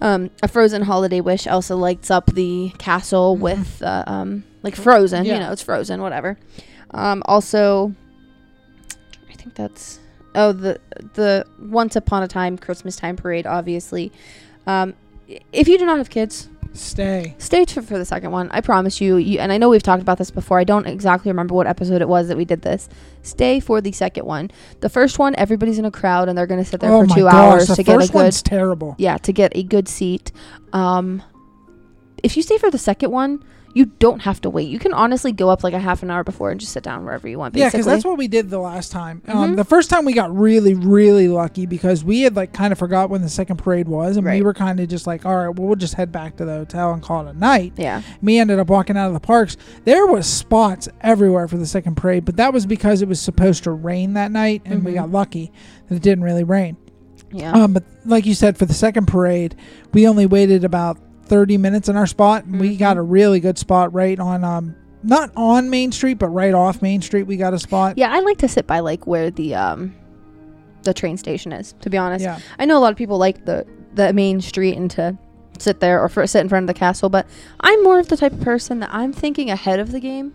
um, 0.00 0.30
a 0.42 0.48
Frozen 0.48 0.82
holiday 0.82 1.20
wish. 1.20 1.46
Elsa 1.46 1.74
lights 1.76 2.10
up 2.10 2.26
the 2.34 2.72
castle 2.78 3.36
Mhm. 3.36 3.40
with 3.40 3.82
uh, 3.82 4.04
um, 4.06 4.42
like 4.64 4.74
Frozen. 4.76 5.24
Yeah. 5.24 5.34
You 5.34 5.40
know, 5.40 5.52
it's 5.52 5.62
Frozen. 5.62 6.02
Whatever. 6.02 6.36
Um, 6.90 7.22
also, 7.26 7.94
I 9.30 9.34
think 9.34 9.54
that's 9.54 10.00
oh 10.38 10.52
the 10.52 10.80
the 11.14 11.44
Once 11.58 11.96
Upon 11.96 12.22
a 12.22 12.28
Time 12.28 12.56
Christmas 12.56 12.96
Time 12.96 13.16
parade. 13.16 13.46
Obviously, 13.46 14.10
um, 14.66 14.94
if 15.52 15.68
you 15.68 15.76
do 15.76 15.84
not 15.84 15.98
have 15.98 16.08
kids, 16.08 16.48
stay. 16.72 17.34
stay 17.38 17.64
t- 17.64 17.80
for 17.80 17.98
the 17.98 18.04
second 18.04 18.30
one. 18.30 18.48
I 18.50 18.60
promise 18.60 19.00
you, 19.00 19.16
you. 19.16 19.40
And 19.40 19.52
I 19.52 19.58
know 19.58 19.68
we've 19.68 19.82
talked 19.82 20.00
about 20.00 20.16
this 20.16 20.30
before. 20.30 20.58
I 20.58 20.64
don't 20.64 20.86
exactly 20.86 21.30
remember 21.30 21.54
what 21.54 21.66
episode 21.66 22.00
it 22.00 22.08
was 22.08 22.28
that 22.28 22.36
we 22.36 22.44
did 22.44 22.62
this. 22.62 22.88
Stay 23.22 23.60
for 23.60 23.80
the 23.80 23.92
second 23.92 24.24
one. 24.24 24.50
The 24.80 24.88
first 24.88 25.18
one, 25.18 25.34
everybody's 25.36 25.78
in 25.78 25.84
a 25.84 25.90
crowd 25.90 26.28
and 26.28 26.38
they're 26.38 26.46
going 26.46 26.62
to 26.62 26.68
sit 26.68 26.80
there 26.80 26.92
oh 26.92 27.06
for 27.06 27.14
two 27.14 27.22
gosh, 27.22 27.34
hours 27.34 27.76
to 27.76 27.82
get 27.82 27.96
a 27.96 27.98
first 27.98 28.12
good. 28.12 28.18
one's 28.18 28.42
terrible. 28.42 28.94
Yeah, 28.98 29.18
to 29.18 29.32
get 29.32 29.52
a 29.54 29.62
good 29.62 29.88
seat. 29.88 30.32
Um, 30.72 31.22
if 32.22 32.36
you 32.36 32.42
stay 32.42 32.58
for 32.58 32.70
the 32.70 32.78
second 32.78 33.10
one, 33.10 33.44
you 33.78 33.86
don't 34.00 34.20
have 34.22 34.40
to 34.40 34.50
wait. 34.50 34.68
You 34.68 34.80
can 34.80 34.92
honestly 34.92 35.30
go 35.30 35.48
up 35.50 35.62
like 35.62 35.72
a 35.72 35.78
half 35.78 36.02
an 36.02 36.10
hour 36.10 36.24
before 36.24 36.50
and 36.50 36.58
just 36.58 36.72
sit 36.72 36.82
down 36.82 37.04
wherever 37.04 37.28
you 37.28 37.38
want. 37.38 37.54
Yeah, 37.54 37.66
Basically. 37.66 37.78
because 37.78 37.86
that's 37.86 38.04
what 38.04 38.18
we 38.18 38.26
did 38.26 38.50
the 38.50 38.58
last 38.58 38.90
time. 38.90 39.22
Um, 39.28 39.52
Mhm. 39.52 39.56
the 39.56 39.64
first 39.64 39.88
time 39.88 40.04
we 40.04 40.12
got 40.14 40.34
really, 40.36 40.74
really 40.74 41.28
lucky 41.28 41.64
because 41.64 42.02
we 42.02 42.22
had 42.22 42.34
like 42.34 42.52
kind 42.52 42.72
of 42.72 42.78
forgot 42.78 43.08
when 43.08 43.22
the 43.22 43.28
second 43.28 43.58
parade 43.58 43.86
was, 43.86 44.16
and 44.16 44.26
we 44.26 44.42
were 44.42 44.52
kind 44.52 44.80
of 44.80 44.88
just 44.88 45.06
like, 45.06 45.24
all 45.24 45.36
right, 45.36 45.56
well, 45.56 45.68
we'll 45.68 45.76
just 45.76 45.94
head 45.94 46.10
back 46.10 46.36
to 46.38 46.44
the 46.44 46.52
hotel 46.54 46.92
and 46.92 47.02
call 47.02 47.24
it 47.26 47.30
a 47.34 47.38
night. 47.38 47.72
yeah. 47.76 48.02
Me 48.20 48.38
ended 48.40 48.58
up 48.58 48.68
walking 48.68 48.96
out 48.96 49.06
of 49.06 49.14
the 49.14 49.20
parks. 49.20 49.56
There 49.84 50.06
was 50.08 50.26
spots 50.26 50.88
everywhere 51.02 51.46
for 51.46 51.56
the 51.56 51.66
second 51.66 51.94
parade, 51.96 52.24
but 52.24 52.36
that 52.36 52.52
was 52.52 52.66
because 52.66 53.00
it 53.00 53.08
was 53.08 53.20
supposed 53.20 53.62
to 53.64 53.70
rain 53.70 54.14
that 54.14 54.32
night, 54.32 54.62
and 54.64 54.84
we 54.84 54.92
Mhm. 54.92 54.96
got 54.96 55.12
lucky 55.12 55.52
that 55.88 55.94
it 55.94 56.02
didn't 56.02 56.24
really 56.24 56.42
rain. 56.44 56.76
Yeah. 57.30 57.52
Um, 57.52 57.74
but 57.74 57.84
like 58.04 58.26
you 58.26 58.34
said, 58.34 58.56
for 58.58 58.64
the 58.64 58.74
second 58.74 59.06
parade, 59.06 59.54
we 59.92 60.08
only 60.08 60.26
waited 60.26 60.64
about 60.64 60.98
30 61.28 61.58
minutes 61.58 61.88
in 61.88 61.96
our 61.96 62.06
spot, 62.06 62.44
and 62.44 62.60
we 62.60 62.76
got 62.76 62.96
a 62.96 63.02
really 63.02 63.40
good 63.40 63.58
spot 63.58 63.92
right 63.92 64.18
on, 64.18 64.44
um, 64.44 64.74
not 65.02 65.30
on 65.36 65.70
Main 65.70 65.92
Street, 65.92 66.18
but 66.18 66.28
right 66.28 66.54
off 66.54 66.82
Main 66.82 67.02
Street. 67.02 67.24
We 67.24 67.36
got 67.36 67.54
a 67.54 67.58
spot. 67.58 67.98
yeah, 67.98 68.10
I 68.12 68.20
like 68.20 68.38
to 68.38 68.48
sit 68.48 68.66
by 68.66 68.80
like 68.80 69.06
where 69.06 69.30
the 69.30 69.54
um 69.54 69.94
the 70.82 70.94
train 70.94 71.16
station 71.16 71.52
is, 71.52 71.74
to 71.80 71.90
be 71.90 71.98
honest. 71.98 72.22
Yeah. 72.24 72.38
I 72.58 72.64
know 72.64 72.78
a 72.78 72.80
lot 72.80 72.92
of 72.92 72.98
people 72.98 73.18
like 73.18 73.44
the 73.44 73.66
the 73.94 74.12
main 74.12 74.40
street 74.40 74.76
and 74.76 74.90
to 74.92 75.18
sit 75.58 75.80
there 75.80 76.00
or 76.00 76.08
for, 76.08 76.26
sit 76.26 76.40
in 76.40 76.48
front 76.48 76.64
of 76.64 76.66
the 76.68 76.78
castle, 76.78 77.08
but 77.08 77.26
I'm 77.60 77.82
more 77.82 77.98
of 77.98 78.08
the 78.08 78.16
type 78.16 78.32
of 78.32 78.40
person 78.40 78.78
that 78.80 78.90
I'm 78.92 79.12
thinking 79.12 79.50
ahead 79.50 79.80
of 79.80 79.90
the 79.92 80.00
game. 80.00 80.34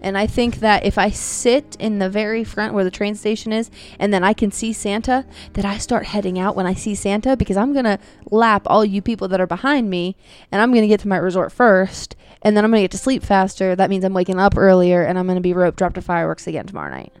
And 0.00 0.16
I 0.16 0.26
think 0.26 0.56
that 0.56 0.84
if 0.84 0.98
I 0.98 1.10
sit 1.10 1.76
in 1.78 1.98
the 1.98 2.08
very 2.08 2.44
front 2.44 2.74
where 2.74 2.84
the 2.84 2.90
train 2.90 3.14
station 3.14 3.52
is 3.52 3.70
and 3.98 4.12
then 4.12 4.24
I 4.24 4.32
can 4.32 4.50
see 4.50 4.72
Santa, 4.72 5.24
that 5.54 5.64
I 5.64 5.78
start 5.78 6.06
heading 6.06 6.38
out 6.38 6.56
when 6.56 6.66
I 6.66 6.74
see 6.74 6.94
Santa 6.94 7.36
because 7.36 7.56
I'm 7.56 7.72
going 7.72 7.84
to 7.84 7.98
lap 8.30 8.62
all 8.66 8.84
you 8.84 9.02
people 9.02 9.28
that 9.28 9.40
are 9.40 9.46
behind 9.46 9.90
me 9.90 10.16
and 10.50 10.60
I'm 10.60 10.70
going 10.70 10.82
to 10.82 10.88
get 10.88 11.00
to 11.00 11.08
my 11.08 11.16
resort 11.16 11.52
first 11.52 12.16
and 12.42 12.56
then 12.56 12.64
I'm 12.64 12.70
going 12.70 12.80
to 12.80 12.84
get 12.84 12.92
to 12.92 12.98
sleep 12.98 13.22
faster. 13.22 13.74
That 13.74 13.90
means 13.90 14.04
I'm 14.04 14.14
waking 14.14 14.38
up 14.38 14.56
earlier 14.56 15.02
and 15.02 15.18
I'm 15.18 15.26
going 15.26 15.36
to 15.36 15.42
be 15.42 15.54
rope 15.54 15.76
dropped 15.76 15.94
to 15.96 16.02
fireworks 16.02 16.46
again 16.46 16.66
tomorrow 16.66 16.90
night. 16.90 17.12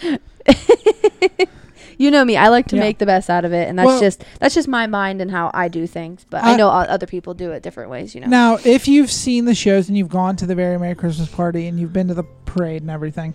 you 1.98 2.10
know 2.10 2.24
me, 2.24 2.36
I 2.36 2.48
like 2.48 2.66
to 2.68 2.76
Yeah. 2.76 2.82
make 2.82 2.98
the 2.98 3.04
best 3.06 3.28
out 3.28 3.44
of 3.44 3.52
it 3.52 3.68
and 3.68 3.78
that's 3.78 3.86
Well- 3.86 4.00
just 4.00 4.24
that's 4.40 4.54
just 4.54 4.68
my 4.68 4.86
mind 4.86 5.20
and 5.20 5.30
how 5.30 5.50
I 5.52 5.68
do 5.68 5.86
things, 5.86 6.24
but 6.30 6.42
I, 6.42 6.54
I- 6.54 6.56
know 6.56 6.68
other 6.68 7.06
people 7.06 7.34
do 7.34 7.50
it 7.52 7.62
different 7.62 7.90
ways, 7.90 8.14
you 8.14 8.20
know. 8.22 8.28
Now, 8.28 8.58
if 8.64 8.88
you've 8.88 9.10
seen 9.10 9.44
the 9.44 9.54
shows 9.54 9.88
and 9.88 9.98
you've 9.98 10.08
gone 10.08 10.36
to 10.36 10.46
the 10.46 10.54
Very 10.54 10.78
Merry 10.78 10.94
Christmas 10.94 11.28
Party 11.28 11.66
and 11.66 11.78
you've 11.78 11.92
been 11.92 12.08
to 12.08 12.14
the 12.14 12.24
parade 12.46 12.80
and 12.82 12.90
everything, 12.90 13.34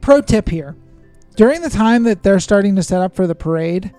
pro 0.00 0.20
tip 0.22 0.48
here: 0.48 0.76
during 1.36 1.60
the 1.62 1.70
time 1.70 2.04
that 2.04 2.22
they're 2.22 2.40
starting 2.40 2.76
to 2.76 2.82
set 2.82 3.00
up 3.02 3.14
for 3.14 3.26
the 3.26 3.34
parade, 3.34 3.92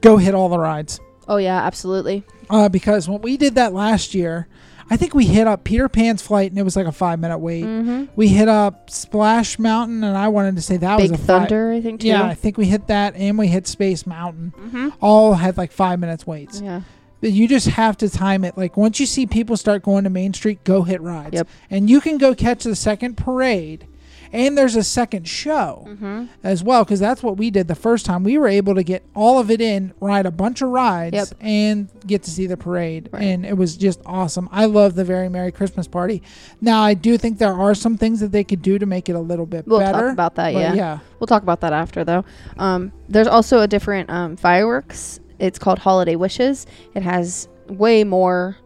go 0.00 0.16
hit 0.16 0.34
all 0.34 0.48
the 0.48 0.58
rides. 0.58 1.00
Oh 1.28 1.36
yeah, 1.36 1.62
absolutely. 1.62 2.24
Uh, 2.50 2.68
because 2.68 3.08
when 3.08 3.22
we 3.22 3.36
did 3.36 3.54
that 3.54 3.72
last 3.72 4.14
year, 4.14 4.48
I 4.90 4.96
think 4.96 5.14
we 5.14 5.26
hit 5.26 5.46
up 5.46 5.64
Peter 5.64 5.88
Pan's 5.88 6.22
flight 6.22 6.50
and 6.50 6.58
it 6.58 6.62
was 6.62 6.76
like 6.76 6.86
a 6.86 6.92
five 6.92 7.18
minute 7.18 7.38
wait. 7.38 7.64
Mhm. 7.64 8.08
We 8.16 8.28
hit 8.28 8.48
up 8.48 8.90
Splash 8.90 9.58
Mountain 9.58 10.04
and 10.04 10.16
I 10.16 10.28
wanted 10.28 10.56
to 10.56 10.62
say 10.62 10.76
that 10.78 10.98
Big 10.98 11.10
was 11.10 11.20
a 11.20 11.22
five- 11.22 11.48
Thunder, 11.48 11.72
I 11.72 11.80
think 11.80 12.00
too. 12.00 12.08
Yeah, 12.08 12.24
I 12.24 12.34
think 12.34 12.58
we 12.58 12.66
hit 12.66 12.86
that 12.88 13.14
and 13.16 13.38
we 13.38 13.46
hit 13.48 13.66
Space 13.66 14.06
Mountain. 14.06 14.52
Mhm. 14.58 14.92
All 15.00 15.34
had 15.34 15.56
like 15.56 15.72
five 15.72 15.98
minutes 16.00 16.26
waits. 16.26 16.60
Yeah. 16.60 16.80
But 17.20 17.30
you 17.32 17.46
just 17.46 17.68
have 17.68 17.96
to 17.98 18.08
time 18.10 18.44
it. 18.44 18.58
Like 18.58 18.76
once 18.76 18.98
you 18.98 19.06
see 19.06 19.26
people 19.26 19.56
start 19.56 19.82
going 19.84 20.04
to 20.04 20.10
Main 20.10 20.34
Street, 20.34 20.64
go 20.64 20.82
hit 20.82 21.00
rides. 21.00 21.34
Yep. 21.34 21.48
And 21.70 21.88
you 21.88 22.00
can 22.00 22.18
go 22.18 22.34
catch 22.34 22.64
the 22.64 22.74
second 22.74 23.16
parade. 23.16 23.86
And 24.32 24.56
there's 24.56 24.76
a 24.76 24.82
second 24.82 25.28
show 25.28 25.86
Mhm. 25.88 26.28
as 26.42 26.64
well, 26.64 26.84
because 26.84 27.00
that's 27.00 27.22
what 27.22 27.36
we 27.36 27.50
did 27.50 27.68
the 27.68 27.74
first 27.74 28.06
time. 28.06 28.24
We 28.24 28.38
were 28.38 28.48
able 28.48 28.74
to 28.74 28.82
get 28.82 29.02
all 29.14 29.38
of 29.38 29.50
it 29.50 29.60
in, 29.60 29.92
ride 30.00 30.24
a 30.24 30.30
bunch 30.30 30.62
of 30.62 30.70
rides, 30.70 31.14
Yep. 31.14 31.28
and 31.40 31.88
get 32.06 32.22
to 32.22 32.30
see 32.30 32.46
the 32.46 32.56
parade. 32.56 33.10
Right. 33.12 33.22
And 33.24 33.44
it 33.44 33.58
was 33.58 33.76
just 33.76 34.00
awesome. 34.06 34.48
I 34.50 34.64
love 34.64 34.94
the 34.94 35.04
Very 35.04 35.28
Merry 35.28 35.52
Christmas 35.52 35.86
Party. 35.86 36.22
Now, 36.60 36.82
I 36.82 36.94
do 36.94 37.18
think 37.18 37.38
there 37.38 37.52
are 37.52 37.74
some 37.74 37.98
things 37.98 38.20
that 38.20 38.32
they 38.32 38.42
could 38.42 38.62
do 38.62 38.78
to 38.78 38.86
make 38.86 39.08
it 39.10 39.12
a 39.16 39.20
little 39.20 39.44
bit 39.46 39.66
We'll 39.66 39.80
better. 39.80 40.00
talk 40.00 40.12
about 40.12 40.34
that, 40.36 40.54
yeah. 40.54 40.72
yeah. 40.72 40.98
We'll 41.20 41.26
talk 41.26 41.42
about 41.42 41.60
that 41.60 41.72
after 41.74 42.02
though. 42.02 42.24
Um, 42.58 42.90
there's 43.10 43.28
also 43.28 43.60
a 43.60 43.66
different 43.66 44.08
um, 44.08 44.36
fireworks. 44.36 45.20
It's 45.38 45.58
called 45.58 45.78
Holiday 45.80 46.16
Wishes. 46.16 46.66
It 46.94 47.02
has 47.02 47.48
way 47.68 48.02
more 48.04 48.56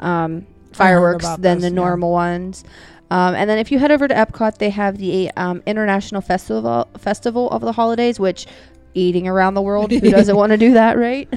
um, 0.00 0.46
fireworks 0.72 1.26
than 1.38 1.58
this, 1.58 1.62
the 1.62 1.68
yeah. 1.70 1.74
normal 1.74 2.12
ones. 2.12 2.62
Um, 3.10 3.34
and 3.34 3.48
then 3.48 3.58
if 3.58 3.70
you 3.70 3.78
head 3.78 3.92
over 3.92 4.08
to 4.08 4.14
Epcot, 4.14 4.58
they 4.58 4.70
have 4.70 4.98
the 4.98 5.30
um, 5.36 5.62
International 5.66 6.20
Festival 6.20 6.88
Festival 6.98 7.48
of 7.50 7.60
the 7.62 7.72
Holidays, 7.72 8.18
which 8.18 8.46
eating 8.94 9.28
around 9.28 9.54
the 9.54 9.62
world, 9.62 9.90
who 9.92 10.00
doesn't 10.10 10.34
want 10.36 10.50
to 10.50 10.56
do 10.56 10.72
that, 10.72 10.98
right? 10.98 11.28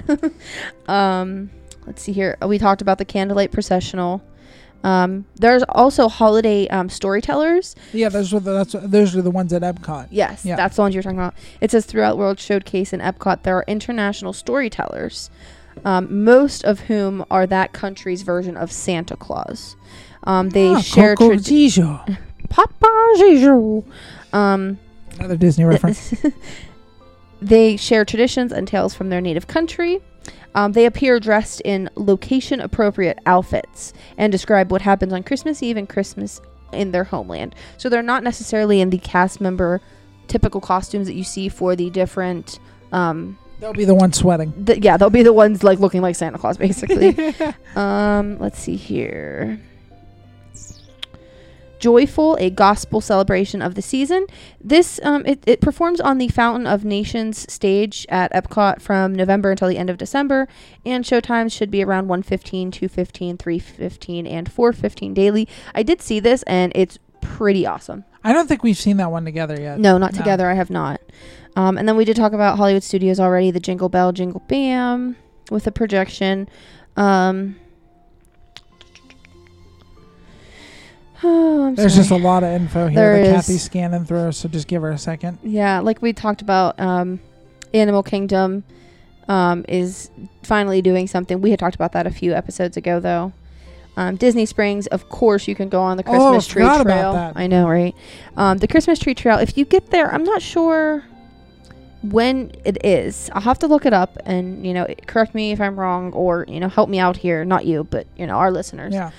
um, 0.89 1.49
let's 1.85 2.01
see 2.01 2.11
here. 2.13 2.37
We 2.45 2.57
talked 2.57 2.81
about 2.81 2.97
the 2.97 3.05
candlelight 3.05 3.51
processional. 3.51 4.23
Um, 4.83 5.25
there's 5.35 5.63
also 5.63 6.07
holiday 6.07 6.65
um, 6.69 6.87
storytellers 6.87 7.75
Yeah, 7.91 8.07
those 8.07 8.33
are 8.33 8.39
the, 8.39 8.53
that's 8.53 8.71
those 8.71 9.13
are 9.13 9.21
the 9.21 9.29
ones 9.29 9.51
at 9.51 9.61
Epcot. 9.61 10.07
Yes, 10.09 10.45
Yeah. 10.45 10.55
that's 10.55 10.77
the 10.77 10.83
ones 10.83 10.95
you're 10.95 11.03
talking 11.03 11.19
about. 11.19 11.33
It 11.59 11.69
says 11.71 11.85
throughout 11.85 12.17
World 12.17 12.39
Showcase 12.39 12.93
in 12.93 13.01
Epcot, 13.01 13.43
there 13.43 13.57
are 13.57 13.65
international 13.67 14.31
storytellers, 14.31 15.29
um, 15.83 16.23
most 16.23 16.63
of 16.63 16.81
whom 16.81 17.25
are 17.29 17.45
that 17.47 17.73
country's 17.73 18.21
version 18.21 18.55
of 18.55 18.71
Santa 18.71 19.17
Claus. 19.17 19.75
Um, 20.29 20.49
they 20.49 20.67
Ah, 20.69 20.79
share 20.81 21.15
Coco. 21.15 21.35
Papa 22.49 22.87
Gijo. 23.17 23.83
Um, 24.31 24.77
Another 25.17 25.37
Disney 25.37 25.65
reference. 25.65 26.13
they 27.41 27.77
share 27.77 28.05
traditions 28.05 28.51
and 28.51 28.67
tales 28.67 28.93
from 28.93 29.09
their 29.09 29.21
native 29.21 29.47
country. 29.47 29.99
Um, 30.55 30.71
they 30.73 30.85
appear 30.85 31.19
dressed 31.19 31.61
in 31.65 31.89
location 31.95 32.59
appropriate 32.59 33.19
outfits 33.25 33.93
and 34.17 34.31
describe 34.31 34.71
what 34.71 34.81
happens 34.81 35.13
on 35.13 35.23
Christmas 35.23 35.61
Eve 35.63 35.77
and 35.77 35.87
Christmas 35.87 36.41
in 36.73 36.91
their 36.91 37.03
homeland. 37.05 37.55
So 37.77 37.87
they're 37.89 38.01
not 38.01 38.23
necessarily 38.23 38.81
in 38.81 38.89
the 38.89 38.97
cast 38.97 39.39
member 39.41 39.81
typical 40.27 40.61
costumes 40.61 41.07
that 41.07 41.13
you 41.15 41.23
see 41.23 41.49
for 41.49 41.75
the 41.75 41.89
different. 41.89 42.59
Um, 42.91 43.37
They'll 43.59 43.73
be 43.73 43.85
the 43.85 43.95
ones 43.95 44.17
sweating. 44.17 44.53
th- 44.65 44.79
yeah, 44.83 44.95
they'll 44.95 45.09
be 45.09 45.23
the 45.23 45.33
ones 45.33 45.63
like 45.63 45.79
looking 45.79 46.01
like 46.01 46.15
Santa 46.15 46.37
Claus, 46.37 46.57
basically. 46.57 47.33
um, 47.75 48.39
let's 48.39 48.57
see 48.57 48.75
here. 48.77 49.59
Joyful, 51.79 52.35
a 52.39 52.49
gospel 52.49 53.01
celebration 53.01 53.61
of 53.61 53.75
the 53.75 53.81
season. 53.81 54.25
This 54.61 54.99
um, 55.03 55.25
it, 55.25 55.43
it 55.47 55.61
performs 55.61 55.99
on 56.01 56.17
the 56.17 56.27
Fountain 56.27 56.67
of 56.67 56.83
Nations 56.85 57.51
stage 57.51 58.05
at 58.09 58.31
Epcot 58.33 58.81
from 58.81 59.13
November 59.15 59.51
until 59.51 59.67
the 59.69 59.77
end 59.77 59.89
of 59.89 59.97
December, 59.97 60.47
and 60.85 61.03
showtimes 61.05 61.51
should 61.51 61.71
be 61.71 61.83
around 61.83 62.07
1:15, 62.07 62.71
2:15, 62.71 63.37
3:15, 63.37 64.27
and 64.27 64.49
4:15 64.49 65.13
daily. 65.13 65.47
I 65.73 65.83
did 65.83 66.01
see 66.01 66.19
this, 66.19 66.43
and 66.43 66.71
it's 66.75 66.99
pretty 67.21 67.65
awesome. 67.65 68.03
I 68.23 68.33
don't 68.33 68.47
think 68.47 68.63
we've 68.63 68.77
seen 68.77 68.97
that 68.97 69.11
one 69.11 69.23
together 69.25 69.59
yet. 69.59 69.79
No, 69.79 69.97
not 69.97 70.11
No. 70.13 70.17
together. 70.17 70.49
I 70.49 70.53
have 70.55 70.69
not. 70.69 70.99
Um, 71.55 71.77
and 71.77 71.87
then 71.87 71.95
we 71.95 72.05
did 72.05 72.15
talk 72.17 72.33
about 72.33 72.57
Hollywood 72.57 72.83
Studios 72.83 73.19
already. 73.19 73.51
The 73.51 73.59
Jingle 73.59 73.89
Bell, 73.89 74.11
Jingle 74.11 74.43
Bam, 74.47 75.15
with 75.49 75.65
a 75.67 75.71
projection. 75.71 76.49
Um, 76.97 77.55
oh, 81.23 81.67
I'm 81.67 81.75
There's 81.75 81.93
sorry. 81.93 82.01
just 82.07 82.11
a 82.11 82.17
lot 82.17 82.43
of 82.43 82.49
info 82.51 82.87
here 82.87 82.95
There 82.95 83.23
that 83.23 83.25
is. 83.25 83.33
Kathy's 83.47 83.63
scanning 83.63 84.05
through, 84.05 84.31
so 84.33 84.47
just 84.49 84.67
give 84.67 84.81
her 84.81 84.91
a 84.91 84.97
second. 84.97 85.37
yeah, 85.43 85.79
like 85.79 86.01
we 86.01 86.13
talked 86.13 86.41
about. 86.41 86.79
Um, 86.79 87.19
Animal 87.71 88.01
Kingdom 88.01 88.63
um, 89.27 89.63
is 89.67 90.09
finally 90.41 90.81
doing 90.81 91.05
something. 91.07 91.39
We 91.39 91.51
had 91.51 91.59
talked 91.59 91.75
about 91.75 91.91
that 91.91 92.07
a 92.07 92.09
few 92.11 92.33
episodes 92.33 92.77
ago, 92.77 92.99
though. 92.99 93.31
Um, 93.95 94.15
Disney 94.15 94.47
Springs, 94.47 94.87
of 94.87 95.09
course, 95.09 95.47
you 95.47 95.53
can 95.53 95.69
go 95.69 95.81
on 95.81 95.97
the 95.97 96.03
Oh, 96.07 96.11
Christmas 96.11 96.47
tree 96.47 96.63
forgot 96.63 96.81
about 96.81 97.11
trail. 97.11 97.31
I 97.35 97.45
know, 97.47 97.67
right? 97.69 97.93
Um, 98.37 98.57
the 98.57 98.67
Christmas 98.67 98.97
tree 98.97 99.13
trail. 99.13 99.37
If 99.37 99.55
you 99.55 99.65
get 99.65 99.91
there, 99.91 100.11
I'm 100.11 100.23
not 100.23 100.41
sure 100.41 101.03
when 102.01 102.51
it 102.65 102.83
is. 102.85 103.29
I'll 103.33 103.41
have 103.41 103.59
to 103.59 103.67
look 103.67 103.85
it 103.85 103.93
up 103.93 104.17
and 104.25 104.65
you 104.65 104.73
know 104.73 104.87
correct 105.05 105.35
me 105.35 105.51
if 105.51 105.59
I'm 105.59 105.77
wrong 105.77 106.13
or 106.13 106.45
you 106.47 106.59
know 106.59 106.69
help 106.69 106.89
me 106.89 106.97
out 106.99 107.17
here. 107.17 107.43
Not 107.45 107.65
you, 107.65 107.83
but 107.83 108.07
you 108.17 108.25
know 108.25 108.35
our 108.35 108.51
listeners. 108.51 108.93
Yeah. 108.93 109.11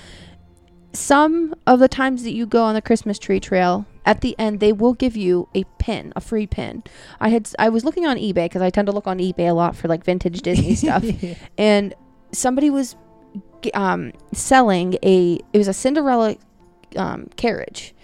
Some 0.93 1.55
of 1.67 1.79
the 1.79 1.89
times 1.89 2.25
that 2.25 2.33
you 2.33 2.47
go 2.47 2.65
on 2.65 2.75
the 2.75 2.83
Christmas 2.83 3.19
tree 3.19 3.39
trail, 3.41 3.87
at 4.05 4.23
the 4.23 4.35
end 4.39 4.61
they 4.61 4.73
will 4.73 4.95
give 4.95 5.17
you 5.17 5.49
a 5.55 5.65
pin, 5.79 6.13
a 6.17 6.21
free 6.21 6.47
pin. 6.47 6.83
I 7.21 7.29
had 7.29 7.49
I 7.59 7.69
was 7.69 7.85
looking 7.85 8.07
on 8.07 8.17
eBay 8.17 8.47
because 8.47 8.63
I 8.63 8.71
tend 8.71 8.87
to 8.87 8.93
look 8.93 9.07
on 9.07 9.19
eBay 9.19 9.49
a 9.49 9.53
lot 9.53 9.77
for 9.77 9.89
like 9.89 10.05
vintage 10.05 10.43
Disney 10.43 10.75
stuff 10.75 11.05
and 11.59 11.95
somebody 12.33 12.71
was 12.71 12.97
um, 13.75 14.13
selling 14.33 14.97
a 15.03 15.39
it 15.53 15.59
was 15.59 15.69
a 15.69 15.73
Cinderella 15.73 16.37
um, 16.97 17.29
carriage, 17.37 17.95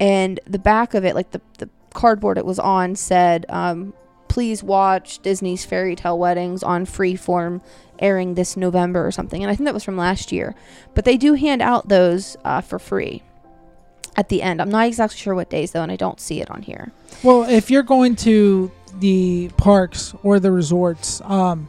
and 0.00 0.40
the 0.46 0.58
back 0.58 0.94
of 0.94 1.04
it, 1.04 1.14
like 1.14 1.30
the 1.30 1.40
the 1.58 1.68
cardboard 1.94 2.38
it 2.38 2.46
was 2.46 2.58
on, 2.58 2.96
said, 2.96 3.46
um, 3.48 3.92
"Please 4.32 4.62
watch 4.62 5.18
Disney's 5.20 5.64
Fairy 5.66 5.94
Tale 5.94 6.18
Weddings 6.18 6.62
on 6.62 6.86
Freeform, 6.86 7.60
airing 7.98 8.34
this 8.34 8.56
November 8.56 9.06
or 9.06 9.10
something." 9.10 9.42
And 9.42 9.50
I 9.50 9.54
think 9.54 9.66
that 9.66 9.74
was 9.74 9.84
from 9.84 9.96
last 9.98 10.32
year, 10.32 10.54
but 10.94 11.04
they 11.04 11.16
do 11.18 11.34
hand 11.34 11.60
out 11.60 11.88
those 11.88 12.36
uh, 12.44 12.62
for 12.62 12.78
free 12.78 13.22
at 14.16 14.28
the 14.30 14.40
end. 14.42 14.60
I'm 14.62 14.70
not 14.70 14.86
exactly 14.86 15.18
sure 15.18 15.34
what 15.34 15.50
days 15.50 15.72
though, 15.72 15.82
and 15.82 15.92
I 15.92 15.96
don't 15.96 16.18
see 16.20 16.40
it 16.40 16.50
on 16.50 16.62
here. 16.62 16.92
Well, 17.22 17.42
if 17.44 17.70
you're 17.70 17.82
going 17.82 18.16
to 18.16 18.70
the 19.00 19.50
parks 19.58 20.14
or 20.22 20.40
the 20.40 20.50
resorts 20.50 21.20
um, 21.24 21.68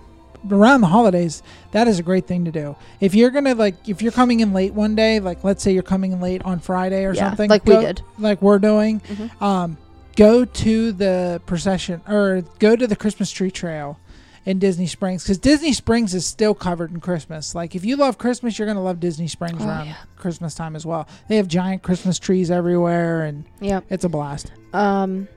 around 0.49 0.81
the 0.81 0.87
holidays, 0.87 1.41
that 1.71 1.87
is 1.87 1.99
a 1.99 2.03
great 2.03 2.27
thing 2.27 2.45
to 2.45 2.51
do. 2.51 2.75
If 2.99 3.13
you're 3.15 3.29
gonna 3.29 3.55
like, 3.55 3.75
if 3.87 4.01
you're 4.01 4.11
coming 4.11 4.39
in 4.41 4.53
late 4.53 4.73
one 4.73 4.95
day, 4.95 5.19
like 5.19 5.43
let's 5.43 5.63
say 5.63 5.73
you're 5.73 5.83
coming 5.83 6.11
in 6.13 6.19
late 6.21 6.41
on 6.43 6.59
Friday 6.59 7.05
or 7.05 7.13
Yeah, 7.13 7.29
something, 7.29 7.49
like 7.49 7.65
we 7.65 7.75
did, 7.77 8.01
like 8.19 8.41
we're 8.41 8.59
doing, 8.59 9.01
Mhm. 9.01 9.41
um, 9.41 9.77
go 10.15 10.45
to 10.45 10.91
the 10.91 11.41
procession 11.45 12.01
or 12.07 12.43
go 12.59 12.75
to 12.75 12.87
the 12.87 12.95
Christmas 12.95 13.31
tree 13.31 13.51
trail 13.51 13.99
in 14.45 14.59
Disney 14.59 14.87
Springs 14.87 15.23
because 15.23 15.37
Disney 15.37 15.71
Springs 15.73 16.13
is 16.13 16.25
still 16.25 16.53
covered 16.53 16.91
in 16.91 16.99
Christmas. 16.99 17.55
Like 17.55 17.75
if 17.75 17.85
you 17.85 17.95
love 17.95 18.17
Christmas, 18.17 18.59
you're 18.59 18.67
gonna 18.67 18.83
love 18.83 18.99
Disney 18.99 19.27
Springs 19.27 19.61
Oh, 19.61 19.67
around 19.67 19.87
yeah. 19.87 19.95
Christmas 20.17 20.53
time 20.53 20.75
as 20.75 20.85
well. 20.85 21.07
They 21.29 21.37
have 21.37 21.47
giant 21.47 21.81
Christmas 21.81 22.19
trees 22.19 22.51
everywhere, 22.51 23.23
and 23.23 23.45
Yep. 23.61 23.85
it's 23.89 24.03
a 24.03 24.09
blast. 24.09 24.51
Um, 24.73 25.27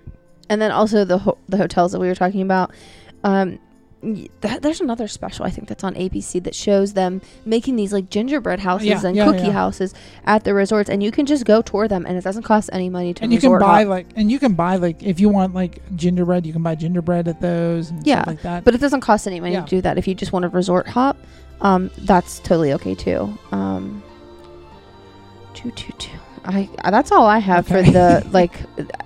and 0.48 0.60
then 0.60 0.72
also 0.72 1.04
the 1.04 1.18
ho- 1.18 1.38
the 1.48 1.56
hotels 1.56 1.92
that 1.92 2.00
we 2.00 2.08
were 2.08 2.14
talking 2.14 2.42
about. 2.42 2.72
Um, 3.24 3.58
that, 4.42 4.62
there's 4.62 4.80
another 4.80 5.08
special 5.08 5.44
I 5.46 5.50
think 5.50 5.68
that's 5.68 5.82
on 5.82 5.94
ABC 5.94 6.42
that 6.44 6.54
shows 6.54 6.92
them 6.92 7.22
making 7.44 7.76
these 7.76 7.92
like 7.92 8.10
gingerbread 8.10 8.60
houses 8.60 8.86
Yeah, 8.86 9.00
and 9.04 9.16
yeah, 9.16 9.24
cookie 9.24 9.46
yeah. 9.46 9.52
houses 9.52 9.94
at 10.26 10.44
the 10.44 10.54
resorts, 10.54 10.88
and 10.90 11.02
you 11.02 11.10
can 11.10 11.26
just 11.26 11.44
go 11.44 11.62
tour 11.62 11.88
them, 11.88 12.04
and 12.06 12.16
it 12.16 12.22
doesn't 12.22 12.42
cost 12.44 12.70
any 12.72 12.88
money 12.88 13.14
to. 13.14 13.22
and 13.24 13.32
you 13.32 13.40
can 13.40 13.58
buy 13.58 13.80
hop. 13.82 13.88
like 13.88 14.06
and 14.16 14.30
you 14.30 14.38
can 14.38 14.52
buy 14.54 14.76
like 14.76 15.02
if 15.02 15.18
you 15.18 15.28
want 15.28 15.54
like 15.54 15.80
gingerbread 15.96 16.46
you 16.46 16.52
can 16.52 16.62
buy 16.62 16.74
gingerbread 16.74 17.26
at 17.26 17.40
those 17.40 17.90
and 17.90 18.06
Yeah, 18.06 18.16
stuff 18.22 18.26
like 18.28 18.42
that 18.42 18.64
but 18.64 18.74
it 18.74 18.80
doesn't 18.80 19.00
cost 19.00 19.26
any 19.26 19.40
money 19.40 19.56
to 19.56 19.62
do 19.62 19.80
that. 19.80 19.98
If 19.98 20.06
you 20.06 20.14
just 20.14 20.32
want 20.32 20.42
to 20.44 20.48
resort 20.50 20.86
hop, 20.86 21.16
um, 21.62 21.90
that's 21.98 22.38
totally 22.40 22.72
okay 22.74 22.94
too. 22.94 23.36
Um, 23.50 24.02
two 25.54 25.70
two 25.72 25.92
two. 25.94 26.10
I 26.44 26.68
uh, 26.84 26.90
that's 26.90 27.10
all 27.10 27.26
I 27.26 27.38
have 27.38 27.70
Okay. 27.70 27.84
for 27.84 27.90
the 27.90 28.26
like. 28.30 28.52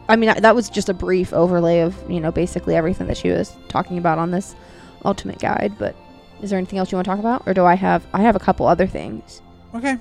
I 0.08 0.16
mean, 0.16 0.34
that 0.42 0.54
was 0.54 0.68
just 0.68 0.88
a 0.88 0.94
brief 0.94 1.32
overlay 1.32 1.80
of 1.80 1.96
you 2.10 2.20
know 2.20 2.32
basically 2.32 2.74
everything 2.74 3.06
that 3.06 3.16
she 3.16 3.30
was 3.30 3.56
talking 3.68 3.96
about 3.96 4.18
on 4.18 4.30
this 4.32 4.54
ultimate 5.04 5.38
guide. 5.38 5.74
But 5.78 5.94
is 6.42 6.50
there 6.50 6.58
anything 6.58 6.78
else 6.78 6.90
you 6.92 6.96
want 6.96 7.04
to 7.06 7.10
talk 7.10 7.18
about, 7.20 7.42
or 7.46 7.54
do 7.54 7.64
I 7.64 7.74
have? 7.74 8.06
I 8.14 8.22
have 8.22 8.36
a 8.36 8.40
couple 8.40 8.66
other 8.66 8.86
things. 8.86 9.42
okay 9.74 9.96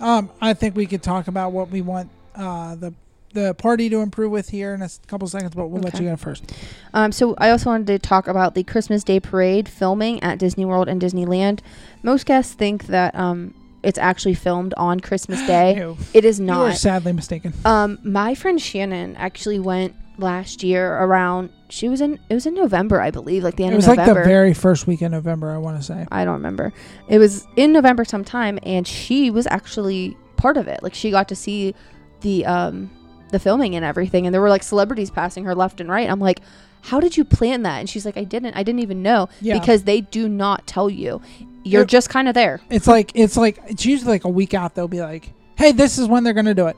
um 0.00 0.30
i 0.40 0.54
think 0.54 0.76
we 0.76 0.86
could 0.86 1.02
talk 1.02 1.26
about 1.26 1.50
what 1.50 1.70
we 1.70 1.80
want 1.82 2.08
uh 2.36 2.76
the 2.76 2.94
the 3.34 3.52
party 3.54 3.88
to 3.90 3.98
improve 4.00 4.30
with 4.30 4.48
here 4.50 4.72
in 4.72 4.80
a 4.80 4.88
couple 5.08 5.26
seconds 5.26 5.52
but 5.56 5.66
we'll 5.66 5.82
let 5.82 5.98
you 5.98 6.08
go 6.08 6.16
first 6.16 6.52
Um, 6.94 7.10
so 7.12 7.34
I 7.38 7.50
also 7.50 7.70
wanted 7.70 7.88
to 7.88 7.98
talk 7.98 8.28
about 8.28 8.54
the 8.54 8.62
Christmas 8.62 9.02
Day 9.04 9.18
parade 9.20 9.68
filming 9.68 10.22
at 10.22 10.38
Disney 10.38 10.64
World 10.64 10.88
and 10.88 11.02
Disneyland. 11.02 11.60
Most 12.04 12.26
guests 12.26 12.54
think 12.54 12.86
that 12.86 13.14
um, 13.16 13.54
it's 13.82 13.98
actually 13.98 14.34
filmed 14.34 14.72
on 14.76 15.00
Christmas 15.00 15.44
Day. 15.54 15.74
No, 15.74 15.96
It 16.14 16.24
is 16.24 16.38
you 16.38 16.46
not. 16.46 16.60
were 16.60 16.72
sadly 16.74 17.12
mistaken 17.12 17.52
Um, 17.64 17.98
my 18.04 18.34
friend 18.36 18.60
Shannon 18.60 19.14
actually 19.16 19.58
went 19.58 19.94
last 20.18 20.62
year 20.62 20.94
around. 20.98 21.50
She 21.70 21.88
was 21.88 22.00
in. 22.00 22.18
It 22.28 22.34
was 22.34 22.46
in 22.46 22.54
November, 22.54 23.00
I 23.00 23.10
believe, 23.10 23.42
like 23.44 23.56
the 23.56 23.64
end 23.64 23.72
it 23.74 23.76
was 23.76 23.84
of 23.86 23.90
like 23.90 23.98
the 23.98 24.06
November. 24.06 24.28
very 24.28 24.54
first 24.54 24.86
week 24.86 25.02
in 25.02 25.12
november 25.12 25.50
i 25.50 25.58
want 25.58 25.76
to 25.76 25.82
say 25.82 26.06
I 26.10 26.24
don't 26.24 26.34
remember. 26.34 26.72
It 27.08 27.18
was 27.18 27.46
in 27.56 27.72
November 27.72 28.04
sometime, 28.04 28.58
and 28.62 28.86
she 28.86 29.30
was 29.30 29.46
actually 29.46 30.16
part 30.36 30.56
of 30.56 30.68
it. 30.68 30.82
Like 30.82 30.94
she 30.94 31.10
got 31.10 31.28
to 31.28 31.36
see 31.36 31.74
the 32.22 32.46
um 32.46 32.90
the 33.30 33.38
filming 33.38 33.74
and 33.76 33.84
everything, 33.84 34.26
and 34.26 34.32
there 34.34 34.40
were 34.40 34.48
like 34.48 34.62
celebrities 34.62 35.10
passing 35.10 35.44
her 35.44 35.54
left 35.54 35.80
and 35.80 35.90
right. 35.90 36.08
I'm 36.10 36.20
like, 36.20 36.40
how 36.80 36.98
did 37.00 37.16
you 37.16 37.24
plan 37.24 37.62
that? 37.64 37.78
And 37.80 37.88
she's 37.90 38.06
like, 38.06 38.16
I 38.16 38.24
didn't. 38.24 38.54
I 38.54 38.62
didn't 38.62 38.80
even 38.80 39.02
know 39.02 39.28
Yeah. 39.42 39.58
because 39.58 39.82
they 39.82 40.00
do 40.00 40.28
not 40.28 40.66
tell 40.66 40.88
you. 40.88 41.20
You're 41.64 41.82
Yep. 41.82 41.88
just 41.88 42.08
kind 42.08 42.28
of 42.28 42.34
there. 42.34 42.60
it's 42.70 42.86
like 42.86 43.12
it's 43.14 43.36
like 43.36 43.58
it's 43.66 43.84
usually 43.84 44.12
like 44.12 44.24
a 44.24 44.28
week 44.30 44.54
out 44.54 44.74
they'll 44.74 44.88
be 44.88 45.00
like 45.02 45.32
hey 45.56 45.72
this 45.72 45.98
is 45.98 46.08
when 46.08 46.24
they're 46.24 46.32
gonna 46.32 46.54
do 46.54 46.68
it 46.68 46.76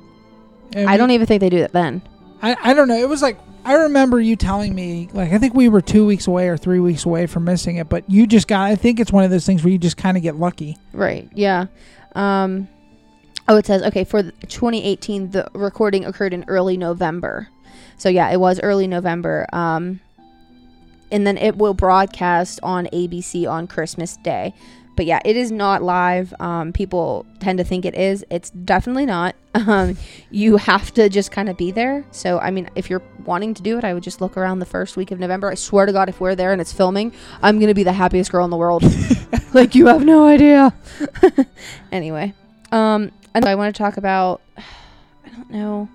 I 0.75 0.97
don't 0.97 1.11
even 1.13 1.27
think 1.29 1.41
they 1.41 1.51
do 1.51 1.59
it 1.59 1.73
then. 1.73 2.03
I, 2.43 2.57
I 2.63 2.75
don't 2.75 2.89
know. 2.89 2.97
It 2.97 3.09
was 3.09 3.23
like 3.23 3.39
I 3.65 3.75
remember 3.75 4.19
you 4.21 4.37
telling 4.37 4.75
me 4.75 5.09
like 5.13 5.33
I 5.33 5.39
think 5.39 5.55
we 5.55 5.69
were 5.69 5.81
two 5.81 6.07
weeks 6.07 6.27
away 6.27 6.49
or 6.49 6.57
three 6.57 6.81
weeks 6.81 7.05
away 7.05 7.27
from 7.27 7.45
missing 7.45 7.77
it, 7.77 7.89
but 7.89 8.09
you 8.09 8.27
just 8.27 8.49
got. 8.49 8.71
I 8.71 8.77
think 8.77 9.01
it's 9.01 9.13
one 9.13 9.25
of 9.25 9.31
those 9.31 9.47
things 9.47 9.63
where 9.63 9.73
you 9.73 9.79
just 9.79 9.97
kind 9.97 10.17
of 10.17 10.23
get 10.23 10.37
lucky. 10.37 10.77
Right. 10.93 11.29
Yeah. 11.35 11.67
Um, 12.15 12.69
oh, 13.49 13.57
it 13.57 13.67
says 13.67 13.83
okay 13.83 14.05
for 14.05 14.23
2018. 14.23 15.31
The 15.31 15.49
recording 15.55 16.05
occurred 16.05 16.33
in 16.33 16.45
early 16.49 16.77
November, 16.77 17.49
so 17.99 18.09
yeah, 18.09 18.31
it 18.31 18.41
was 18.41 18.61
early 18.61 18.87
November. 18.87 19.47
Um, 19.53 20.01
and 21.13 21.27
then 21.27 21.37
it 21.37 21.57
will 21.57 21.75
broadcast 21.75 22.61
on 22.63 22.87
ABC 22.87 23.49
on 23.51 23.67
Christmas 23.67 24.17
Day. 24.19 24.55
But 24.97 25.07
yeah, 25.07 25.21
it 25.25 25.37
is 25.37 25.51
not 25.51 25.83
live. 25.83 26.35
Um, 26.41 26.73
people 26.73 27.25
tend 27.39 27.59
to 27.59 27.65
think 27.65 27.85
it 27.85 27.95
is. 27.95 28.25
It's 28.31 28.51
definitely 28.51 29.07
not. 29.07 29.35
Um, 29.53 29.97
you 30.31 30.59
have 30.59 30.95
to 30.95 31.09
just 31.09 31.33
kind 31.33 31.49
of 31.49 31.57
be 31.57 31.73
there. 31.73 32.05
So 32.13 32.39
I 32.39 32.53
mean, 32.53 32.71
if 32.77 32.89
you're 32.89 33.03
wanting 33.25 33.53
to 33.55 33.63
do 33.63 33.79
it, 33.79 33.85
I 33.85 33.93
would 33.93 34.03
just 34.03 34.21
look 34.21 34.37
around 34.37 34.61
the 34.61 34.65
first 34.65 34.97
week 34.97 35.11
of 35.11 35.19
November. 35.19 35.51
I 35.51 35.55
swear 35.57 35.87
to 35.87 35.93
God, 35.93 36.09
if 36.09 36.21
we're 36.21 36.37
there 36.37 36.53
and 36.53 36.61
it's 36.61 36.73
filming, 36.73 37.13
I'm 37.43 37.59
gonna 37.59 37.75
be 37.75 37.83
the 37.83 37.93
happiest 37.93 38.31
girl 38.31 38.45
in 38.45 38.51
the 38.53 38.57
world. 38.57 38.85
like 39.53 39.75
you 39.75 39.89
have 39.89 40.05
no 40.05 40.25
idea. 40.25 40.73
anyway, 41.93 42.33
um, 42.71 43.11
and 43.35 43.45
I 43.45 43.57
want 43.57 43.75
to 43.75 43.79
talk 43.79 43.97
about. 43.97 44.41
I 44.57 45.29
don't 45.31 45.51
know. 45.51 45.89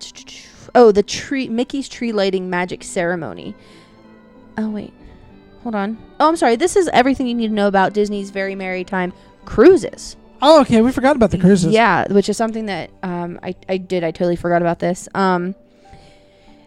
Oh, 0.74 0.92
the 0.92 1.02
tree 1.02 1.48
Mickey's 1.48 1.88
tree 1.88 2.12
lighting 2.12 2.48
magic 2.48 2.84
ceremony. 2.84 3.56
Oh 4.56 4.68
wait, 4.68 4.92
hold 5.62 5.74
on. 5.74 5.98
Oh, 6.18 6.28
I'm 6.28 6.36
sorry. 6.36 6.56
This 6.56 6.76
is 6.76 6.88
everything 6.92 7.26
you 7.26 7.34
need 7.34 7.48
to 7.48 7.54
know 7.54 7.68
about 7.68 7.92
Disney's 7.92 8.30
Very 8.30 8.54
Merry 8.54 8.84
Time 8.84 9.12
cruises. 9.44 10.16
Oh, 10.42 10.60
okay. 10.62 10.80
We 10.80 10.92
forgot 10.92 11.16
about 11.16 11.30
the 11.30 11.38
cruises. 11.38 11.72
Yeah, 11.72 12.10
which 12.10 12.28
is 12.28 12.36
something 12.36 12.66
that 12.66 12.90
um, 13.02 13.38
I, 13.42 13.54
I 13.68 13.76
did. 13.76 14.04
I 14.04 14.10
totally 14.10 14.36
forgot 14.36 14.62
about 14.62 14.78
this. 14.78 15.08
Um, 15.14 15.54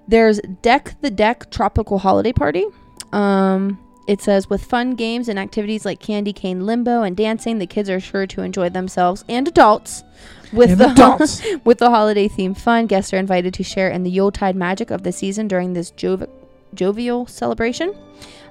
there's 0.07 0.39
Deck 0.61 0.95
the 1.01 1.09
Deck 1.09 1.49
Tropical 1.49 1.99
Holiday 1.99 2.33
Party. 2.33 2.65
Um, 3.11 3.79
it 4.07 4.21
says 4.21 4.49
with 4.49 4.63
fun 4.63 4.95
games 4.95 5.29
and 5.29 5.39
activities 5.39 5.85
like 5.85 5.99
candy 5.99 6.33
cane 6.33 6.65
limbo 6.65 7.03
and 7.03 7.15
dancing, 7.15 7.57
the 7.59 7.67
kids 7.67 7.89
are 7.89 7.99
sure 8.01 8.27
to 8.27 8.41
enjoy 8.41 8.69
themselves 8.69 9.23
and 9.29 9.47
adults. 9.47 10.03
With 10.51 10.71
And 10.71 10.79
the 10.81 10.91
adults. 10.91 11.41
with 11.63 11.79
the 11.79 11.89
holiday 11.89 12.27
theme 12.27 12.53
fun, 12.53 12.85
guests 12.85 13.13
are 13.13 13.17
invited 13.17 13.53
to 13.55 13.63
share 13.63 13.89
in 13.89 14.03
the 14.03 14.11
Yuletide 14.11 14.55
magic 14.55 14.91
of 14.91 15.03
the 15.03 15.11
season 15.11 15.47
during 15.47 15.73
this 15.73 15.91
jov- 15.91 16.29
jovial 16.75 17.25
celebration. 17.25 17.95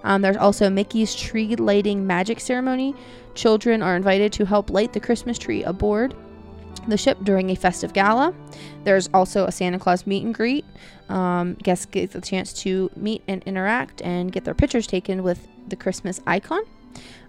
Um, 0.05 0.23
there's 0.23 0.37
also 0.37 0.69
Mickey's 0.69 1.15
tree 1.15 1.55
lighting 1.57 2.07
magic 2.07 2.41
ceremony. 2.41 2.95
Children 3.35 3.83
are 3.83 3.97
invited 3.97 4.33
to 4.35 4.45
help 4.45 4.71
light 4.71 4.93
the 4.93 5.01
Christmas 5.01 5.39
tree 5.39 5.63
aboard 5.65 6.15
the 6.89 6.97
ship 6.97 7.19
during 7.23 7.51
a 7.51 7.55
festive 7.55 7.93
gala. 7.93 8.35
There's 8.85 9.09
also 9.15 9.47
a 9.47 9.53
Santa 9.53 9.79
Claus 9.79 10.07
meet 10.07 10.25
and 10.25 10.35
greet. 10.35 10.65
Um, 11.09 11.55
guests 11.55 11.87
get 11.87 12.11
the 12.11 12.21
chance 12.21 12.53
to 12.63 12.91
meet 12.97 13.23
and 13.29 13.43
interact 13.45 14.03
and 14.03 14.33
get 14.33 14.45
their 14.45 14.55
pictures 14.55 14.87
taken 14.87 15.23
with 15.23 15.47
the 15.69 15.77
Christmas 15.77 16.21
icon. 16.27 16.63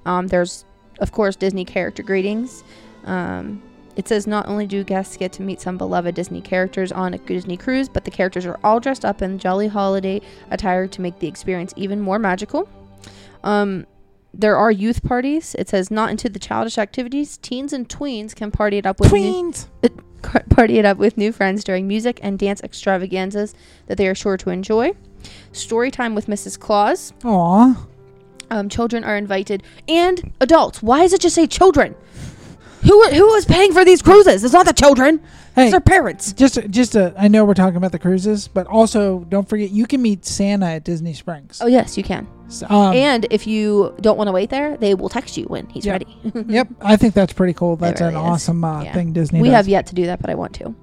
Um, 0.06 0.28
there's, 0.28 0.66
of 1.00 1.12
course, 1.12 1.36
Disney 1.36 1.66
character 1.66 2.04
greetings. 2.04 2.64
Um, 3.06 3.62
it 3.96 4.08
says 4.08 4.26
not 4.26 4.48
only 4.48 4.66
do 4.66 4.84
guests 4.84 5.18
get 5.18 5.32
to 5.34 5.41
meet 5.41 5.62
some 5.62 5.78
beloved 5.78 6.16
Disney 6.16 6.41
characters 6.41 6.91
on 6.91 7.14
a 7.14 7.18
Disney 7.18 7.58
cruise, 7.58 7.89
but 7.89 8.06
the 8.06 8.12
characters 8.12 8.46
are 8.46 8.60
all 8.64 8.80
dressed 8.80 9.06
up 9.06 9.22
in 9.22 9.39
jolly 9.39 9.68
holiday 9.68 10.22
attire 10.50 10.88
to 10.88 11.02
make 11.02 11.20
the 11.20 11.28
experience 11.28 11.74
even 11.76 12.00
more 12.00 12.20
magical. 12.20 12.68
Um, 13.44 13.86
there 14.34 14.58
are 14.58 14.72
youth 14.72 15.04
parties. 15.04 15.56
It 15.60 15.70
says 15.70 15.91
not 15.91 16.10
into 16.10 16.28
the 16.28 16.39
childish 16.39 16.78
activities. 16.78 17.38
Teens 17.38 17.72
and 17.72 17.88
tweens 17.88 18.36
can 18.36 18.52
party 18.52 18.78
it 18.78 18.86
up 18.86 19.00
with 19.00 19.14
new, 19.14 19.52
Tweens. 19.52 19.68
car- 20.24 20.44
party 20.50 20.80
it 20.80 20.86
up 20.86 20.98
with 20.98 21.18
new 21.18 21.32
friends 21.32 21.64
during 21.64 21.88
music 21.88 22.20
and 22.24 22.39
dance 22.39 22.62
extravaganzas 22.64 23.54
that 23.86 23.98
they 23.98 24.08
are 24.08 24.16
sure 24.16 24.38
to 24.38 24.50
enjoy. 24.50 24.94
Story 25.52 25.91
time 25.91 26.16
with 26.16 26.26
Mrs. 26.26 26.60
Claus. 26.60 27.14
Aw. 27.24 27.88
Um, 28.50 28.70
children 28.70 29.04
are 29.04 29.16
invited 29.16 29.64
and 29.88 30.34
adults. 30.39 30.82
Why 30.82 31.02
does 31.02 31.14
it 31.14 31.22
just 31.22 31.36
say 31.36 31.48
children? 31.48 31.96
Who 32.84 33.04
who 33.10 33.34
is 33.36 33.46
paying 33.46 33.72
for 33.74 33.86
these 33.86 34.02
cruises? 34.02 34.44
It's 34.44 34.54
not 34.54 34.66
the 34.66 34.74
children. 34.74 35.22
Hey, 35.56 35.64
It's 35.64 35.72
their 35.72 35.80
parents. 35.80 36.34
just 36.34 36.60
just 36.70 36.96
uh, 36.96 37.12
I 37.18 37.28
know 37.28 37.46
we're 37.46 37.54
talking 37.54 37.78
about 37.78 37.92
the 37.92 38.00
cruises, 38.00 38.48
but 38.48 38.68
also 38.68 39.20
don't 39.30 39.48
forget 39.48 39.70
you 39.70 39.86
can 39.86 40.02
meet 40.02 40.26
Santa 40.26 40.66
at 40.66 40.84
Disney 40.84 41.14
Springs. 41.14 41.60
Oh 41.62 41.68
yes, 41.68 41.98
you 41.98 42.04
can. 42.04 42.28
So, 42.50 42.68
um, 42.70 42.94
and 42.96 43.26
if 43.32 43.48
you 43.48 43.96
don't 44.02 44.18
want 44.18 44.28
to 44.28 44.32
wait 44.32 44.50
there, 44.50 44.78
they 44.78 44.94
will 44.96 45.10
text 45.10 45.38
you 45.38 45.46
when 45.46 45.68
he's 45.70 45.86
Yeah. 45.86 45.94
ready. 45.94 46.18
yep, 46.48 46.68
I 46.82 46.96
think 46.98 47.14
that's 47.14 47.34
pretty 47.34 47.54
cool. 47.54 47.76
That's 47.78 48.02
an 48.02 48.10
is. 48.10 48.16
awesome 48.16 48.64
uh, 48.64 48.84
Yeah. 48.84 48.94
thing 48.94 49.14
Disney 49.14 49.42
we 49.42 49.48
does. 49.48 49.56
have 49.56 49.68
yet 49.68 49.88
to 49.88 49.96
do 49.96 50.06
that, 50.08 50.20
but 50.22 50.30
I 50.30 50.36
want 50.36 50.54
to. 50.56 50.76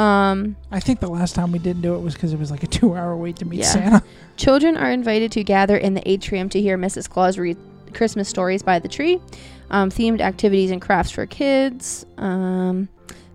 Um, 0.00 0.56
I 0.70 0.78
think 0.80 1.00
the 1.00 1.08
last 1.10 1.34
time 1.34 1.50
we 1.52 1.58
didn't 1.58 1.82
do 1.82 1.94
it 1.96 2.00
was 2.00 2.14
because 2.14 2.32
it 2.32 2.38
was 2.38 2.50
like 2.50 2.62
a 2.62 2.66
two-hour 2.78 3.16
wait 3.16 3.36
to 3.36 3.44
meet 3.44 3.60
Yeah. 3.60 3.66
Santa. 3.66 4.02
Children 4.36 4.76
are 4.76 4.90
invited 4.90 5.32
to 5.32 5.44
gather 5.44 5.76
in 5.76 5.94
the 5.94 6.08
atrium 6.08 6.48
to 6.50 6.60
hear 6.60 6.78
Mrs. 6.78 7.08
Claus 7.10 7.38
read 7.38 7.56
Christmas 7.92 8.28
stories 8.28 8.62
by 8.62 8.78
the 8.78 8.88
tree. 8.88 9.20
Um, 9.70 9.90
themed 9.90 10.20
activities 10.20 10.70
and 10.70 10.80
crafts 10.80 11.10
for 11.10 11.26
kids. 11.26 12.04
Um, 12.18 12.88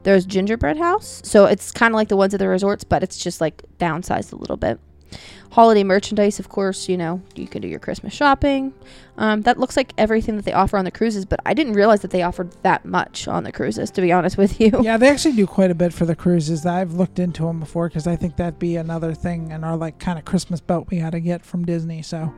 there's 0.03 0.25
gingerbread 0.25 0.77
house, 0.77 1.21
so 1.23 1.45
it's 1.45 1.71
kind 1.71 1.93
of 1.93 1.95
like 1.95 2.09
the 2.09 2.17
ones 2.17 2.33
at 2.33 2.39
the 2.39 2.47
resorts, 2.47 2.83
but 2.83 3.01
it's 3.01 3.17
just 3.17 3.41
like 3.41 3.63
downsized 3.79 4.33
a 4.33 4.35
little 4.35 4.57
bit. 4.57 4.79
Holiday 5.51 5.83
merchandise, 5.83 6.37
of 6.39 6.49
course, 6.49 6.89
you 6.89 6.97
know 6.97 7.21
you 7.35 7.47
can 7.47 7.61
do 7.61 7.67
your 7.67 7.79
Christmas 7.79 8.13
shopping. 8.13 8.73
Um, 9.17 9.41
that 9.43 9.57
looks 9.57 9.77
like 9.77 9.93
everything 9.97 10.35
that 10.35 10.43
they 10.43 10.51
offer 10.51 10.77
on 10.77 10.83
the 10.83 10.91
cruises, 10.91 11.23
but 11.25 11.39
I 11.45 11.53
didn't 11.53 11.73
realize 11.73 12.01
that 12.01 12.11
they 12.11 12.23
offered 12.23 12.51
that 12.63 12.83
much 12.83 13.27
on 13.27 13.45
the 13.45 13.51
cruises. 13.53 13.89
To 13.91 14.01
be 14.01 14.11
honest 14.11 14.37
with 14.37 14.59
you, 14.59 14.71
yeah, 14.83 14.97
they 14.97 15.07
actually 15.07 15.35
do 15.35 15.47
quite 15.47 15.71
a 15.71 15.75
bit 15.75 15.93
for 15.93 16.05
the 16.05 16.15
cruises. 16.15 16.65
I've 16.65 16.93
looked 16.93 17.19
into 17.19 17.43
them 17.43 17.61
before 17.61 17.87
because 17.87 18.05
I 18.05 18.17
think 18.17 18.35
that'd 18.35 18.59
be 18.59 18.75
another 18.75 19.13
thing 19.13 19.51
in 19.51 19.63
our 19.63 19.77
like 19.77 19.97
kind 19.97 20.19
of 20.19 20.25
Christmas 20.25 20.59
belt 20.59 20.87
we 20.91 20.99
got 20.99 21.11
to 21.11 21.21
get 21.21 21.45
from 21.45 21.63
Disney. 21.65 22.01
So 22.01 22.33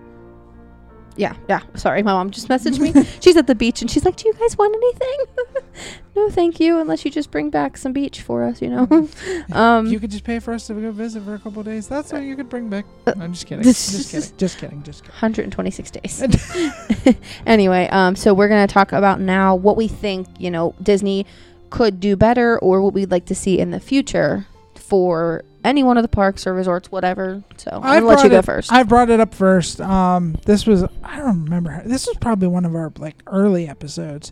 Yeah, 1.17 1.35
yeah. 1.49 1.61
Sorry, 1.75 2.03
my 2.03 2.13
mom 2.13 2.29
just 2.29 2.47
messaged 2.47 2.79
me. 2.79 2.93
she's 3.19 3.35
at 3.35 3.47
the 3.47 3.55
beach 3.55 3.81
and 3.81 3.89
she's 3.89 4.05
like, 4.05 4.15
"Do 4.15 4.27
you 4.27 4.33
guys 4.35 4.57
want 4.57 4.75
anything?" 4.75 5.63
no, 6.15 6.29
thank 6.29 6.59
you. 6.59 6.79
Unless 6.79 7.03
you 7.05 7.11
just 7.11 7.31
bring 7.31 7.49
back 7.49 7.75
some 7.75 7.91
beach 7.91 8.21
for 8.21 8.43
us, 8.43 8.61
you 8.61 8.69
know. 8.69 9.09
um, 9.51 9.87
you 9.87 9.99
could 9.99 10.11
just 10.11 10.23
pay 10.23 10.39
for 10.39 10.53
us 10.53 10.67
to 10.67 10.73
go 10.75 10.91
visit 10.91 11.23
for 11.23 11.33
a 11.33 11.39
couple 11.39 11.63
days, 11.63 11.87
that's 11.87 12.13
what 12.13 12.21
you 12.21 12.35
could 12.35 12.49
bring 12.49 12.69
back. 12.69 12.85
Uh, 13.07 13.13
No, 13.17 13.25
I'm 13.25 13.33
just 13.33 13.47
kidding. 13.47 13.63
just 13.63 14.11
kidding. 14.11 14.37
Just 14.37 14.57
kidding. 14.59 14.83
Just 14.83 15.03
kidding. 15.03 15.13
126 15.15 15.91
days. 15.91 17.15
anyway, 17.45 17.87
um, 17.91 18.15
so 18.15 18.33
we're 18.33 18.47
gonna 18.47 18.67
talk 18.67 18.91
about 18.93 19.19
now 19.19 19.55
what 19.55 19.75
we 19.75 19.87
think 19.87 20.27
you 20.39 20.51
know 20.51 20.75
Disney 20.81 21.25
could 21.69 21.99
do 21.99 22.15
better 22.15 22.57
or 22.59 22.81
what 22.81 22.93
we'd 22.93 23.11
like 23.11 23.25
to 23.25 23.35
see 23.35 23.59
in 23.59 23.71
the 23.71 23.79
future 23.79 24.45
for 24.87 25.43
any 25.63 25.83
one 25.83 25.97
of 25.97 26.03
the 26.03 26.07
parks 26.07 26.47
or 26.47 26.53
resorts, 26.53 26.91
whatever. 26.91 27.43
So 27.57 27.71
I'm 27.71 27.83
I've 27.83 28.03
gonna 28.03 28.05
let 28.15 28.23
you 28.23 28.29
go 28.29 28.39
it- 28.39 28.45
first. 28.45 28.71
I 28.71 28.83
brought 28.83 29.09
it 29.09 29.19
up 29.19 29.33
first. 29.35 29.81
Um, 29.81 30.37
this 30.45 30.65
was 30.65 30.83
I 31.03 31.17
don't 31.17 31.43
remember. 31.43 31.81
This 31.85 32.07
was 32.07 32.15
probably 32.17 32.47
one 32.47 32.65
of 32.65 32.73
our 32.75 32.91
like 32.97 33.15
early 33.27 33.67
episodes. 33.67 34.31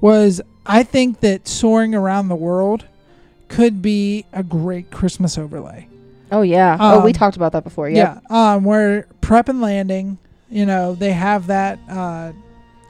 Was 0.00 0.40
I 0.64 0.82
think 0.82 1.20
that 1.20 1.46
soaring 1.46 1.94
around 1.94 2.28
the 2.28 2.36
world 2.36 2.86
could 3.48 3.82
be 3.82 4.24
a 4.32 4.42
great 4.42 4.90
Christmas 4.90 5.36
overlay. 5.36 5.88
oh 6.32 6.42
yeah. 6.42 6.76
oh, 6.80 7.00
we 7.04 7.10
um, 7.10 7.14
talked 7.14 7.36
about 7.36 7.52
that 7.52 7.64
before. 7.64 7.90
Yep. 7.90 8.22
Yeah. 8.30 8.54
Um, 8.54 8.64
where 8.64 9.06
prep 9.20 9.48
and 9.48 9.60
landing, 9.60 10.16
you 10.48 10.64
know, 10.66 10.94
they 10.94 11.12
have 11.12 11.48
that. 11.48 11.78
Uh, 11.88 12.32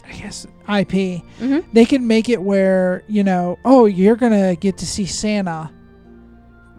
I 0.06 0.12
guess 0.12 0.46
IP. 0.68 1.22
hmm 1.38 1.58
They 1.72 1.84
can 1.84 2.06
make 2.06 2.28
it 2.28 2.40
where 2.42 3.02
you 3.08 3.24
know, 3.24 3.58
oh, 3.64 3.86
you're 3.86 4.16
gonna 4.16 4.54
get 4.56 4.78
to 4.78 4.86
see 4.86 5.06
Santa 5.06 5.70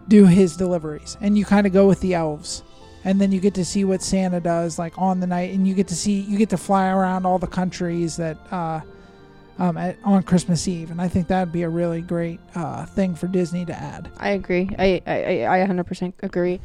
do 0.08 0.26
his 0.26 0.56
deliveries, 0.56 1.16
and 1.20 1.36
you 1.36 1.44
kind 1.44 1.66
of 1.66 1.72
go 1.72 1.86
with 1.86 2.00
the 2.00 2.14
elves, 2.14 2.62
and 3.04 3.20
then 3.20 3.32
you 3.32 3.40
get 3.40 3.54
to 3.54 3.64
see 3.64 3.84
what 3.84 4.02
Santa 4.02 4.40
does 4.40 4.78
like 4.78 4.96
on 4.98 5.20
the 5.20 5.26
night, 5.26 5.54
and 5.54 5.66
you 5.66 5.74
get 5.74 5.88
to 5.88 5.96
see 5.96 6.20
you 6.20 6.38
get 6.38 6.50
to 6.50 6.56
fly 6.56 6.88
around 6.88 7.26
all 7.26 7.38
the 7.38 7.46
countries 7.46 8.16
that. 8.16 8.36
Uh, 8.50 8.80
um, 9.58 9.76
at, 9.76 9.98
on 10.02 10.22
Christmas 10.22 10.66
Eve, 10.66 10.90
and 10.90 11.00
I 11.00 11.08
think 11.08 11.28
that'd 11.28 11.52
be 11.52 11.62
a 11.62 11.68
really 11.68 12.00
great 12.00 12.40
uh, 12.54 12.86
thing 12.86 13.14
for 13.14 13.28
Disney 13.28 13.66
to 13.66 13.72
add. 13.72 14.10
I 14.16 14.30
agree. 14.30 14.68
I, 14.78 15.02
I, 15.06 15.44
I 15.44 15.62
I 15.62 15.66
100% 15.66 16.14
agree. 16.22 16.58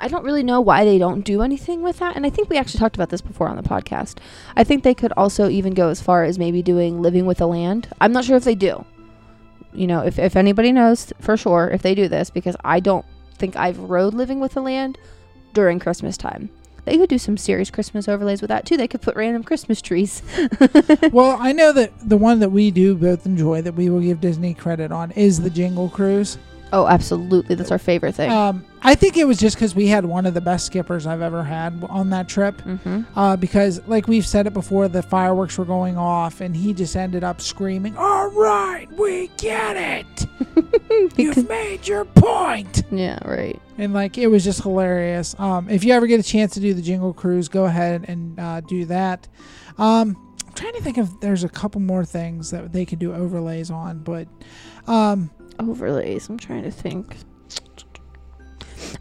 I 0.00 0.08
don't 0.08 0.24
really 0.24 0.44
know 0.44 0.60
why 0.60 0.84
they 0.84 0.98
don't 0.98 1.22
do 1.22 1.42
anything 1.42 1.82
with 1.82 1.98
that. 1.98 2.14
And 2.14 2.24
I 2.24 2.30
think 2.30 2.48
we 2.48 2.56
actually 2.56 2.78
talked 2.78 2.94
about 2.94 3.10
this 3.10 3.20
before 3.20 3.48
on 3.48 3.56
the 3.56 3.62
podcast. 3.62 4.18
I 4.56 4.62
think 4.62 4.84
they 4.84 4.94
could 4.94 5.12
also 5.16 5.48
even 5.48 5.74
go 5.74 5.88
as 5.88 6.00
far 6.00 6.22
as 6.22 6.38
maybe 6.38 6.62
doing 6.62 7.02
Living 7.02 7.26
with 7.26 7.38
the 7.38 7.48
Land. 7.48 7.88
I'm 8.00 8.12
not 8.12 8.24
sure 8.24 8.36
if 8.36 8.44
they 8.44 8.54
do. 8.54 8.84
You 9.72 9.86
know, 9.86 10.00
if, 10.00 10.18
if 10.18 10.36
anybody 10.36 10.72
knows 10.72 11.12
for 11.20 11.36
sure 11.36 11.68
if 11.70 11.82
they 11.82 11.94
do 11.94 12.08
this, 12.08 12.30
because 12.30 12.56
I 12.64 12.80
don't 12.80 13.04
think 13.36 13.56
I've 13.56 13.78
rode 13.78 14.14
Living 14.14 14.40
with 14.40 14.54
the 14.54 14.62
Land 14.62 14.98
during 15.52 15.78
Christmas 15.78 16.16
time. 16.16 16.50
They 16.84 16.96
could 16.96 17.10
do 17.10 17.18
some 17.18 17.36
serious 17.36 17.70
Christmas 17.70 18.08
overlays 18.08 18.40
with 18.40 18.48
that 18.48 18.64
too. 18.64 18.78
They 18.78 18.88
could 18.88 19.02
put 19.02 19.14
random 19.14 19.44
Christmas 19.44 19.82
trees. 19.82 20.22
well, 21.12 21.36
I 21.38 21.52
know 21.52 21.70
that 21.72 21.92
the 22.08 22.16
one 22.16 22.38
that 22.40 22.50
we 22.50 22.70
do 22.70 22.94
both 22.94 23.26
enjoy 23.26 23.60
that 23.62 23.74
we 23.74 23.90
will 23.90 24.00
give 24.00 24.22
Disney 24.22 24.54
credit 24.54 24.90
on 24.90 25.10
is 25.10 25.40
the 25.40 25.50
Jingle 25.50 25.90
Cruise. 25.90 26.38
Oh, 26.72 26.86
absolutely. 26.86 27.54
That's 27.54 27.70
our 27.70 27.78
favorite 27.78 28.14
thing. 28.14 28.30
Um, 28.30 28.64
I 28.82 28.94
think 28.94 29.16
it 29.16 29.26
was 29.26 29.38
just 29.38 29.56
because 29.56 29.74
we 29.74 29.88
had 29.88 30.04
one 30.04 30.26
of 30.26 30.34
the 30.34 30.40
best 30.40 30.66
skippers 30.66 31.06
I've 31.06 31.22
ever 31.22 31.42
had 31.42 31.84
on 31.88 32.10
that 32.10 32.28
trip. 32.28 32.58
mm-hmm. 32.62 33.02
Uh, 33.18 33.36
because, 33.36 33.80
like 33.86 34.08
we've 34.08 34.26
said 34.26 34.46
it 34.46 34.52
before, 34.52 34.88
the 34.88 35.02
fireworks 35.02 35.58
were 35.58 35.64
going 35.64 35.96
off, 35.96 36.40
and 36.40 36.54
he 36.56 36.72
just 36.72 36.96
ended 36.96 37.24
up 37.24 37.40
screaming, 37.40 37.96
"All 37.96 38.28
right, 38.30 38.90
we 38.92 39.28
get 39.36 39.76
it. 39.76 40.26
You've 41.16 41.48
made 41.48 41.86
your 41.86 42.04
point." 42.04 42.84
Yeah, 42.90 43.18
right. 43.26 43.60
And 43.78 43.92
like 43.92 44.18
it 44.18 44.28
was 44.28 44.44
just 44.44 44.62
hilarious. 44.62 45.34
Um, 45.38 45.68
if 45.68 45.84
you 45.84 45.92
ever 45.92 46.06
get 46.06 46.20
a 46.20 46.24
chance 46.24 46.54
to 46.54 46.60
do 46.60 46.74
the 46.74 46.82
Jingle 46.82 47.12
Cruise, 47.12 47.48
go 47.48 47.64
ahead 47.64 48.04
and 48.08 48.38
uh, 48.38 48.60
do 48.62 48.84
that. 48.86 49.28
Um, 49.76 50.16
I'm 50.46 50.52
trying 50.54 50.74
to 50.74 50.82
think 50.82 50.98
if 50.98 51.08
there's 51.20 51.44
a 51.44 51.48
couple 51.48 51.80
more 51.80 52.04
things 52.04 52.50
that 52.50 52.72
they 52.72 52.84
could 52.84 52.98
do 52.98 53.12
overlays 53.14 53.70
on, 53.70 53.98
but 54.00 54.28
um, 54.86 55.30
overlays. 55.58 56.28
I'm 56.28 56.38
trying 56.38 56.64
to 56.64 56.70
think. 56.70 57.16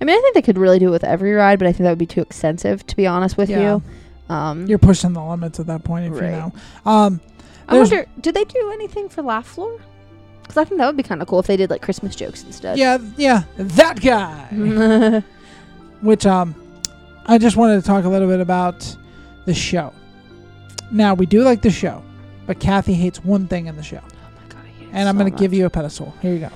I 0.02 0.06
mean, 0.06 0.18
I 0.18 0.22
think 0.22 0.34
they 0.36 0.42
could 0.42 0.58
really 0.58 0.80
do 0.80 0.88
it 0.88 0.92
with 0.92 1.04
every 1.04 1.34
ride, 1.34 1.60
but 1.60 1.68
I 1.68 1.72
think 1.72 1.84
that 1.84 1.90
would 1.92 1.98
be 1.98 2.06
too 2.06 2.22
extensive, 2.22 2.86
to 2.88 2.96
be 2.96 3.06
honest 3.08 3.38
with 3.38 3.50
Yeah. 3.50 3.62
you. 4.30 4.34
Um, 4.34 4.66
you're 4.68 4.78
pushing 4.78 5.14
the 5.14 5.24
limits 5.24 5.60
at 5.60 5.68
that 5.68 5.84
point, 5.84 6.06
if 6.14 6.20
Right. 6.20 6.26
you 6.26 6.32
know. 6.32 6.52
Um, 6.86 7.22
I 7.68 7.74
there's- 7.76 7.92
wonder, 7.92 8.06
did 8.22 8.34
they 8.36 8.44
do 8.44 8.72
anything 8.74 9.10
for 9.10 9.22
Laugh 9.22 9.46
Floor? 9.46 9.80
Because 10.42 10.58
I 10.58 10.64
think 10.64 10.80
that 10.80 10.88
would 10.88 10.98
be 10.98 11.04
kind 11.04 11.22
of 11.22 11.28
cool 11.28 11.40
if 11.40 11.48
they 11.48 11.58
did 11.58 11.70
like 11.70 11.82
Christmas 11.82 12.16
jokes 12.16 12.44
instead. 12.44 12.78
yeah, 12.78 12.98
yeah, 13.18 13.44
that 13.58 14.00
guy. 14.02 15.24
which 16.02 16.26
um 16.26 16.56
I 17.26 17.38
just 17.38 17.58
wanted 17.58 17.82
to 17.82 17.86
talk 17.86 18.06
a 18.06 18.10
little 18.10 18.28
bit 18.28 18.40
about 18.40 18.96
the 19.46 19.54
show. 19.54 19.92
Now 20.92 21.14
we 21.14 21.26
do 21.26 21.42
like 21.44 21.62
the 21.62 21.70
show, 21.70 22.02
but 22.46 22.60
Kathy 22.60 22.94
hates 22.94 23.24
one 23.26 23.48
thing 23.48 23.68
in 23.68 23.76
the 23.76 23.84
show, 23.84 24.00
and 24.92 25.10
I'm 25.10 25.18
going 25.18 25.32
to 25.32 25.38
give 25.38 25.54
you 25.54 25.66
a 25.66 25.70
pedestal. 25.70 26.14
Here 26.22 26.34
you 26.34 26.40
go. 26.40 26.50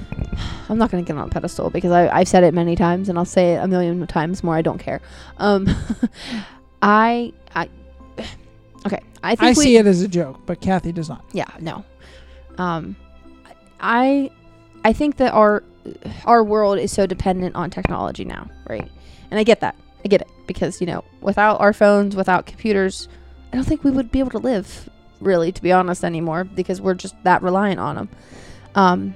I'm 0.69 0.77
not 0.77 0.91
going 0.91 1.03
to 1.03 1.07
get 1.07 1.17
on 1.19 1.27
a 1.27 1.31
pedestal 1.31 1.69
because 1.69 1.91
I, 1.91 2.09
I've 2.09 2.27
said 2.27 2.43
it 2.43 2.53
many 2.53 2.75
times 2.75 3.09
and 3.09 3.17
I'll 3.17 3.25
say 3.25 3.53
it 3.55 3.57
a 3.57 3.67
million 3.67 4.05
times 4.07 4.43
more. 4.43 4.55
I 4.55 4.61
don't 4.61 4.77
care. 4.77 5.01
Um, 5.37 5.67
I, 6.81 7.33
I, 7.55 7.69
okay. 8.85 8.99
I 9.23 9.35
think 9.35 9.41
I 9.41 9.49
we, 9.49 9.63
see 9.63 9.77
it 9.77 9.85
as 9.85 10.01
a 10.01 10.07
joke, 10.07 10.39
but 10.45 10.61
Kathy 10.61 10.91
does 10.91 11.09
not. 11.09 11.23
Yeah, 11.33 11.49
no. 11.59 11.83
Um, 12.57 12.95
I, 13.79 14.31
I 14.83 14.93
think 14.93 15.17
that 15.17 15.33
our, 15.33 15.63
our 16.25 16.43
world 16.43 16.79
is 16.79 16.91
so 16.91 17.05
dependent 17.05 17.55
on 17.55 17.69
technology 17.69 18.25
now, 18.25 18.49
right? 18.67 18.89
And 19.29 19.39
I 19.39 19.43
get 19.43 19.59
that. 19.61 19.75
I 20.03 20.07
get 20.07 20.21
it 20.21 20.27
because 20.47 20.81
you 20.81 20.87
know, 20.87 21.03
without 21.21 21.59
our 21.59 21.73
phones, 21.73 22.15
without 22.15 22.45
computers, 22.45 23.07
I 23.51 23.55
don't 23.55 23.65
think 23.65 23.83
we 23.83 23.91
would 23.91 24.11
be 24.11 24.19
able 24.19 24.31
to 24.31 24.39
live, 24.39 24.89
really, 25.21 25.51
to 25.51 25.61
be 25.61 25.71
honest, 25.71 26.03
anymore 26.03 26.43
because 26.43 26.81
we're 26.81 26.93
just 26.93 27.15
that 27.23 27.41
reliant 27.41 27.79
on 27.79 27.95
them. 27.95 28.09
Um, 28.75 29.15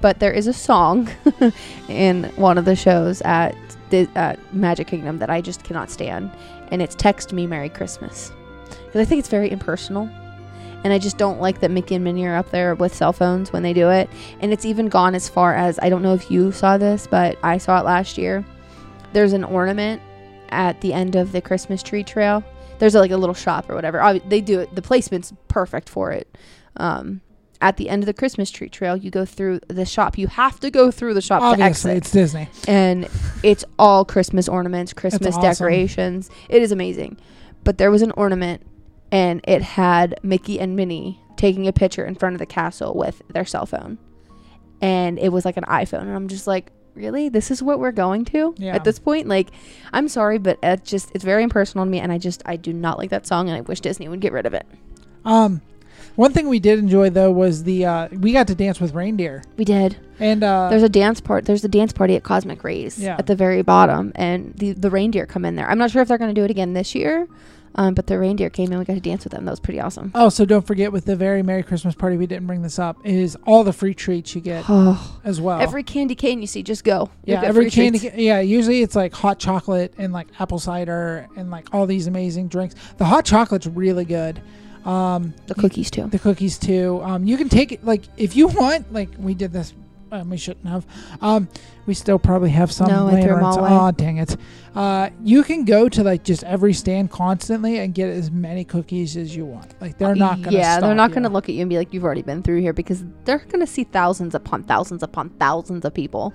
but 0.00 0.20
there 0.20 0.32
is 0.32 0.46
a 0.46 0.52
song 0.52 1.08
in 1.88 2.24
one 2.36 2.58
of 2.58 2.64
the 2.64 2.76
shows 2.76 3.22
at 3.22 3.54
the 3.90 4.08
at 4.14 4.38
Magic 4.54 4.86
Kingdom 4.86 5.18
that 5.18 5.30
I 5.30 5.40
just 5.40 5.64
cannot 5.64 5.90
stand, 5.90 6.30
and 6.68 6.82
it's 6.82 6.94
"Text 6.94 7.32
Me 7.32 7.46
Merry 7.46 7.68
Christmas" 7.68 8.32
because 8.68 9.00
I 9.00 9.04
think 9.04 9.20
it's 9.20 9.28
very 9.28 9.50
impersonal, 9.50 10.08
and 10.84 10.92
I 10.92 10.98
just 10.98 11.18
don't 11.18 11.40
like 11.40 11.60
that 11.60 11.70
Mickey 11.70 11.94
and 11.94 12.04
Minnie 12.04 12.26
are 12.26 12.36
up 12.36 12.50
there 12.50 12.74
with 12.74 12.94
cell 12.94 13.12
phones 13.12 13.52
when 13.52 13.62
they 13.62 13.72
do 13.72 13.90
it, 13.90 14.08
and 14.40 14.52
it's 14.52 14.64
even 14.64 14.88
gone 14.88 15.14
as 15.14 15.28
far 15.28 15.54
as 15.54 15.78
I 15.80 15.88
don't 15.88 16.02
know 16.02 16.14
if 16.14 16.30
you 16.30 16.52
saw 16.52 16.78
this, 16.78 17.06
but 17.06 17.38
I 17.42 17.58
saw 17.58 17.80
it 17.80 17.84
last 17.84 18.18
year. 18.18 18.44
There's 19.12 19.32
an 19.32 19.44
ornament 19.44 20.02
at 20.50 20.80
the 20.80 20.92
end 20.92 21.16
of 21.16 21.32
the 21.32 21.40
Christmas 21.40 21.82
tree 21.82 22.04
trail. 22.04 22.44
There's 22.80 22.94
like 22.96 23.12
a 23.12 23.16
little 23.16 23.34
shop 23.34 23.70
or 23.70 23.76
whatever. 23.76 23.98
Obvi- 23.98 24.28
They 24.28 24.40
do 24.40 24.58
it. 24.60 24.74
The 24.74 24.82
placement's 24.82 25.32
perfect 25.48 25.88
for 25.88 26.10
it. 26.10 26.36
Um, 26.76 27.20
at 27.60 27.76
the 27.76 27.88
end 27.90 28.02
of 28.02 28.06
the 28.06 28.14
Christmas 28.14 28.50
tree 28.50 28.68
trail, 28.70 28.96
you 28.96 29.10
go 29.10 29.24
through 29.26 29.60
the 29.68 29.84
shop. 29.84 30.16
You 30.18 30.26
have 30.28 30.58
to 30.60 30.70
go 30.70 30.90
through 30.90 31.12
the 31.14 31.20
shop 31.20 31.40
to 31.40 31.46
Obviously, 31.46 31.92
exit 31.92 31.96
it's 31.98 32.10
Disney. 32.10 32.48
and 32.66 33.06
it's 33.42 33.64
all 33.78 34.04
Christmas 34.04 34.48
ornaments, 34.48 34.92
Christmas 34.94 35.36
awesome. 35.36 35.42
decorations. 35.66 36.30
It 36.48 36.62
is 36.62 36.72
amazing. 36.72 37.18
But 37.62 37.76
there 37.78 37.90
was 37.90 38.00
an 38.02 38.12
ornament 38.12 38.66
and 39.12 39.42
it 39.46 39.60
had 39.62 40.18
Mickey 40.22 40.58
and 40.58 40.74
Minnie 40.74 41.20
taking 41.36 41.68
a 41.68 41.72
picture 41.72 42.04
in 42.06 42.14
front 42.14 42.34
of 42.34 42.38
the 42.38 42.46
castle 42.46 42.94
with 42.94 43.20
their 43.28 43.44
cell 43.44 43.66
phone. 43.66 43.98
And 44.80 45.18
it 45.18 45.28
was 45.30 45.44
like 45.44 45.58
an 45.58 45.64
iPhone 45.64 46.02
and 46.02 46.14
I'm 46.16 46.28
just 46.28 46.46
like, 46.46 46.72
really? 46.94 47.28
This 47.28 47.50
is 47.50 47.62
what 47.62 47.78
we're 47.78 47.92
going 47.92 48.24
to 48.26 48.54
Yeah. 48.58 48.74
at 48.74 48.84
this 48.84 48.98
point? 48.98 49.28
Like, 49.28 49.48
I'm 49.92 50.08
sorry, 50.08 50.38
but 50.38 50.58
it 50.62 50.84
just 50.84 51.10
it's 51.14 51.24
very 51.24 51.42
impersonal 51.42 51.84
to 51.84 51.90
me 51.90 52.00
and 52.00 52.10
I 52.12 52.18
just 52.18 52.42
I 52.46 52.56
do 52.56 52.72
not 52.72 52.98
like 52.98 53.10
that 53.10 53.26
song 53.26 53.48
and 53.48 53.56
I 53.56 53.60
wish 53.62 53.80
Disney 53.80 54.08
would 54.08 54.20
get 54.20 54.32
rid 54.32 54.46
of 54.46 54.54
it. 54.54 54.66
Um, 55.24 55.60
one 56.16 56.32
thing 56.32 56.48
we 56.48 56.58
did 56.60 56.78
enjoy 56.78 57.10
though 57.10 57.30
was 57.30 57.64
the 57.64 57.84
uh, 57.86 58.08
we 58.12 58.32
got 58.32 58.46
to 58.48 58.54
dance 58.54 58.80
with 58.80 58.94
reindeer, 58.94 59.42
We 59.56 59.64
did. 59.64 59.96
and 60.18 60.42
uh, 60.42 60.68
There's 60.68 60.82
a 60.82 60.88
dance 60.88 61.20
part. 61.20 61.44
There's 61.44 61.64
a 61.64 61.68
dance 61.68 61.92
party 61.92 62.16
at 62.16 62.22
Cosmic 62.24 62.64
Rays 62.64 62.98
Yeah. 62.98 63.16
at 63.18 63.26
the 63.26 63.36
very 63.36 63.62
bottom, 63.62 64.12
and 64.16 64.52
the 64.56 64.72
the 64.72 64.90
reindeer 64.90 65.26
come 65.26 65.44
in 65.44 65.56
there. 65.56 65.70
I'm 65.70 65.78
not 65.78 65.90
sure 65.90 66.02
if 66.02 66.08
they're 66.08 66.18
going 66.18 66.34
to 66.34 66.38
do 66.38 66.44
it 66.44 66.50
again 66.50 66.72
this 66.74 66.94
year, 66.94 67.28
um, 67.76 67.94
but 67.94 68.06
the 68.08 68.18
reindeer 68.18 68.50
came 68.50 68.72
in. 68.72 68.78
We 68.78 68.84
got 68.84 68.94
to 68.94 69.00
dance 69.00 69.24
with 69.24 69.32
them. 69.32 69.44
That 69.44 69.50
was 69.52 69.60
pretty 69.60 69.80
awesome. 69.80 70.10
also 70.14 70.44
don't 70.44 70.66
forget 70.66 70.90
with 70.92 71.04
the 71.04 71.16
very 71.16 71.42
merry 71.42 71.62
Christmas 71.62 71.94
party. 71.94 72.16
We 72.16 72.26
didn't 72.26 72.46
bring 72.46 72.62
this 72.62 72.78
up. 72.78 72.96
Is 73.04 73.36
all 73.46 73.64
the 73.64 73.72
free 73.72 73.94
treats 73.94 74.34
you 74.34 74.40
get 74.40 74.64
Oh, 74.68 75.20
as 75.24 75.40
well. 75.40 75.60
every 75.60 75.82
candy 75.82 76.14
cane 76.14 76.40
you 76.40 76.46
see, 76.46 76.62
just 76.62 76.84
go. 76.84 77.10
You'll 77.24 77.34
yeah, 77.36 77.40
get 77.42 77.48
every 77.48 77.64
free 77.64 77.70
candy. 77.70 77.98
treats. 78.00 78.14
ca- 78.14 78.20
Yeah, 78.22 78.40
usually 78.40 78.82
it's 78.82 78.96
like 78.96 79.12
hot 79.14 79.38
chocolate 79.38 79.94
and 79.98 80.12
like 80.12 80.28
apple 80.38 80.58
cider 80.58 81.28
and 81.36 81.50
like 81.50 81.72
all 81.74 81.86
these 81.86 82.06
amazing 82.06 82.48
drinks. 82.48 82.74
The 82.98 83.04
hot 83.04 83.24
chocolate's 83.24 83.66
really 83.66 84.04
good. 84.04 84.40
Um, 84.84 85.34
The 85.46 85.54
cookies 85.54 85.90
too. 85.90 86.06
the 86.08 86.18
cookies 86.18 86.58
too. 86.58 87.00
Um, 87.02 87.24
you 87.24 87.36
can 87.36 87.48
take 87.50 87.70
it 87.72 87.84
like 87.84 88.02
if 88.16 88.34
you 88.34 88.48
want. 88.48 88.92
Like 88.92 89.10
we 89.18 89.34
did 89.34 89.52
this. 89.52 89.74
Um, 90.12 90.30
we 90.30 90.36
shouldn't 90.36 90.66
have. 90.66 90.86
Um, 91.20 91.48
we 91.86 91.94
still 91.94 92.18
probably 92.18 92.50
have 92.50 92.72
some. 92.72 92.88
No, 92.88 93.06
I 93.08 93.12
laying 93.12 93.26
threw 93.26 93.36
'em 93.36 93.38
around, 93.38 93.58
all 93.58 93.58
away. 93.60 93.70
Aw, 93.70 93.90
dang 93.92 94.16
it. 94.18 94.36
Uh, 94.74 95.10
you 95.22 95.42
can 95.42 95.64
go 95.64 95.88
to 95.88 96.02
like 96.02 96.24
just 96.24 96.44
every 96.44 96.72
stand 96.72 97.10
constantly 97.10 97.78
and 97.78 97.94
get 97.94 98.08
as 98.08 98.30
many 98.30 98.64
cookies 98.64 99.16
as 99.16 99.34
you 99.34 99.44
want. 99.44 99.74
Like 99.80 99.98
they're 99.98 100.14
not 100.14 100.42
gonna. 100.42 100.56
yeah, 100.56 100.80
they're 100.80 100.94
not 100.94 101.10
going 101.10 101.22
to 101.24 101.28
look 101.28 101.48
at 101.48 101.54
you 101.54 101.62
and 101.62 101.70
be 101.70 101.76
like, 101.78 101.92
"You've 101.92 102.04
already 102.04 102.22
been 102.22 102.42
through 102.42 102.60
here," 102.60 102.72
because 102.72 103.04
they're 103.24 103.38
going 103.38 103.60
to 103.60 103.66
see 103.66 103.84
thousands 103.84 104.34
upon 104.34 104.64
thousands 104.64 105.02
upon 105.02 105.30
thousands 105.30 105.84
of 105.84 105.94
people. 105.94 106.32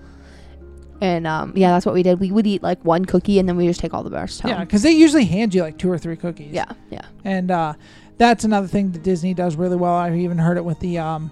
And 1.01 1.28
um, 1.28 1.51
yeah, 1.55 1.71
that's 1.71 1.86
what 1.86 1.93
we 1.93 2.03
did. 2.03 2.19
We 2.21 2.32
would 2.32 2.47
eat 2.47 2.63
like 2.63 2.84
one 2.86 3.03
cookie, 3.05 3.39
and 3.39 3.47
then 3.47 3.57
we 3.57 3.67
just 3.67 3.80
take 3.82 3.93
all 3.93 4.03
the 4.03 4.09
rest 4.11 4.41
home. 4.41 4.51
Yeah, 4.51 4.59
because 4.61 4.82
they 4.82 4.91
usually 4.91 5.26
hand 5.26 5.53
you 5.53 5.61
like 5.61 5.78
two 5.78 5.91
or 5.91 5.97
three 5.97 6.15
cookies. 6.15 6.53
yeah, 6.53 6.71
yeah. 6.89 7.01
and 7.26 7.51
uh, 7.51 7.73
that's 8.17 8.45
another 8.45 8.67
thing 8.67 8.91
that 8.91 9.03
Disney 9.03 9.34
does 9.34 9.55
really 9.57 9.76
well. 9.76 9.93
I 9.93 10.15
even 10.15 10.38
heard 10.38 10.57
it 10.57 10.63
with 10.63 10.80
the 10.80 10.97
um, 10.97 11.32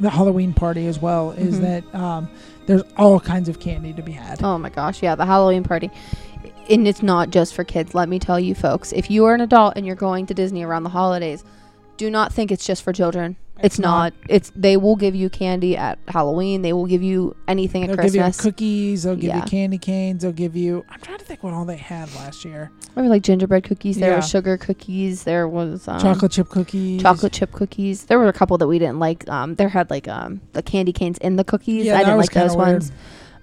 the 0.00 0.10
Halloween 0.10 0.52
party 0.52 0.86
as 0.86 1.00
well. 1.00 1.30
Is 1.32 1.58
Mhm. 1.58 1.62
that 1.62 1.94
um, 1.98 2.28
there's 2.66 2.82
all 2.96 3.18
kinds 3.20 3.48
of 3.48 3.60
candy 3.60 3.92
to 3.94 4.02
be 4.02 4.12
had. 4.12 4.42
Oh 4.42 4.58
my 4.58 4.70
gosh, 4.70 5.02
yeah, 5.02 5.14
the 5.14 5.26
Halloween 5.26 5.62
party. 5.62 5.90
And 6.68 6.86
it's 6.88 7.02
not 7.02 7.30
just 7.30 7.54
for 7.54 7.64
kids, 7.64 7.94
let 7.94 8.08
me 8.08 8.18
tell 8.18 8.40
you 8.40 8.54
folks. 8.54 8.92
If 8.92 9.10
you 9.10 9.24
are 9.26 9.34
an 9.34 9.40
adult 9.40 9.74
and 9.76 9.86
you're 9.86 9.94
going 9.96 10.26
to 10.26 10.34
Disney 10.34 10.64
around 10.64 10.82
the 10.82 10.90
holidays, 10.90 11.44
do 11.96 12.10
not 12.10 12.32
think 12.32 12.50
it's 12.50 12.66
just 12.66 12.82
for 12.82 12.92
children. 12.92 13.36
It's, 13.62 13.78
not. 13.78 14.12
It's 14.28 14.52
they 14.54 14.76
will 14.76 14.96
give 14.96 15.14
you 15.14 15.30
candy 15.30 15.76
at 15.76 15.98
Halloween. 16.08 16.60
They 16.62 16.72
will 16.74 16.86
give 16.86 17.02
you 17.02 17.34
anything 17.48 17.84
at 17.84 17.86
They'll 17.88 17.96
give 17.96 18.14
you 18.14 18.20
Christmas. 18.20 18.40
cookies. 18.44 19.02
They'll 19.04 19.14
give 19.16 19.24
Yeah. 19.24 19.36
you 19.36 19.42
candy 19.42 19.78
canes. 19.78 20.22
They'll 20.22 20.32
give 20.32 20.54
you. 20.54 20.84
I'm 20.90 21.00
trying 21.00 21.18
to 21.18 21.24
think 21.24 21.42
what 21.42 21.54
all 21.54 21.64
they 21.64 21.76
had 21.76 22.14
last 22.16 22.44
year. 22.44 22.70
There 22.94 23.02
were 23.04 23.08
like 23.10 23.22
gingerbread 23.22 23.64
cookies. 23.64 23.96
There 23.96 24.10
Yeah. 24.10 24.16
were 24.16 24.22
sugar 24.22 24.56
cookies. 24.58 25.24
There 25.24 25.48
was 25.48 25.88
um, 25.88 26.00
chocolate 26.00 26.32
chip 26.32 26.48
cookies. 26.50 27.00
chocolate 27.00 27.32
chip 27.32 27.52
cookies. 27.52 28.04
There 28.04 28.18
were 28.18 28.28
a 28.28 28.32
couple 28.32 28.58
that 28.58 28.66
we 28.68 28.78
didn't 28.78 28.98
like. 28.98 29.28
Um, 29.28 29.54
there 29.54 29.70
had 29.70 29.90
like 29.90 30.06
um 30.06 30.40
the 30.52 30.62
candy 30.62 30.92
canes 30.92 31.16
in 31.18 31.36
the 31.36 31.44
cookies. 31.44 31.88
I 31.90 32.00
didn't 32.00 32.18
like 32.18 32.32
those 32.32 32.54
weird. 32.56 32.68
ones. 32.68 32.92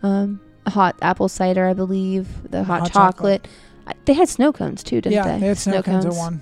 Um, 0.03 0.39
hot 0.67 0.95
apple 1.01 1.27
cider, 1.27 1.65
I 1.67 1.73
believe. 1.73 2.27
The 2.51 2.63
hot, 2.63 2.81
hot 2.81 2.91
chocolate. 2.93 3.47
I, 3.87 3.93
they 4.05 4.13
had 4.13 4.29
snow 4.29 4.53
cones 4.53 4.83
too, 4.83 5.01
didn't 5.01 5.13
yeah, 5.13 5.23
they? 5.33 5.39
they 5.39 5.47
had 5.47 5.57
snow 5.57 5.81
cones 5.81 6.05
at 6.05 6.13
one. 6.13 6.41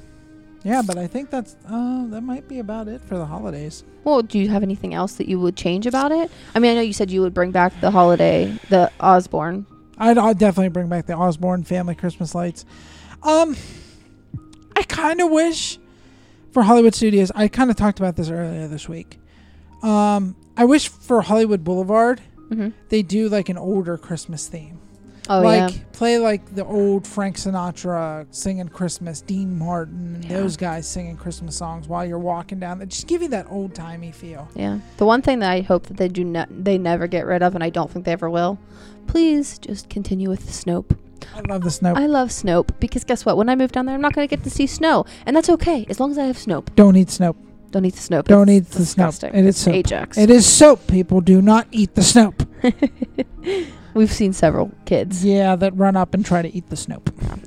Yeah, 0.63 0.81
but 0.85 0.97
I 0.97 1.07
think 1.07 1.29
that's 1.31 1.55
uh, 1.67 2.05
that 2.07 2.21
might 2.21 2.47
be 2.47 2.59
about 2.59 2.87
it 2.87 3.01
for 3.01 3.17
the 3.17 3.25
holidays. 3.25 3.83
Well, 4.03 4.21
do 4.21 4.37
you 4.37 4.49
have 4.49 4.61
anything 4.63 4.93
else 4.93 5.13
that 5.15 5.27
you 5.27 5.39
would 5.39 5.55
change 5.55 5.87
about 5.87 6.11
it? 6.11 6.29
I 6.53 6.59
mean, 6.59 6.71
I 6.71 6.75
know 6.75 6.81
you 6.81 6.93
said 6.93 7.09
you 7.09 7.21
would 7.21 7.33
bring 7.33 7.51
back 7.51 7.73
the 7.81 7.89
holiday, 7.91 8.57
the 8.69 8.91
Osborne. 8.99 9.65
I'd, 9.97 10.17
I'd 10.17 10.37
definitely 10.37 10.69
bring 10.69 10.87
back 10.87 11.05
the 11.07 11.15
Osborne 11.15 11.63
family 11.63 11.95
Christmas 11.95 12.33
lights. 12.35 12.65
Um, 13.23 13.55
I 14.75 14.83
kind 14.83 15.21
of 15.21 15.29
wish 15.31 15.79
for 16.51 16.63
Hollywood 16.63 16.95
Studios. 16.95 17.31
I 17.35 17.47
kind 17.47 17.69
of 17.69 17.75
talked 17.75 17.99
about 17.99 18.15
this 18.15 18.29
earlier 18.29 18.67
this 18.67 18.89
week. 18.89 19.19
Um, 19.83 20.35
I 20.57 20.65
wish 20.65 20.89
for 20.89 21.21
Hollywood 21.21 21.63
Boulevard 21.63 22.21
Mm-hmm. 22.51 22.71
they 22.89 23.01
do 23.01 23.29
like 23.29 23.47
an 23.47 23.57
older 23.57 23.97
Christmas 23.97 24.45
theme. 24.49 24.80
Oh 25.29 25.41
like 25.41 25.73
yeah, 25.75 25.81
play 25.93 26.17
like 26.17 26.55
the 26.55 26.65
old 26.65 27.05
Frank 27.07 27.37
Sinatra 27.37 28.25
singing 28.31 28.67
Christmas, 28.67 29.21
Dean 29.21 29.57
Martin, 29.57 30.15
and 30.15 30.25
Yeah. 30.25 30.37
those 30.37 30.57
guys 30.57 30.87
singing 30.87 31.15
Christmas 31.15 31.55
songs 31.55 31.87
while 31.87 32.03
you're 32.05 32.17
walking 32.19 32.59
down. 32.59 32.79
They 32.79 32.85
Just 32.87 33.07
give 33.07 33.21
you 33.21 33.27
that 33.29 33.45
old 33.49 33.75
timey 33.75 34.11
feel. 34.11 34.47
yeah. 34.55 34.79
The 34.97 35.05
one 35.05 35.21
thing 35.21 35.39
that 35.39 35.51
I 35.51 35.61
hope 35.61 35.85
that 35.87 35.97
they 35.97 36.07
do 36.07 36.23
not, 36.23 36.49
they 36.51 36.77
never 36.77 37.05
get 37.07 37.25
rid 37.25 37.43
of, 37.43 37.53
and 37.55 37.63
I 37.63 37.69
don't 37.69 37.89
think 37.91 38.05
they 38.05 38.11
ever 38.13 38.29
will. 38.29 38.57
Please 39.07 39.59
just 39.59 39.89
continue 39.89 40.27
with 40.29 40.45
the 40.47 40.51
Snope. 40.51 40.97
I 41.35 41.41
love 41.41 41.61
the 41.63 41.71
snow. 41.71 41.93
I 41.95 42.07
love 42.07 42.29
Snope 42.29 42.71
because 42.79 43.03
guess 43.03 43.23
what? 43.25 43.37
When 43.37 43.47
I 43.47 43.55
move 43.55 43.71
down 43.71 43.85
there, 43.85 43.93
I'm 43.95 44.01
not 44.01 44.13
going 44.13 44.27
to 44.27 44.35
get 44.35 44.43
to 44.43 44.49
see 44.49 44.65
snow, 44.65 45.05
and 45.27 45.35
that's 45.35 45.49
okay 45.51 45.85
as 45.87 45.99
long 45.99 46.09
as 46.11 46.17
I 46.17 46.25
have 46.25 46.37
Snope. 46.37 46.73
Don't 46.75 46.95
eat 46.97 47.11
snow. 47.11 47.35
Don't 47.69 47.85
eat 47.85 47.93
the 47.93 48.01
Snope. 48.01 48.25
Don't 48.25 48.49
It's 48.49 48.67
eat 48.69 48.71
the 48.73 48.79
disgusting. 48.79 49.33
It 49.35 49.45
is 49.45 49.55
soap. 49.55 49.75
Ajax. 49.75 50.17
It 50.17 50.29
is 50.31 50.51
soap. 50.51 50.87
People 50.87 51.21
do 51.21 51.41
not 51.43 51.67
eat 51.71 51.93
the 51.95 52.01
snow. 52.03 52.33
We've 53.93 54.11
seen 54.11 54.33
several 54.33 54.71
kids. 54.85 55.23
Yeah, 55.25 55.55
that 55.57 55.75
run 55.75 55.95
up 55.95 56.13
and 56.13 56.25
try 56.25 56.41
to 56.41 56.53
eat 56.55 56.69
the 56.69 56.75
snow. 56.77 57.01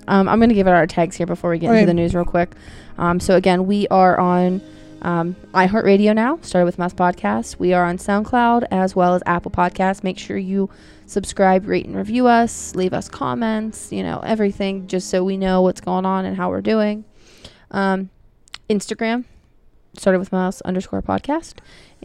Um, 0.09 0.29
I'm 0.29 0.39
going 0.39 0.51
to 0.51 0.55
give 0.55 0.67
it 0.67 0.71
our 0.71 0.87
tags 0.87 1.17
here 1.17 1.27
before 1.27 1.51
we 1.51 1.59
get 1.59 1.71
Okay. 1.71 1.81
into 1.81 1.87
the 1.87 1.95
news 1.95 2.15
real 2.15 2.25
quick. 2.25 2.53
Um, 2.99 3.19
so 3.21 3.37
again, 3.37 3.67
we 3.67 3.89
are 3.89 4.19
on 4.19 4.61
um, 5.03 5.37
iHeartRadio 5.55 6.15
now. 6.15 6.39
Started 6.43 6.67
with 6.67 6.79
Mouse 6.79 6.93
Podcast. 6.95 7.59
We 7.59 7.73
are 7.73 7.85
on 7.85 7.99
SoundCloud 7.99 8.67
as 8.71 8.95
well 8.95 9.15
as 9.15 9.23
Apple 9.27 9.51
Podcasts. 9.51 10.05
Make 10.05 10.19
sure 10.19 10.37
you 10.37 10.69
subscribe, 11.07 11.67
rate, 11.67 11.87
and 11.87 11.97
review 11.97 12.27
us. 12.27 12.75
Leave 12.75 12.93
us 12.93 13.09
comments. 13.09 13.91
You 13.93 14.03
know 14.03 14.21
everything, 14.21 14.87
just 14.87 15.09
so 15.11 15.25
we 15.25 15.37
know 15.37 15.63
what's 15.63 15.81
going 15.81 16.05
on 16.07 16.25
and 16.25 16.37
how 16.37 16.51
we're 16.51 16.61
doing. 16.63 17.05
Um, 17.71 18.11
Instagram 18.71 19.25
started 19.99 20.19
with 20.19 20.33
mouse 20.33 20.61
underscore 20.63 21.03
podcast 21.03 21.55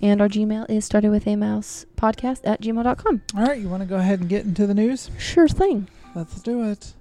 and 0.02 0.22
our 0.22 0.28
gmail 0.28 0.70
is 0.70 0.86
started 0.86 1.10
with 1.10 1.28
a 1.28 1.36
mouse 1.36 1.86
podcast 1.96 2.42
at 2.44 2.62
gmail.com 2.62 3.22
All 3.36 3.44
right, 3.44 3.60
you 3.60 3.70
want 3.70 3.82
to 3.82 3.88
go 3.88 3.98
ahead 3.98 4.20
and 4.20 4.30
get 4.30 4.46
into 4.46 4.66
the 4.68 4.74
news? 4.74 5.10
sure 5.18 5.48
thing 5.48 5.88
Let's 6.16 6.42
do 6.42 6.64
it. 6.64 6.94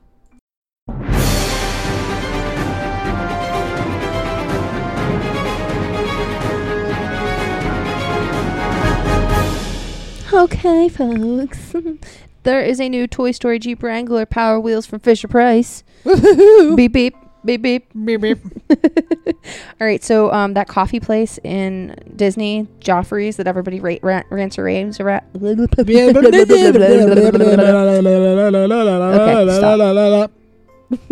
Okay, 10.30 10.88
folks. 10.90 11.74
there 12.42 12.60
is 12.60 12.80
a 12.80 12.88
new 12.88 13.06
Toy 13.06 13.30
Story 13.32 13.58
Jeep 13.58 13.82
Wrangler 13.82 14.26
Power 14.26 14.60
Wheels 14.60 14.84
from 14.86 15.00
Fisher 15.00 15.26
Price. 15.26 15.82
Woohoo! 16.04 16.76
beep 16.76 16.92
beep 16.92 17.16
beep 17.48 17.62
beep. 17.62 18.04
beep 18.04 18.20
beep. 18.20 18.38
All 19.80 19.86
right, 19.86 20.04
so 20.04 20.30
um, 20.32 20.54
that 20.54 20.68
coffee 20.68 21.00
place 21.00 21.38
in 21.42 21.94
Disney, 22.14 22.66
Joffrey's, 22.80 23.36
that 23.36 23.46
everybody 23.46 23.80
ra- 23.80 23.96
ra- 24.02 24.22
rants 24.30 24.58
or 24.58 24.64
raves 24.64 25.00
about. 25.00 25.22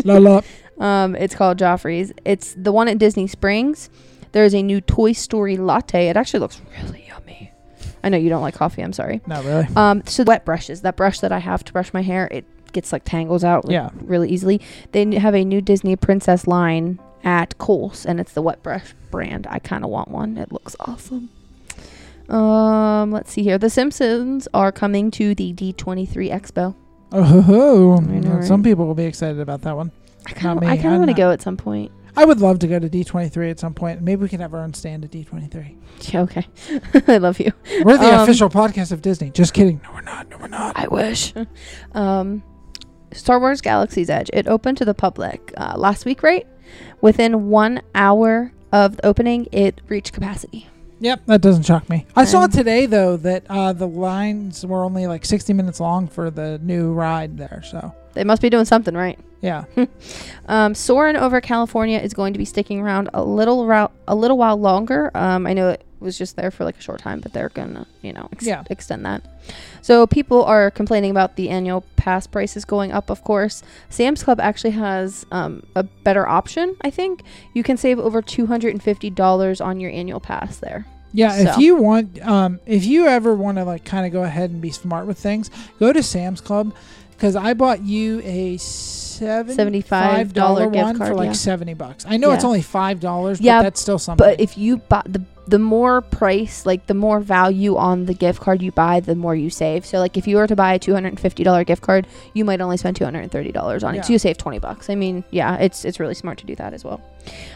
La. 0.05 0.41
um, 0.78 1.16
it's 1.16 1.34
called 1.34 1.59
Joffrey's. 1.59 2.12
It's 2.24 2.55
the 2.55 2.72
one 2.72 2.89
at 2.89 2.99
Disney 2.99 3.26
Springs. 3.26 3.89
There's 4.32 4.55
a 4.55 4.62
new 4.62 4.80
Toy 4.80 5.12
Story 5.12 5.57
latte. 5.57 6.09
It 6.09 6.16
actually 6.16 6.41
looks 6.41 6.61
really 6.78 7.07
yummy. 7.09 7.51
I 8.05 8.11
know 8.11 8.18
you 8.18 8.28
don't 8.28 8.43
like 8.43 8.55
coffee. 8.55 8.82
I'm 8.82 8.93
sorry. 8.93 9.22
Not 9.26 9.45
really. 9.45 9.66
Um, 9.74 10.03
so 10.07 10.24
wet 10.24 10.45
brushes, 10.45 10.82
that 10.82 10.97
brush 10.97 11.20
that 11.20 11.32
I 11.32 11.39
have 11.39 11.64
to 11.64 11.72
brush 11.72 11.95
my 11.95 12.03
hair, 12.03 12.28
it 12.30 12.45
gets 12.76 12.92
like 12.92 13.02
tangles 13.04 13.42
out 13.42 13.64
like, 13.64 13.72
Yeah. 13.72 13.90
really 14.02 14.30
easily. 14.30 14.60
They 14.92 15.16
have 15.16 15.34
a 15.34 15.44
new 15.44 15.60
Disney 15.60 15.96
Princess 15.96 16.46
line 16.46 16.98
at 17.24 17.58
Kohl's, 17.58 18.06
and 18.06 18.20
it's 18.20 18.32
the 18.32 18.42
wet 18.42 18.62
brush 18.62 18.94
brand. 19.10 19.46
I 19.50 19.58
kind 19.58 19.82
of 19.82 19.90
want 19.90 20.08
one. 20.10 20.36
It 20.36 20.52
looks 20.52 20.76
awesome. 20.80 21.30
Um, 22.28 23.12
let's 23.12 23.32
see 23.32 23.42
here. 23.42 23.58
The 23.58 23.70
Simpsons 23.70 24.48
are 24.52 24.72
coming 24.72 25.10
to 25.12 25.34
the 25.34 25.52
D23 25.52 26.30
Expo. 26.30 26.74
Oh, 27.12 27.22
ho, 27.22 27.40
ho. 27.40 27.96
Know, 27.96 28.30
Well, 28.30 28.42
Some 28.42 28.62
people 28.62 28.86
will 28.86 28.94
be 28.94 29.04
excited 29.04 29.40
about 29.40 29.62
that 29.62 29.76
one. 29.76 29.90
I 30.26 30.32
kind 30.32 30.58
of. 30.58 30.68
I 30.68 30.76
kind 30.76 30.94
of 30.94 30.98
want 30.98 31.10
to 31.10 31.16
go 31.16 31.30
at 31.30 31.40
some 31.40 31.56
point. 31.56 31.92
I 32.18 32.24
would 32.24 32.40
love 32.40 32.58
to 32.60 32.66
go 32.66 32.78
to 32.78 32.88
D23 32.88 33.50
at 33.50 33.60
some 33.60 33.74
point. 33.74 34.00
Maybe 34.02 34.22
we 34.22 34.28
can 34.28 34.40
have 34.40 34.54
our 34.54 34.60
own 34.60 34.72
stand 34.74 35.04
at 35.04 35.10
D23. 35.10 35.76
Yeah, 36.12 36.22
okay. 36.22 36.46
I 37.08 37.18
love 37.18 37.38
you. 37.38 37.52
We're 37.84 37.98
the 37.98 38.12
Um, 38.14 38.20
official 38.22 38.48
podcast 38.48 38.90
of 38.90 39.02
Disney. 39.02 39.30
Just 39.30 39.52
kidding. 39.54 39.80
No, 39.84 39.90
we're 39.92 40.00
not. 40.00 40.28
No, 40.30 40.38
we're 40.38 40.48
not. 40.48 40.72
I 40.78 40.88
wish. 40.88 41.32
um, 41.92 42.42
Star 43.16 43.40
Wars 43.40 43.60
Galaxy's 43.60 44.10
Edge. 44.10 44.30
It 44.32 44.46
opened 44.46 44.78
to 44.78 44.84
the 44.84 44.94
public 44.94 45.52
uh, 45.56 45.74
last 45.76 46.04
week, 46.04 46.22
right? 46.22 46.46
Within 47.00 47.48
one 47.48 47.80
hour 47.94 48.52
of 48.72 48.96
the 48.96 49.06
opening, 49.06 49.48
it 49.52 49.80
reached 49.88 50.12
capacity. 50.12 50.68
Yep, 50.98 51.26
that 51.26 51.40
doesn't 51.42 51.64
shock 51.64 51.88
me. 51.90 52.06
I 52.16 52.24
saw 52.24 52.46
today 52.46 52.86
though 52.86 53.18
that 53.18 53.44
uh, 53.50 53.72
the 53.74 53.86
lines 53.86 54.64
were 54.64 54.82
only 54.82 55.06
like 55.06 55.24
60 55.26 55.52
minutes 55.52 55.78
long 55.78 56.08
for 56.08 56.30
the 56.30 56.58
new 56.62 56.92
ride 56.92 57.36
there. 57.36 57.62
So 57.70 57.94
They 58.14 58.24
must 58.24 58.40
be 58.40 58.48
doing 58.48 58.64
something 58.64 58.94
right. 58.94 59.18
yeah, 59.42 59.64
Um, 60.48 60.74
Soarin' 60.74 61.16
over 61.16 61.40
California 61.42 61.98
is 61.98 62.14
going 62.14 62.32
to 62.32 62.38
be 62.38 62.46
sticking 62.46 62.80
around 62.80 63.10
a 63.12 63.22
little 63.22 63.66
rou- 63.66 63.90
a 64.08 64.14
little 64.14 64.38
while 64.38 64.56
longer. 64.56 65.10
Um, 65.14 65.46
I 65.46 65.52
know 65.52 65.68
it 65.70 65.84
was 66.01 66.18
just 66.18 66.36
there 66.36 66.51
for 66.51 66.64
like 66.64 66.76
a 66.78 66.80
short 66.82 67.01
time, 67.01 67.20
but 67.20 67.32
they're 67.32 67.49
gonna 67.51 67.86
you 68.03 68.12
know 68.12 68.28
ex- 68.32 68.44
Yeah. 68.47 68.62
extend 68.70 69.05
that. 69.07 69.22
So 69.82 70.07
people 70.07 70.44
are 70.44 70.70
complaining 70.70 71.11
about 71.11 71.36
the 71.36 71.49
annual 71.51 71.84
pass 71.97 72.26
prices 72.26 72.64
going 72.64 72.92
up. 72.92 73.11
Of 73.11 73.22
course, 73.24 73.62
Sam's 73.88 74.22
Club 74.22 74.40
actually 74.40 74.72
has 74.72 75.24
um, 75.30 75.62
a 75.74 75.82
better 75.82 76.26
option. 76.28 76.76
I 76.82 76.90
think 76.90 77.22
you 77.55 77.62
can 77.62 77.76
save 77.76 77.99
over 77.99 78.20
two 78.22 78.47
hundred 78.47 78.70
and 78.74 78.82
fifty 78.82 79.11
dollars 79.11 79.61
on 79.61 79.80
your 79.80 79.90
annual 79.90 80.20
pass 80.20 80.57
there. 80.59 80.86
yeah. 81.12 81.34
If 81.53 81.59
you 81.59 81.76
want, 81.76 82.20
um, 82.26 82.61
if 82.66 82.84
you 82.84 83.07
ever 83.07 83.34
want 83.34 83.57
to 83.59 83.64
like 83.64 83.84
kind 83.84 84.05
of 84.05 84.12
go 84.12 84.22
ahead 84.22 84.51
and 84.51 84.61
be 84.61 84.70
smart 84.70 85.07
with 85.07 85.18
things, 85.18 85.51
go 85.78 85.92
to 85.92 86.03
Sam's 86.03 86.40
Club 86.42 86.74
because 87.12 87.34
I 87.36 87.55
bought 87.55 87.82
you 87.82 88.20
a 88.24 88.59
seventy-five 89.16 90.32
dollar 90.32 90.70
gift 90.70 90.96
card, 90.98 91.10
for 91.10 91.14
like 91.14 91.26
yeah. 91.26 91.32
seventy 91.32 91.74
bucks. 91.74 92.04
I 92.08 92.16
know 92.16 92.32
it's 92.32 92.44
only 92.44 92.62
five 92.62 93.00
dollars, 93.00 93.40
Yeah, 93.40 93.58
but 93.58 93.62
that's 93.64 93.80
still 93.80 93.98
something. 93.98 94.24
But 94.26 94.40
if 94.40 94.56
you 94.58 94.78
buy 94.78 95.02
the 95.06 95.22
the 95.48 95.58
more 95.60 96.00
price, 96.00 96.66
like 96.66 96.88
the 96.88 96.94
more 96.94 97.20
value 97.20 97.76
on 97.76 98.06
the 98.06 98.14
gift 98.14 98.40
card 98.40 98.60
you 98.62 98.72
buy, 98.72 98.98
the 98.98 99.14
more 99.14 99.32
you 99.36 99.48
save. 99.48 99.86
So 99.86 100.00
like 100.00 100.16
if 100.16 100.26
you 100.26 100.38
were 100.38 100.46
to 100.48 100.56
buy 100.56 100.74
a 100.74 100.78
two 100.78 100.92
hundred 100.92 101.10
and 101.10 101.20
fifty 101.20 101.44
dollar 101.44 101.62
gift 101.62 101.82
card, 101.82 102.06
you 102.34 102.44
might 102.44 102.60
only 102.60 102.76
spend 102.76 102.96
two 102.96 103.04
hundred 103.04 103.20
and 103.20 103.30
thirty 103.30 103.52
dollars 103.52 103.84
on 103.84 103.94
it. 103.94 104.04
So 104.04 104.12
you 104.12 104.18
save 104.18 104.38
twenty 104.38 104.58
bucks. 104.58 104.90
I 104.90 104.96
mean, 104.96 105.22
yeah, 105.30 105.56
it's 105.56 105.84
it's 105.84 106.00
really 106.00 106.14
smart 106.14 106.38
to 106.38 106.46
do 106.46 106.56
that 106.56 106.74
as 106.74 106.82
well. 106.84 107.00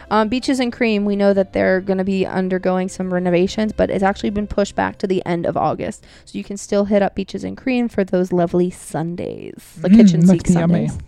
Um, 0.09 0.27
Beaches 0.29 0.59
and 0.59 0.71
Cream, 0.71 1.05
we 1.05 1.15
know 1.15 1.33
that 1.33 1.53
they're 1.53 1.79
going 1.81 1.97
to 1.97 2.03
be 2.03 2.25
undergoing 2.25 2.89
some 2.89 3.13
renovations, 3.13 3.71
but 3.71 3.89
it's 3.89 4.03
actually 4.03 4.29
been 4.29 4.47
pushed 4.47 4.75
back 4.75 4.97
to 4.99 5.07
the 5.07 5.25
end 5.25 5.45
of 5.45 5.55
August. 5.55 6.05
So 6.25 6.37
you 6.37 6.43
can 6.43 6.57
still 6.57 6.85
hit 6.85 7.01
up 7.01 7.15
Beaches 7.15 7.43
and 7.45 7.55
Cream 7.57 7.87
for 7.87 8.03
those 8.03 8.31
lovely 8.33 8.69
Sundays, 8.69 9.53
the 9.77 9.87
Mm, 9.89 9.95
kitchen 9.95 10.27
sink 10.27 10.47
Sundays. 10.47 10.91
yummy. 10.91 11.01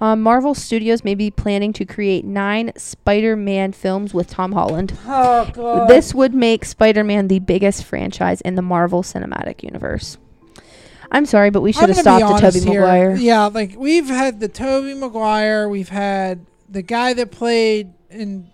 Um, 0.00 0.22
Marvel 0.22 0.54
Studios 0.54 1.02
may 1.04 1.14
be 1.14 1.30
planning 1.30 1.72
to 1.74 1.84
create 1.84 2.24
nine 2.24 2.72
Spider-Man 2.76 3.72
films 3.72 4.14
with 4.14 4.28
Tom 4.28 4.52
Holland. 4.52 4.96
oh 5.06 5.50
god, 5.52 5.88
This 5.88 6.14
would 6.14 6.34
make 6.34 6.64
Spider-Man 6.64 7.28
the 7.28 7.40
biggest 7.40 7.84
franchise 7.84 8.40
in 8.42 8.54
the 8.54 8.62
Marvel 8.62 9.02
Cinematic 9.02 9.62
Universe. 9.62 10.18
I'm 11.10 11.26
sorry, 11.26 11.50
but 11.50 11.62
we 11.62 11.72
should 11.72 11.84
I'm 11.84 11.88
have 11.90 11.98
stopped 11.98 12.22
at 12.22 12.30
honest 12.30 12.58
Tobey 12.58 12.70
here. 12.70 12.80
Maguire. 12.82 13.16
Yeah, 13.16 13.46
like 13.46 13.74
we've 13.76 14.08
had 14.08 14.40
the 14.40 14.48
Tobey 14.48 14.94
Maguire, 14.94 15.68
we've 15.68 15.88
had 15.88 16.44
the 16.68 16.82
guy 16.82 17.14
that 17.14 17.30
played 17.30 17.92
in 18.10 18.48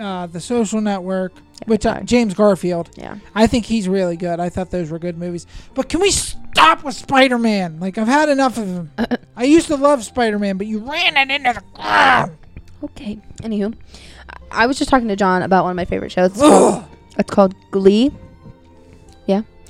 uh, 0.00 0.26
the 0.26 0.40
Social 0.40 0.80
Network, 0.80 1.32
which 1.66 1.86
uh. 1.86 2.00
James 2.00 2.34
Garfield. 2.34 2.90
Yeah. 2.96 3.18
I 3.34 3.46
think 3.46 3.66
he's 3.66 3.88
really 3.88 4.16
good. 4.16 4.40
I 4.40 4.48
thought 4.48 4.70
those 4.70 4.90
were 4.90 4.98
good 4.98 5.18
movies. 5.18 5.46
But 5.74 5.88
can 5.88 6.00
we 6.00 6.10
stop 6.10 6.82
with 6.82 6.94
Spider 6.94 7.38
Man? 7.38 7.78
Like 7.78 7.98
I've 7.98 8.08
had 8.08 8.28
enough 8.28 8.58
of 8.58 8.66
him. 8.66 8.90
I 9.36 9.44
used 9.44 9.68
to 9.68 9.76
love 9.76 10.02
Spider 10.04 10.38
Man, 10.38 10.56
but 10.56 10.66
you 10.66 10.78
ran 10.78 11.16
it 11.16 11.30
into 11.30 11.52
the 11.52 11.62
ground. 11.74 12.36
Okay. 12.82 13.18
Anywho, 13.42 13.76
I 14.50 14.66
was 14.66 14.78
just 14.78 14.90
talking 14.90 15.08
to 15.08 15.16
John 15.16 15.42
about 15.42 15.64
one 15.64 15.72
of 15.72 15.76
my 15.76 15.84
favorite 15.84 16.12
shows. 16.12 16.30
It's 16.32 16.40
called, 16.40 16.84
it's 17.18 17.30
called 17.30 17.54
Glee. 17.70 18.10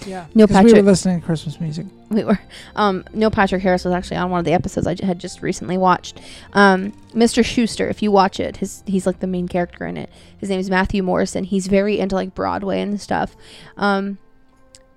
Yeah. 0.06 0.26
Neil 0.34 0.46
Because 0.46 0.62
we 0.64 0.70
were 0.70 0.76
Patrick- 0.76 0.84
listening 0.86 1.20
to 1.20 1.26
Christmas 1.26 1.60
music. 1.60 1.86
We 2.08 2.24
were. 2.24 2.38
Um, 2.74 3.04
Neil 3.12 3.30
Patrick 3.30 3.62
Harris 3.62 3.84
was 3.84 3.92
actually 3.94 4.16
on 4.16 4.30
one 4.30 4.38
of 4.38 4.44
the 4.44 4.52
episodes 4.52 4.86
I 4.86 4.94
j- 4.94 5.04
had 5.06 5.18
just 5.18 5.42
recently 5.42 5.76
watched. 5.78 6.20
Um, 6.54 6.92
Mr. 7.14 7.42
Schuester, 7.44 7.88
if 7.90 8.02
you 8.02 8.10
watch 8.10 8.40
it, 8.40 8.56
his 8.58 8.82
he's 8.86 9.06
like 9.06 9.20
the 9.20 9.26
main 9.26 9.46
character 9.46 9.84
in 9.86 9.96
it. 9.96 10.10
His 10.38 10.48
name 10.48 10.58
is 10.58 10.70
Matthew 10.70 11.02
Morrison. 11.02 11.44
He's 11.44 11.66
very 11.66 11.98
into 11.98 12.14
like 12.14 12.34
Broadway 12.34 12.80
and 12.80 13.00
stuff. 13.00 13.36
Um, 13.76 14.18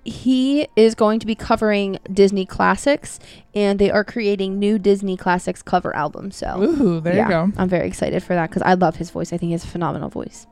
he 0.06 0.68
is 0.76 0.94
going 0.94 1.18
to 1.20 1.26
be 1.26 1.34
covering 1.34 1.98
Disney 2.12 2.44
classics, 2.44 3.18
and 3.54 3.78
they 3.78 3.90
are 3.90 4.04
creating 4.04 4.58
new 4.58 4.78
Disney 4.78 5.16
classics 5.16 5.62
cover 5.62 5.94
albums. 5.96 6.36
So 6.36 6.62
Ooh, 6.62 7.00
there 7.00 7.14
yeah, 7.16 7.24
you 7.24 7.30
go. 7.30 7.52
I'm 7.56 7.68
very 7.68 7.86
excited 7.88 8.22
for 8.22 8.34
that 8.34 8.50
because 8.50 8.62
I 8.62 8.74
love 8.74 8.96
his 8.96 9.10
voice. 9.10 9.32
I 9.32 9.38
think 9.38 9.48
he 9.48 9.52
has 9.52 9.64
a 9.64 9.68
phenomenal 9.68 10.10
voice. 10.10 10.46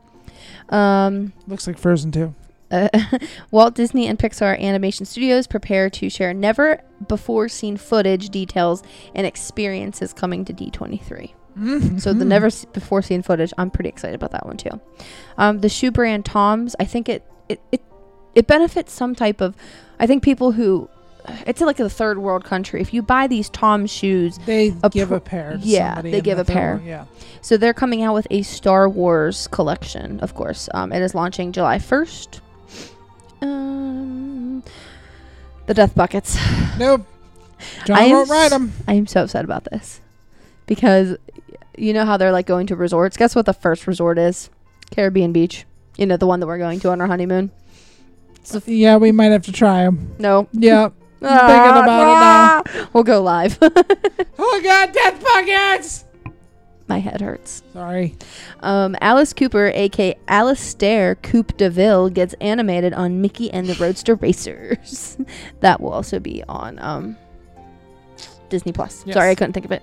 Um, 0.69 1.33
Looks 1.47 1.67
like 1.67 1.77
Frozen 1.77 2.11
too. 2.13 2.33
Uh, 2.73 2.89
Walt 3.51 3.75
Disney 3.75 4.07
and 4.07 4.17
Pixar 4.19 4.59
Animation 4.59 5.05
Studios 5.05 5.47
prepare 5.47 5.89
to 5.91 6.09
share 6.09 6.33
never 6.33 6.81
before 7.07 7.47
seen 7.47 7.77
footage, 7.77 8.29
details, 8.29 8.83
and 9.15 9.25
experiences 9.27 10.11
coming 10.13 10.43
to 10.45 10.53
D23. 10.53 11.33
Mm-hmm. 11.57 11.97
So 11.99 12.13
the 12.13 12.25
never 12.25 12.47
s- 12.47 12.65
before 12.65 13.01
seen 13.03 13.21
footage, 13.21 13.53
I'm 13.59 13.69
pretty 13.69 13.89
excited 13.89 14.15
about 14.15 14.31
that 14.31 14.45
one 14.45 14.57
too. 14.57 14.81
Um, 15.37 15.59
the 15.59 15.69
shoe 15.69 15.91
brand 15.91 16.25
Toms, 16.25 16.75
I 16.79 16.85
think 16.85 17.07
it 17.07 17.23
it, 17.47 17.61
it 17.71 17.81
it 18.33 18.47
benefits 18.47 18.91
some 18.91 19.13
type 19.13 19.39
of, 19.41 19.55
I 19.99 20.07
think 20.07 20.23
people 20.23 20.53
who, 20.53 20.89
it's 21.45 21.61
like 21.61 21.79
a 21.79 21.87
third 21.87 22.17
world 22.17 22.43
country. 22.43 22.81
If 22.81 22.91
you 22.91 23.03
buy 23.03 23.27
these 23.27 23.47
Toms 23.51 23.91
shoes, 23.91 24.39
They 24.47 24.73
a 24.81 24.89
give 24.89 25.09
pro- 25.09 25.17
a 25.17 25.21
pair. 25.21 25.57
Yeah, 25.61 26.01
they 26.01 26.19
give 26.21 26.39
a 26.39 26.43
pair. 26.45 26.81
Yeah. 26.83 27.05
so 27.41 27.57
they're 27.57 27.75
coming 27.75 28.01
out 28.01 28.15
with 28.15 28.25
a 28.31 28.41
Star 28.41 28.89
Wars 28.89 29.47
collection, 29.51 30.19
of 30.21 30.33
course. 30.33 30.67
Um, 30.73 30.91
it 30.91 31.03
is 31.03 31.13
launching 31.13 31.51
July 31.51 31.77
1st. 31.77 32.39
Um, 33.43 34.63
the 35.65 35.73
Death 35.73 35.93
Buckets. 35.95 36.37
Nope. 36.77 37.05
John 37.85 37.97
I 37.97 38.07
won't 38.07 38.29
ride 38.29 38.51
them. 38.51 38.73
I 38.87 38.93
am 38.93 39.07
so 39.07 39.23
upset 39.23 39.45
about 39.45 39.65
this 39.65 40.01
because 40.65 41.15
you 41.77 41.93
know 41.93 42.05
how 42.05 42.17
they're 42.17 42.31
like 42.31 42.45
going 42.45 42.67
to 42.67 42.75
resorts. 42.75 43.17
Guess 43.17 43.35
what 43.35 43.45
the 43.45 43.53
first 43.53 43.87
resort 43.87 44.17
is? 44.17 44.49
Caribbean 44.91 45.31
Beach. 45.33 45.65
You 45.97 46.05
know 46.05 46.17
the 46.17 46.27
one 46.27 46.39
that 46.39 46.47
we're 46.47 46.57
going 46.57 46.79
to 46.81 46.89
on 46.89 46.99
our 47.01 47.07
honeymoon. 47.07 47.51
Yeah, 48.65 48.97
we 48.97 49.11
might 49.11 49.31
have 49.31 49.43
to 49.43 49.51
try 49.51 49.83
them. 49.83 50.15
No, 50.19 50.47
Yeah. 50.51 50.89
Ah, 51.25 52.61
about 52.63 52.67
ah. 52.75 52.89
We'll 52.91 53.03
go 53.03 53.21
live. 53.21 53.57
Oh 54.45 54.59
God, 54.61 54.91
death 54.91 55.23
buckets. 55.23 56.03
My 56.87 56.99
head 56.99 57.21
hurts. 57.21 57.63
Sorry. 57.71 58.15
Um, 58.59 58.95
Alice 58.99 59.31
Cooper, 59.33 59.67
aka 59.73 60.17
Alistair 60.27 61.15
Coupe 61.15 61.55
Deville, 61.57 62.09
gets 62.09 62.33
animated 62.41 62.93
on 62.93 63.21
Mickey 63.21 63.51
and 63.51 63.67
the 63.67 63.75
Roadster 63.75 64.15
Racers. 64.15 65.17
that 65.61 65.79
will 65.79 65.93
also 65.93 66.19
be 66.19 66.43
on 66.49 66.77
um, 66.79 67.17
Disney 68.49 68.73
Plus. 68.73 69.03
Yes. 69.05 69.13
Sorry, 69.13 69.29
I 69.29 69.35
couldn't 69.35 69.53
think 69.53 69.65
of 69.65 69.71
it. 69.71 69.81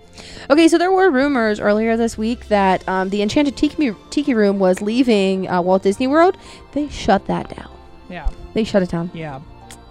Okay, 0.50 0.68
so 0.68 0.76
there 0.76 0.92
were 0.92 1.10
rumors 1.10 1.58
earlier 1.58 1.96
this 1.96 2.18
week 2.18 2.48
that 2.48 2.86
um, 2.86 3.08
the 3.08 3.22
Enchanted 3.22 3.56
Tiki, 3.56 3.94
Tiki 4.10 4.34
Room 4.34 4.58
was 4.58 4.82
leaving 4.82 5.48
uh, 5.48 5.62
Walt 5.62 5.82
Disney 5.82 6.06
World. 6.06 6.36
They 6.72 6.88
shut 6.90 7.26
that 7.26 7.48
down. 7.56 7.70
Yeah. 8.10 8.28
They 8.52 8.64
shut 8.64 8.82
it 8.82 8.90
down, 8.90 9.10
Yeah. 9.14 9.40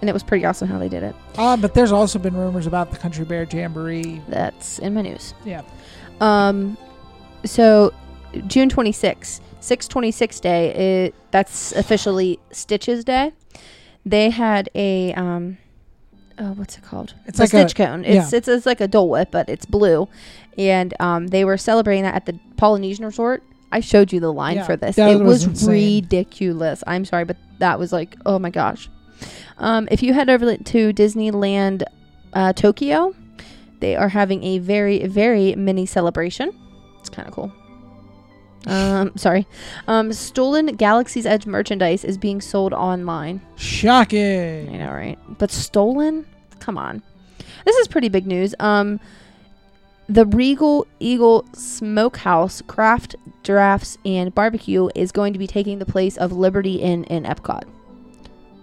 and 0.00 0.08
it 0.08 0.12
was 0.12 0.22
pretty 0.22 0.44
awesome 0.44 0.68
how 0.68 0.78
they 0.78 0.88
did 0.88 1.02
it. 1.02 1.16
Uh, 1.36 1.56
but 1.56 1.74
there's 1.74 1.92
also 1.92 2.18
been 2.20 2.36
rumors 2.36 2.66
about 2.68 2.90
the 2.92 2.98
Country 2.98 3.24
Bear 3.24 3.44
Jamboree. 3.50 4.22
That's 4.28 4.78
in 4.78 4.94
my 4.94 5.02
news. 5.02 5.34
Yeah. 5.44 5.62
Um, 6.20 6.76
so 7.44 7.92
June 8.46 8.68
26, 8.68 9.40
626 9.60 10.40
day, 10.40 11.04
it, 11.06 11.14
that's 11.30 11.72
officially 11.72 12.38
Stitches 12.50 13.04
Day. 13.04 13.32
They 14.06 14.30
had 14.30 14.70
a, 14.74 15.12
um, 15.14 15.58
oh, 16.38 16.52
what's 16.52 16.78
it 16.78 16.84
called? 16.84 17.14
It's 17.26 17.38
a 17.38 17.42
like 17.42 17.52
a- 17.52 17.68
stitch 17.68 17.76
cone. 17.76 18.04
It's, 18.04 18.32
it's, 18.32 18.48
it's 18.48 18.66
like 18.66 18.80
a 18.80 18.88
Dole 18.88 19.10
Whip, 19.10 19.30
but 19.30 19.48
it's 19.48 19.66
blue. 19.66 20.08
And, 20.56 20.94
um, 21.00 21.28
they 21.28 21.44
were 21.44 21.56
celebrating 21.56 22.04
that 22.04 22.14
at 22.14 22.26
the 22.26 22.38
Polynesian 22.56 23.04
Resort. 23.04 23.42
I 23.72 23.80
showed 23.80 24.12
you 24.12 24.20
the 24.20 24.32
line 24.32 24.56
Yeah, 24.56 24.64
for 24.64 24.76
this. 24.76 24.98
It 24.98 25.20
was 25.20 25.46
was, 25.46 25.68
ridiculous. 25.68 26.82
I'm 26.86 27.04
sorry, 27.04 27.24
but 27.24 27.36
that 27.58 27.78
was 27.78 27.92
like, 27.92 28.16
oh 28.26 28.38
my 28.38 28.50
gosh. 28.50 28.88
Um, 29.58 29.86
if 29.90 30.02
you 30.02 30.12
head 30.12 30.28
over 30.28 30.56
to 30.56 30.92
Disneyland 30.92 31.84
uh, 32.32 32.52
Tokyo, 32.52 33.14
they 33.80 33.94
are 33.94 34.08
having 34.08 34.42
a 34.42 34.58
very, 34.58 35.06
very 35.06 35.54
mini 35.54 35.86
celebration. 35.86 36.52
It's 37.00 37.08
kind 37.10 37.26
of 37.26 37.34
cool. 37.34 37.52
Um, 38.66 39.12
sorry. 39.16 39.46
Um, 39.88 40.12
stolen 40.12 40.66
Galaxy's 40.76 41.26
Edge 41.26 41.46
merchandise 41.46 42.04
is 42.04 42.16
being 42.18 42.40
sold 42.40 42.72
online. 42.72 43.40
Shocking. 43.56 44.68
I 44.74 44.78
know, 44.78 44.92
right? 44.92 45.18
But 45.38 45.50
stolen? 45.50 46.26
Come 46.60 46.78
on. 46.78 47.02
This 47.64 47.76
is 47.76 47.88
pretty 47.88 48.08
big 48.08 48.26
news. 48.26 48.54
Um, 48.60 49.00
the 50.08 50.26
Regal 50.26 50.86
Eagle 50.98 51.46
Smokehouse 51.52 52.62
Craft 52.62 53.16
Drafts 53.42 53.96
and 54.04 54.34
Barbecue 54.34 54.88
is 54.94 55.12
going 55.12 55.32
to 55.32 55.38
be 55.38 55.46
taking 55.46 55.78
the 55.78 55.86
place 55.86 56.16
of 56.16 56.32
Liberty 56.32 56.76
Inn 56.76 57.04
in 57.04 57.24
Epcot. 57.24 57.62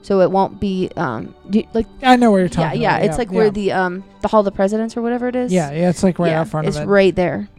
So 0.01 0.21
it 0.21 0.31
won't 0.31 0.59
be 0.59 0.89
um 0.95 1.33
do 1.49 1.63
like 1.73 1.85
I 2.01 2.15
know 2.15 2.31
where 2.31 2.39
you're 2.41 2.47
yeah 2.49 2.53
talking 2.67 2.81
yeah 2.81 2.95
about. 2.97 3.09
it's 3.09 3.17
like 3.17 3.31
where 3.31 3.49
the 3.49 3.71
um 3.73 4.03
the 4.21 4.27
Hall 4.29 4.39
of 4.41 4.45
the 4.45 4.51
Presidents 4.51 4.95
or 4.95 5.01
whatever 5.01 5.27
it 5.27 5.35
is 5.35 5.51
Yeah, 5.51 5.71
yeah, 5.71 5.89
it's 5.89 6.03
like 6.03 6.17
right 6.19 6.29
yeah, 6.29 6.41
out 6.41 6.47
front 6.49 6.67
it's 6.67 6.77
of 6.77 6.83
it. 6.83 6.85
right 6.87 7.15
there. 7.15 7.49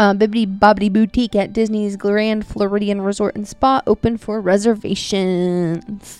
Um, 0.00 0.18
Bibbidi 0.18 0.58
Bobbidi 0.58 0.90
Boutique 0.90 1.36
at 1.36 1.52
Disney's 1.52 1.94
Grand 1.94 2.46
Floridian 2.46 3.02
Resort 3.02 3.36
and 3.36 3.46
Spa 3.46 3.82
open 3.86 4.16
for 4.16 4.40
reservations. 4.40 6.18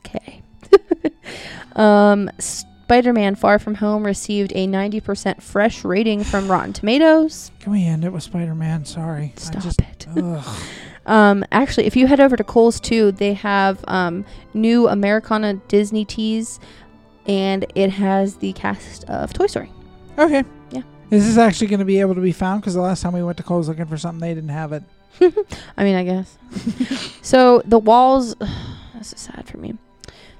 Okay. 0.00 0.42
um, 1.76 2.30
Spider-Man: 2.38 3.34
Far 3.34 3.58
From 3.58 3.76
Home 3.76 4.04
received 4.04 4.52
a 4.54 4.66
90% 4.66 5.40
fresh 5.40 5.82
rating 5.82 6.22
from 6.22 6.50
Rotten 6.50 6.74
Tomatoes. 6.74 7.50
Can 7.60 7.72
we 7.72 7.86
end 7.86 8.04
it 8.04 8.12
with 8.12 8.24
Spider 8.24 8.54
Man? 8.54 8.84
Sorry. 8.84 9.32
Stop 9.36 9.62
just, 9.62 9.80
it. 9.80 10.06
Um, 11.06 11.44
actually, 11.50 11.86
if 11.86 11.96
you 11.96 12.06
head 12.06 12.20
over 12.20 12.36
to 12.36 12.44
Kohl's 12.44 12.78
too, 12.78 13.10
they 13.10 13.32
have 13.32 13.82
um, 13.88 14.24
new 14.52 14.86
Americana 14.86 15.54
Disney 15.66 16.04
teas, 16.04 16.60
and 17.26 17.64
it 17.74 17.90
has 17.90 18.36
the 18.36 18.52
cast 18.52 19.04
of 19.04 19.32
Toy 19.32 19.46
Story. 19.46 19.72
Okay. 20.18 20.44
Yeah. 21.10 21.18
Is 21.18 21.26
this 21.26 21.38
actually 21.38 21.66
going 21.68 21.80
to 21.80 21.84
be 21.86 22.00
able 22.00 22.14
to 22.14 22.20
be 22.20 22.32
found? 22.32 22.60
Because 22.60 22.74
the 22.74 22.80
last 22.80 23.02
time 23.02 23.12
we 23.12 23.22
went 23.22 23.36
to 23.38 23.42
Kohl's 23.42 23.68
looking 23.68 23.86
for 23.86 23.96
something, 23.96 24.20
they 24.20 24.34
didn't 24.34 24.50
have 24.50 24.72
it. 24.72 24.82
I 25.76 25.84
mean, 25.84 25.96
I 25.96 26.04
guess. 26.04 26.38
so 27.22 27.62
the 27.64 27.78
walls. 27.78 28.34
this 28.94 29.12
is 29.12 29.20
sad 29.20 29.48
for 29.48 29.58
me. 29.58 29.74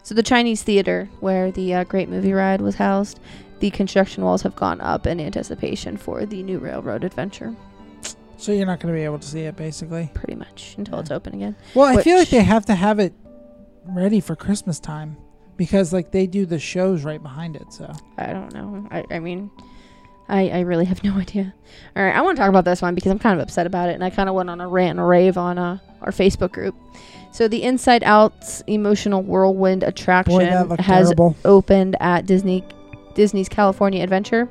So 0.02 0.14
the 0.14 0.22
Chinese 0.22 0.62
theater, 0.62 1.08
where 1.20 1.50
the 1.52 1.74
uh, 1.74 1.84
Great 1.84 2.08
Movie 2.08 2.32
Ride 2.32 2.60
was 2.60 2.76
housed, 2.76 3.20
the 3.60 3.70
construction 3.70 4.24
walls 4.24 4.42
have 4.42 4.56
gone 4.56 4.80
up 4.80 5.06
in 5.06 5.20
anticipation 5.20 5.96
for 5.96 6.24
the 6.24 6.42
new 6.42 6.58
railroad 6.58 7.04
adventure. 7.04 7.54
So 8.38 8.52
you're 8.52 8.66
not 8.66 8.80
going 8.80 8.92
to 8.94 8.98
be 8.98 9.04
able 9.04 9.18
to 9.18 9.28
see 9.28 9.40
it, 9.42 9.56
basically. 9.56 10.10
Pretty 10.14 10.34
much 10.34 10.74
until 10.78 10.94
Yeah. 10.94 11.00
it's 11.00 11.10
open 11.10 11.34
again. 11.34 11.54
Well, 11.74 11.84
I 11.98 12.02
feel 12.02 12.16
like 12.16 12.30
they 12.30 12.42
have 12.42 12.64
to 12.66 12.74
have 12.74 12.98
it 12.98 13.12
ready 13.84 14.20
for 14.20 14.34
Christmas 14.34 14.80
time 14.80 15.16
because, 15.58 15.92
like, 15.92 16.10
they 16.10 16.26
do 16.26 16.46
the 16.46 16.58
shows 16.58 17.04
right 17.04 17.22
behind 17.22 17.54
it. 17.56 17.70
So 17.70 17.92
I 18.16 18.32
don't 18.32 18.54
know. 18.54 18.88
I, 18.90 19.04
I 19.10 19.18
mean, 19.18 19.50
I, 20.30 20.48
I 20.48 20.60
really 20.60 20.84
have 20.84 21.02
no 21.04 21.14
idea. 21.18 21.52
All 21.96 22.02
right, 22.02 22.14
I 22.14 22.20
want 22.22 22.36
to 22.36 22.40
talk 22.40 22.48
about 22.48 22.64
this 22.64 22.80
one 22.80 22.94
because 22.94 23.10
I'm 23.10 23.18
kind 23.18 23.38
of 23.38 23.42
upset 23.42 23.66
about 23.66 23.88
it, 23.90 23.94
and 23.94 24.04
I 24.04 24.10
kind 24.10 24.28
of 24.28 24.34
went 24.34 24.48
on 24.48 24.60
a 24.60 24.68
rant 24.68 24.98
and 24.98 25.08
rave 25.08 25.36
on 25.36 25.58
uh, 25.58 25.78
our 26.02 26.12
Facebook 26.12 26.52
group. 26.52 26.74
So 27.32 27.46
the 27.46 27.62
Inside 27.62 28.02
Out's 28.04 28.62
emotional 28.66 29.22
whirlwind 29.22 29.82
attraction 29.82 30.38
boy, 30.68 30.76
has 30.80 31.06
terrible. 31.06 31.36
opened 31.44 31.96
at 32.00 32.26
Disney 32.26 32.64
Disney's 33.14 33.48
California 33.48 34.02
Adventure. 34.02 34.48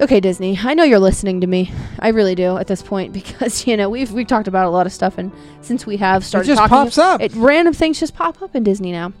Okay, 0.00 0.20
Disney, 0.20 0.58
I 0.60 0.74
know 0.74 0.84
you're 0.84 0.98
listening 0.98 1.40
to 1.42 1.46
me. 1.46 1.72
I 1.98 2.08
really 2.08 2.34
do 2.34 2.56
at 2.56 2.66
this 2.66 2.82
point 2.82 3.12
because 3.12 3.66
you 3.66 3.76
know 3.76 3.88
we've 3.88 4.12
we've 4.12 4.26
talked 4.26 4.48
about 4.48 4.66
a 4.66 4.70
lot 4.70 4.86
of 4.86 4.92
stuff, 4.92 5.18
and 5.18 5.32
since 5.62 5.86
we 5.86 5.96
have 5.98 6.22
It 6.22 6.26
started 6.26 6.46
just 6.46 6.58
talking, 6.58 6.76
pops 6.76 6.98
up. 6.98 7.20
it 7.20 7.32
random 7.34 7.74
things 7.74 7.98
just 7.98 8.14
pop 8.14 8.40
up 8.42 8.54
in 8.54 8.62
Disney 8.62 8.92
now. 8.92 9.12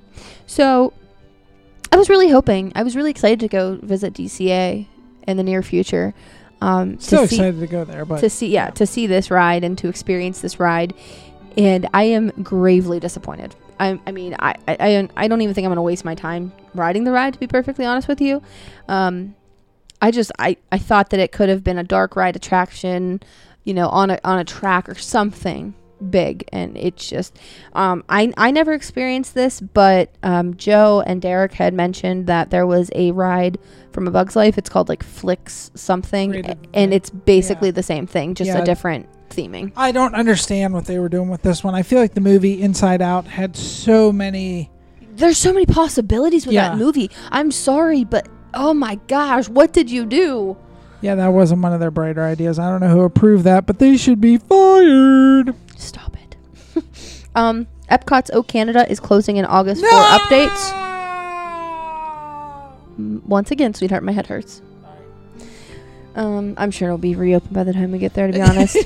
So 0.46 0.92
I 1.90 1.96
was 1.96 2.08
really 2.08 2.28
hoping, 2.30 2.72
I 2.74 2.82
was 2.82 2.96
really 2.96 3.10
excited 3.10 3.40
to 3.40 3.48
go 3.48 3.78
visit 3.82 4.14
DCA 4.14 4.86
in 5.26 5.36
the 5.36 5.42
near 5.42 5.62
future. 5.62 6.14
Um, 6.60 6.98
Still 7.00 7.22
to 7.22 7.28
see, 7.28 7.36
excited 7.36 7.60
to 7.60 7.66
go 7.66 7.84
there, 7.84 8.04
but 8.04 8.20
to 8.20 8.30
see, 8.30 8.48
yeah, 8.48 8.70
to 8.70 8.86
see 8.86 9.06
this 9.06 9.30
ride 9.30 9.64
and 9.64 9.76
to 9.78 9.88
experience 9.88 10.40
this 10.40 10.60
ride, 10.60 10.94
and 11.56 11.88
I 11.92 12.04
am 12.04 12.28
gravely 12.42 13.00
disappointed. 13.00 13.56
I, 13.80 13.98
I 14.06 14.12
mean, 14.12 14.36
I, 14.38 14.54
I, 14.68 15.08
I 15.16 15.28
don't 15.28 15.40
even 15.40 15.54
think 15.54 15.64
I'm 15.64 15.70
gonna 15.70 15.82
waste 15.82 16.04
my 16.04 16.14
time 16.14 16.52
riding 16.74 17.02
the 17.04 17.10
ride. 17.10 17.32
To 17.32 17.40
be 17.40 17.48
perfectly 17.48 17.84
honest 17.84 18.06
with 18.06 18.20
you, 18.20 18.42
um, 18.86 19.34
I 20.00 20.12
just 20.12 20.30
I, 20.38 20.56
I 20.70 20.78
thought 20.78 21.10
that 21.10 21.18
it 21.18 21.32
could 21.32 21.48
have 21.48 21.64
been 21.64 21.78
a 21.78 21.84
dark 21.84 22.14
ride 22.14 22.36
attraction, 22.36 23.20
you 23.64 23.74
know, 23.74 23.88
on 23.88 24.10
a 24.10 24.20
on 24.22 24.38
a 24.38 24.44
track 24.44 24.88
or 24.88 24.94
something 24.94 25.74
big 26.10 26.48
and 26.52 26.76
it's 26.76 27.08
just 27.08 27.38
um 27.74 28.02
i 28.08 28.32
i 28.36 28.50
never 28.50 28.72
experienced 28.72 29.34
this 29.34 29.60
but 29.60 30.10
um 30.22 30.54
joe 30.56 31.02
and 31.06 31.22
derek 31.22 31.52
had 31.54 31.72
mentioned 31.72 32.26
that 32.26 32.50
there 32.50 32.66
was 32.66 32.90
a 32.94 33.10
ride 33.12 33.58
from 33.92 34.06
a 34.08 34.10
bug's 34.10 34.34
life 34.36 34.58
it's 34.58 34.68
called 34.68 34.88
like 34.88 35.02
Flik's 35.02 35.70
something 35.74 36.34
and 36.74 36.92
it's 36.92 37.10
basically 37.10 37.68
yeah. 37.68 37.72
the 37.72 37.82
same 37.82 38.06
thing 38.06 38.34
just 38.34 38.48
Yeah. 38.48 38.58
a 38.58 38.64
different 38.64 39.06
theming 39.30 39.72
I 39.76 39.92
don't 39.92 40.14
understand 40.14 40.74
what 40.74 40.84
they 40.84 40.98
were 40.98 41.08
doing 41.08 41.30
with 41.30 41.40
this 41.42 41.64
one. 41.64 41.74
I 41.74 41.82
feel 41.82 41.98
like 41.98 42.12
the 42.12 42.20
movie 42.20 42.60
Inside 42.60 43.00
Out 43.00 43.26
had 43.26 43.56
so 43.56 44.12
many. 44.12 44.70
there's 45.14 45.38
so 45.38 45.52
many 45.54 45.64
possibilities 45.66 46.44
with 46.46 46.54
Yeah. 46.54 46.70
that 46.70 46.78
movie 46.78 47.10
i'm 47.30 47.50
sorry 47.50 48.04
but 48.04 48.28
oh 48.54 48.74
my 48.74 48.96
gosh 49.08 49.48
what 49.48 49.72
did 49.72 49.90
you 49.90 50.04
do 50.06 50.56
Yeah, 51.02 51.16
that 51.16 51.28
wasn't 51.32 51.62
one 51.62 51.72
of 51.72 51.80
their 51.80 51.90
brighter 51.90 52.22
ideas. 52.22 52.58
I 52.60 52.70
don't 52.70 52.80
know 52.80 52.88
who 52.94 53.00
approved 53.02 53.42
that, 53.44 53.66
but 53.66 53.80
they 53.80 53.96
should 53.96 54.20
be 54.20 54.36
fired. 54.38 55.52
Stop 57.32 57.44
it 57.44 57.48
um 57.58 57.66
epcot's 57.90 58.30
o 58.32 58.42
canada 58.42 58.90
is 58.90 59.00
closing 59.00 59.36
in 59.36 59.44
august 59.44 59.80
for 59.80 59.88
updates 59.88 60.82
Mm, 62.98 63.24
once 63.24 63.50
again, 63.50 63.72
sweetheart, 63.72 64.02
my 64.02 64.12
head 64.12 64.26
hurts. 64.26 64.60
Um, 66.14 66.54
I'm 66.58 66.70
sure 66.70 66.88
it'll 66.88 66.98
be 66.98 67.14
reopened 67.14 67.54
by 67.54 67.64
the 67.64 67.72
time 67.72 67.90
we 67.90 67.98
get 67.98 68.12
there. 68.12 68.26
To 68.26 68.32
be 68.34 68.40
honest, 68.50 68.76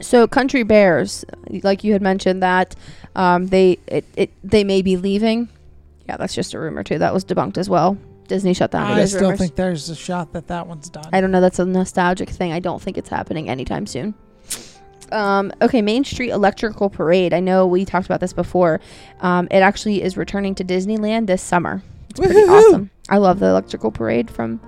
so 0.00 0.26
Country 0.26 0.62
Bears, 0.62 1.22
like 1.62 1.84
you 1.84 1.92
had 1.92 2.00
mentioned 2.00 2.42
that, 2.42 2.74
um, 3.14 3.48
they 3.48 3.78
it, 3.86 4.06
it 4.16 4.30
they 4.42 4.64
may 4.64 4.80
be 4.80 4.96
leaving. 4.96 5.50
Yeah, 6.08 6.16
that's 6.16 6.34
just 6.34 6.54
a 6.54 6.58
rumor 6.58 6.82
too. 6.82 6.98
That 6.98 7.12
was 7.12 7.26
debunked 7.26 7.58
as 7.58 7.68
well. 7.68 7.98
Disney 8.26 8.54
shut 8.54 8.70
down 8.70 8.90
I 8.90 9.00
those 9.00 9.10
still 9.10 9.24
rumors. 9.24 9.38
think 9.40 9.54
there's 9.56 9.90
a 9.90 9.94
shot 9.94 10.32
that 10.32 10.48
that 10.48 10.66
one's 10.66 10.88
done. 10.88 11.04
I 11.12 11.20
don't 11.20 11.30
know. 11.30 11.42
That's 11.42 11.58
a 11.58 11.66
nostalgic 11.66 12.30
thing. 12.30 12.52
I 12.52 12.58
don't 12.60 12.80
think 12.80 12.96
it's 12.96 13.10
happening 13.10 13.50
anytime 13.50 13.86
soon. 13.86 14.14
Um, 15.12 15.52
okay, 15.62 15.82
Main 15.82 16.04
Street 16.04 16.30
Electrical 16.30 16.90
Parade. 16.90 17.32
I 17.32 17.40
know 17.40 17.66
we 17.66 17.84
talked 17.84 18.06
about 18.06 18.20
this 18.20 18.32
before. 18.32 18.80
Um, 19.20 19.46
it 19.50 19.58
actually 19.58 20.02
is 20.02 20.16
returning 20.16 20.54
to 20.56 20.64
Disneyland 20.64 21.26
this 21.26 21.42
summer. 21.42 21.82
It's 22.10 22.20
pretty 22.20 22.34
Woohoo! 22.40 22.68
awesome. 22.68 22.90
I 23.08 23.18
love 23.18 23.38
the 23.38 23.46
electrical 23.46 23.90
parade 23.90 24.30
from 24.30 24.60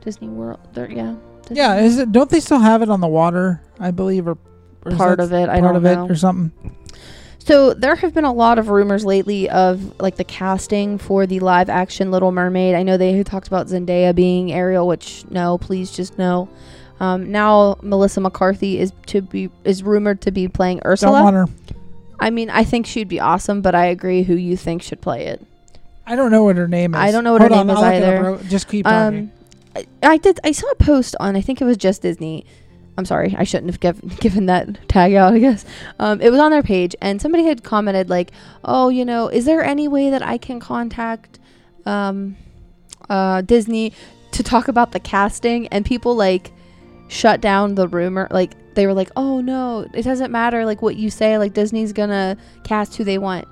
Disney 0.00 0.28
World. 0.28 0.60
There, 0.72 0.90
yeah. 0.90 1.16
Disney 1.42 1.56
yeah, 1.56 1.80
is 1.80 1.98
it? 1.98 2.12
Don't 2.12 2.30
they 2.30 2.40
still 2.40 2.60
have 2.60 2.82
it 2.82 2.88
on 2.88 3.00
the 3.00 3.08
water? 3.08 3.62
I 3.78 3.90
believe, 3.90 4.26
or, 4.26 4.38
or 4.84 4.92
Part 4.92 5.20
of 5.20 5.32
it, 5.32 5.48
I 5.48 5.60
don't 5.60 5.76
of 5.76 5.82
know. 5.82 6.04
it, 6.04 6.10
or 6.10 6.16
something. 6.16 6.76
So 7.38 7.72
there 7.72 7.96
have 7.96 8.12
been 8.12 8.24
a 8.26 8.32
lot 8.32 8.58
of 8.58 8.68
rumors 8.68 9.04
lately 9.04 9.48
of 9.48 9.98
like 9.98 10.16
the 10.16 10.24
casting 10.24 10.98
for 10.98 11.26
the 11.26 11.40
live 11.40 11.68
action 11.70 12.10
Little 12.10 12.32
Mermaid. 12.32 12.74
I 12.74 12.82
know 12.82 12.96
they 12.96 13.22
talked 13.22 13.48
about 13.48 13.66
Zendaya 13.66 14.14
being 14.14 14.52
Ariel, 14.52 14.86
which 14.86 15.24
no, 15.30 15.58
please 15.58 15.90
just 15.90 16.18
no. 16.18 16.48
Um, 17.00 17.32
now 17.32 17.78
Melissa 17.82 18.20
McCarthy 18.20 18.78
is 18.78 18.92
to 19.06 19.22
be 19.22 19.50
is 19.64 19.82
rumored 19.82 20.20
to 20.22 20.30
be 20.30 20.48
playing 20.48 20.82
Ursula. 20.84 21.18
Don't 21.18 21.34
want 21.34 21.36
her. 21.36 21.74
I 22.20 22.28
mean, 22.28 22.50
I 22.50 22.64
think 22.64 22.86
she'd 22.86 23.08
be 23.08 23.18
awesome, 23.18 23.62
but 23.62 23.74
I 23.74 23.86
agree 23.86 24.22
who 24.22 24.34
you 24.34 24.56
think 24.56 24.82
should 24.82 25.00
play 25.00 25.26
it. 25.26 25.44
I 26.06 26.16
don't 26.16 26.30
know 26.30 26.44
what 26.44 26.56
her 26.56 26.68
name 26.68 26.94
is. 26.94 27.00
I 27.00 27.10
don't 27.10 27.24
know 27.24 27.32
what 27.32 27.40
Hold 27.40 27.52
her 27.52 27.58
on, 27.58 27.66
name 27.66 27.76
is 27.76 27.82
I'll 27.82 27.90
look 27.90 27.94
it 27.94 28.02
up, 28.02 28.40
either. 28.40 28.50
Just 28.50 28.68
keep. 28.68 28.86
Um, 28.86 29.32
I, 29.74 29.86
I 30.02 30.16
did. 30.18 30.38
I 30.44 30.52
saw 30.52 30.68
a 30.70 30.74
post 30.74 31.16
on. 31.18 31.36
I 31.36 31.40
think 31.40 31.62
it 31.62 31.64
was 31.64 31.78
just 31.78 32.02
Disney. 32.02 32.44
I'm 32.98 33.06
sorry, 33.06 33.34
I 33.38 33.44
shouldn't 33.44 33.70
have 33.70 33.80
given 33.80 34.08
given 34.20 34.46
that 34.46 34.88
tag 34.88 35.14
out. 35.14 35.32
I 35.32 35.38
guess 35.38 35.64
um, 35.98 36.20
it 36.20 36.30
was 36.30 36.40
on 36.40 36.50
their 36.50 36.62
page, 36.62 36.94
and 37.00 37.22
somebody 37.22 37.44
had 37.44 37.64
commented 37.64 38.10
like, 38.10 38.32
"Oh, 38.62 38.90
you 38.90 39.06
know, 39.06 39.28
is 39.28 39.46
there 39.46 39.64
any 39.64 39.88
way 39.88 40.10
that 40.10 40.22
I 40.22 40.36
can 40.36 40.60
contact 40.60 41.38
um, 41.86 42.36
uh, 43.08 43.40
Disney 43.40 43.94
to 44.32 44.42
talk 44.42 44.68
about 44.68 44.92
the 44.92 45.00
casting?" 45.00 45.68
And 45.68 45.86
people 45.86 46.14
like 46.14 46.52
shut 47.10 47.40
down 47.42 47.74
the 47.74 47.86
rumor. 47.88 48.26
Like 48.30 48.52
they 48.74 48.86
were 48.86 48.94
like, 48.94 49.10
"Oh 49.16 49.40
no, 49.42 49.86
it 49.92 50.02
doesn't 50.02 50.30
matter. 50.30 50.64
Like 50.64 50.80
what 50.80 50.96
you 50.96 51.10
say. 51.10 51.36
Like 51.36 51.52
Disney's 51.52 51.92
gonna 51.92 52.36
cast 52.64 52.96
who 52.96 53.04
they 53.04 53.18
want." 53.18 53.46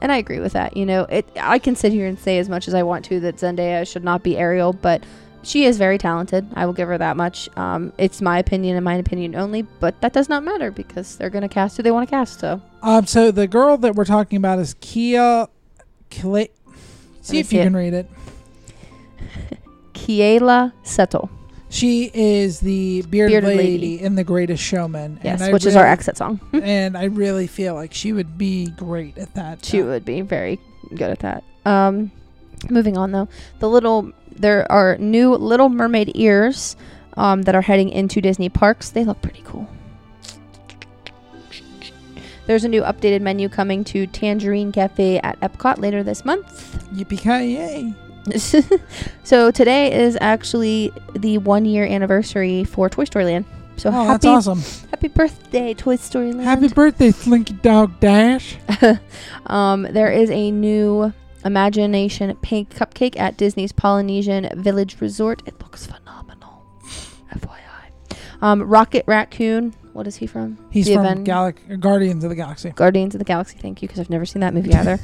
And 0.00 0.12
I 0.12 0.18
agree 0.18 0.38
with 0.38 0.52
that. 0.52 0.76
You 0.76 0.86
know, 0.86 1.02
it. 1.04 1.26
I 1.40 1.58
can 1.58 1.74
sit 1.74 1.90
here 1.92 2.06
and 2.06 2.16
say 2.18 2.38
as 2.38 2.48
much 2.48 2.68
as 2.68 2.74
I 2.74 2.82
want 2.84 3.04
to 3.06 3.18
that 3.20 3.36
Zendaya 3.36 3.90
should 3.90 4.04
not 4.04 4.22
be 4.22 4.36
Ariel, 4.38 4.72
but 4.72 5.02
she 5.42 5.64
is 5.64 5.78
very 5.78 5.98
talented. 5.98 6.46
I 6.54 6.66
will 6.66 6.72
give 6.72 6.86
her 6.88 6.98
that 6.98 7.16
much. 7.16 7.48
Um, 7.56 7.92
it's 7.98 8.20
my 8.20 8.38
opinion 8.38 8.76
and 8.76 8.84
my 8.84 8.94
opinion 8.94 9.34
only, 9.34 9.62
but 9.62 10.00
that 10.02 10.12
does 10.12 10.28
not 10.28 10.44
matter 10.44 10.70
because 10.70 11.16
they're 11.16 11.30
gonna 11.30 11.48
cast 11.48 11.76
who 11.78 11.82
they 11.82 11.90
want 11.90 12.08
to 12.08 12.10
cast. 12.14 12.38
So 12.40 12.60
Um, 12.82 13.06
so 13.06 13.30
the 13.32 13.46
girl 13.48 13.76
that 13.78 13.94
we're 13.96 14.04
talking 14.04 14.36
about 14.36 14.58
is 14.60 14.74
Kia. 14.80 15.48
Kla- 16.10 16.46
see 17.22 17.38
if 17.40 17.46
see 17.48 17.56
you 17.56 17.62
it. 17.62 17.64
can 17.64 17.74
read 17.76 17.94
it. 17.94 18.08
Keala 19.94 20.72
Seto, 20.84 21.28
She 21.70 22.10
is 22.14 22.60
the 22.60 23.02
bearded, 23.02 23.42
Bearded 23.42 23.56
lady, 23.56 23.72
lady. 23.72 24.00
in 24.02 24.14
The 24.14 24.24
Greatest 24.24 24.62
Showman. 24.62 25.20
yes, 25.22 25.52
which 25.52 25.66
is 25.66 25.76
our 25.76 25.86
exit 25.86 26.16
song. 26.16 26.40
and 26.52 26.96
I 26.96 27.04
really 27.04 27.46
feel 27.46 27.74
like 27.74 27.92
she 27.92 28.12
would 28.12 28.38
be 28.38 28.68
great 28.70 29.18
at 29.18 29.34
that. 29.34 29.64
She 29.64 29.82
would 29.82 30.04
be 30.04 30.22
very 30.22 30.58
good 30.90 31.10
at 31.10 31.18
that. 31.20 31.44
Um, 31.66 32.10
moving 32.70 32.96
on 32.96 33.12
though, 33.12 33.28
the 33.58 33.68
little 33.68 34.12
there 34.34 34.70
are 34.72 34.96
new 34.98 35.34
Little 35.34 35.68
Mermaid 35.68 36.12
ears 36.14 36.76
um, 37.16 37.42
that 37.42 37.54
are 37.54 37.62
heading 37.62 37.90
into 37.90 38.20
Disney 38.20 38.48
parks. 38.48 38.90
They 38.90 39.04
look 39.04 39.20
pretty 39.20 39.42
cool. 39.44 39.68
There's 42.46 42.64
a 42.64 42.68
new 42.68 42.80
updated 42.82 43.20
menu 43.20 43.50
coming 43.50 43.84
to 43.84 44.06
Tangerine 44.06 44.72
Cafe 44.72 45.18
at 45.18 45.38
Epcot 45.40 45.78
later 45.78 46.02
this 46.02 46.24
month. 46.24 46.82
Yippee-ki-yay. 46.94 47.92
so 49.24 49.50
today 49.50 49.92
is 49.92 50.16
actually 50.20 50.92
the 51.14 51.38
one 51.38 51.64
year 51.64 51.84
anniversary 51.84 52.64
for 52.64 52.88
Toy 52.88 53.04
Story 53.04 53.24
Land. 53.24 53.44
So 53.76 53.90
Oh, 53.90 54.08
that's 54.08 54.24
happy 54.24 54.28
awesome. 54.28 54.60
happy 54.90 55.08
birthday, 55.08 55.72
Toy 55.74 55.96
Story 55.96 56.32
Land. 56.32 56.44
Happy 56.44 56.68
birthday, 56.68 57.10
Slinky 57.12 57.54
Dog 57.54 58.00
Dash. 58.00 58.56
um, 59.46 59.82
there 59.82 60.10
is 60.10 60.30
a 60.30 60.50
new 60.50 61.12
Imagination 61.44 62.36
Pink 62.42 62.74
Cupcake 62.74 63.18
at 63.18 63.36
Disney's 63.36 63.70
Polynesian 63.72 64.48
Village 64.60 65.00
Resort. 65.00 65.42
It 65.46 65.60
looks 65.62 65.86
phenomenal. 65.86 66.64
FYI. 67.32 68.16
Um, 68.42 68.62
Rocket 68.62 69.04
Raccoon. 69.06 69.74
What 69.98 70.06
is 70.06 70.14
he 70.14 70.28
from? 70.28 70.56
He's 70.70 70.86
The 70.86 70.94
from 70.94 71.06
Aven- 71.06 71.24
Galac- 71.26 71.80
Guardians 71.80 72.22
of 72.22 72.30
the 72.30 72.36
Galaxy. 72.36 72.70
Guardians 72.70 73.16
of 73.16 73.18
the 73.18 73.24
Galaxy. 73.24 73.58
Thank 73.60 73.82
you, 73.82 73.88
because 73.88 73.98
I've 73.98 74.08
never 74.10 74.24
seen 74.24 74.38
that 74.42 74.54
movie 74.54 74.72
either. 74.72 75.00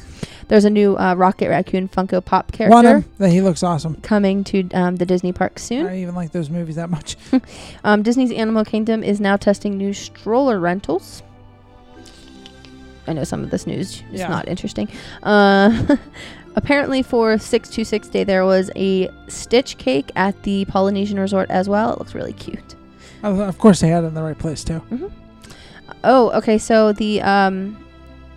There's 0.47 0.65
a 0.65 0.71
new 0.71 0.97
uh, 0.97 1.15
Rocket 1.17 1.49
Raccoon 1.49 1.89
Funko 1.89 2.25
Pop 2.25 2.53
character 2.53 2.99
him? 2.99 3.05
That 3.19 3.31
he 3.31 3.41
looks 3.41 3.65
awesome. 3.65 3.97
coming 4.03 4.45
to 4.45 4.71
um, 4.71 4.95
the 4.95 5.05
Disney 5.05 5.33
park 5.33 5.59
soon. 5.59 5.89
I 5.89 6.01
even 6.01 6.15
like 6.15 6.31
those 6.31 6.49
movies 6.49 6.77
that 6.77 6.91
much. 6.91 7.17
Um, 7.83 8.03
Disney's 8.05 8.31
Animal 8.31 8.65
Kingdom 8.65 9.03
is 9.03 9.21
now 9.21 9.37
testing 9.37 9.77
new 9.77 9.93
stroller 9.93 10.61
rentals. 10.61 11.25
I 13.09 13.13
know 13.15 13.25
some 13.25 13.43
of 13.43 13.51
this 13.51 13.67
news 13.67 14.05
is 14.13 14.21
Yeah. 14.21 14.29
not 14.29 14.47
interesting. 14.47 14.89
Uh, 15.25 15.97
apparently, 16.55 17.03
for 17.03 17.37
626 17.37 18.09
Day, 18.11 18.23
there 18.23 18.45
was 18.45 18.71
a 18.77 19.11
Stitch 19.27 19.77
cake 19.77 20.13
at 20.15 20.41
the 20.45 20.65
Polynesian 20.67 21.19
Resort 21.19 21.51
as 21.51 21.69
well. 21.69 21.93
It 21.95 21.99
looks 21.99 22.15
really 22.15 22.33
cute. 22.33 22.77
Of 23.25 23.41
of 23.41 23.59
course, 23.59 23.81
they 23.81 23.89
had 23.89 24.05
it 24.05 24.09
in 24.09 24.15
the 24.15 24.23
right 24.23 24.39
place 24.39 24.63
too. 24.63 24.83
Oh, 26.05 26.31
okay. 26.33 26.59
So 26.59 26.93
the 26.93 27.23
um, 27.23 27.83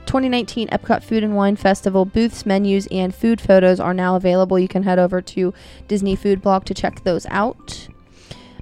2019 0.06 0.70
Epcot 0.70 1.04
Food 1.04 1.24
and 1.24 1.36
Wine 1.36 1.58
Festival 1.58 2.06
booths, 2.06 2.46
menus, 2.46 2.88
and 2.88 3.14
food 3.14 3.42
photos 3.42 3.80
are 3.82 3.94
now 3.94 4.16
available. 4.16 4.58
You 4.58 4.70
can 4.70 4.84
head 4.84 4.98
over 4.98 5.22
to 5.22 5.54
Disney 5.90 6.16
Food 6.16 6.42
Blog 6.42 6.64
to 6.66 6.74
check 6.74 7.04
those 7.04 7.26
out. 7.28 7.90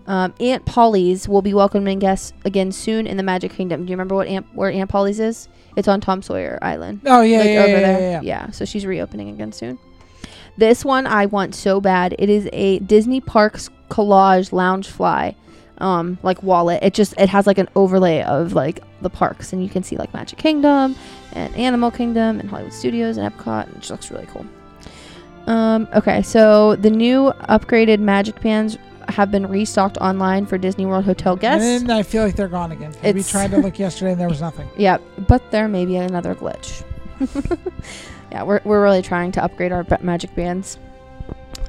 Um, 0.07 0.34
Aunt 0.39 0.65
Polly's 0.65 1.28
will 1.28 1.41
be 1.41 1.53
welcoming 1.53 1.99
guests 1.99 2.34
again 2.43 2.71
soon 2.71 3.07
in 3.07 3.17
the 3.17 3.23
Magic 3.23 3.51
Kingdom. 3.51 3.86
Do 3.86 3.91
you 3.91 3.95
remember 3.95 4.15
what 4.15 4.28
Aunt 4.28 4.47
where 4.53 4.71
Aunt 4.71 4.89
Polly's 4.89 5.19
is? 5.19 5.47
It's 5.76 5.88
on 5.88 6.01
Tom 6.01 6.23
Sawyer 6.23 6.57
Island. 6.61 7.01
Oh 7.05 7.21
yeah, 7.21 7.39
like 7.39 7.49
yeah, 7.49 7.59
over 7.59 7.69
yeah, 7.69 7.80
there. 7.80 7.99
yeah, 7.99 8.21
yeah. 8.21 8.49
so 8.51 8.65
she's 8.65 8.86
reopening 8.86 9.30
again 9.30 9.51
soon. 9.51 9.78
This 10.57 10.86
one 10.86 11.05
I 11.05 11.26
want 11.26 11.53
so 11.53 11.82
bad. 11.82 12.15
It 12.17 12.30
is 12.30 12.47
a 12.53 12.80
Disney 12.80 13.19
Parks 13.19 13.69
collage 13.89 14.51
Loungefly, 14.51 15.36
um, 15.80 16.17
like 16.23 16.41
wallet. 16.43 16.82
It 16.84 16.93
just 16.93 17.13
it 17.17 17.30
has 17.30 17.47
like 17.47 17.57
an 17.57 17.69
overlay 17.76 18.23
of 18.23 18.53
like 18.53 18.82
the 19.01 19.09
parks, 19.09 19.53
and 19.53 19.63
you 19.63 19.69
can 19.69 19.84
see 19.84 19.97
like 19.97 20.13
Magic 20.13 20.38
Kingdom 20.39 20.95
and 21.34 21.55
Animal 21.55 21.91
Kingdom 21.91 22.39
and 22.39 22.49
Hollywood 22.49 22.73
Studios 22.73 23.17
and 23.17 23.32
Epcot. 23.32 23.67
And 23.67 23.76
it 23.76 23.80
just 23.80 23.91
looks 23.91 24.11
really 24.11 24.28
cool. 24.28 24.45
Um, 25.47 25.88
okay, 25.93 26.21
so 26.21 26.76
the 26.76 26.89
new 26.89 27.32
upgraded 27.49 27.99
Magic 27.99 28.41
Bands 28.41 28.78
have 29.09 29.30
been 29.32 29.47
restocked 29.47 29.97
online 29.97 30.45
for 30.45 30.57
Disney 30.57 30.86
World 30.86 31.05
hotel 31.05 31.36
guests. 31.36 31.82
And 31.82 31.91
I 31.91 32.03
feel 32.03 32.23
like 32.23 32.36
they're 32.36 32.47
gone 32.47 32.71
again. 32.71 32.93
We 33.03 33.21
tried 33.23 33.51
to 33.51 33.57
look 33.57 33.78
yesterday 33.78 34.13
and 34.13 34.21
there 34.21 34.30
was 34.30 34.41
nothing. 34.41 34.67
Yeah, 34.78 34.97
but 35.28 35.51
there 35.51 35.67
may 35.67 35.86
be 35.86 35.95
another 35.97 36.34
glitch. 36.36 36.84
yeah, 38.32 38.43
we're, 38.43 38.61
we're 38.65 38.82
really 38.82 39.01
trying 39.01 39.32
to 39.34 39.43
upgrade 39.43 39.71
our 39.71 39.86
magic 40.01 40.34
bands. 40.36 40.80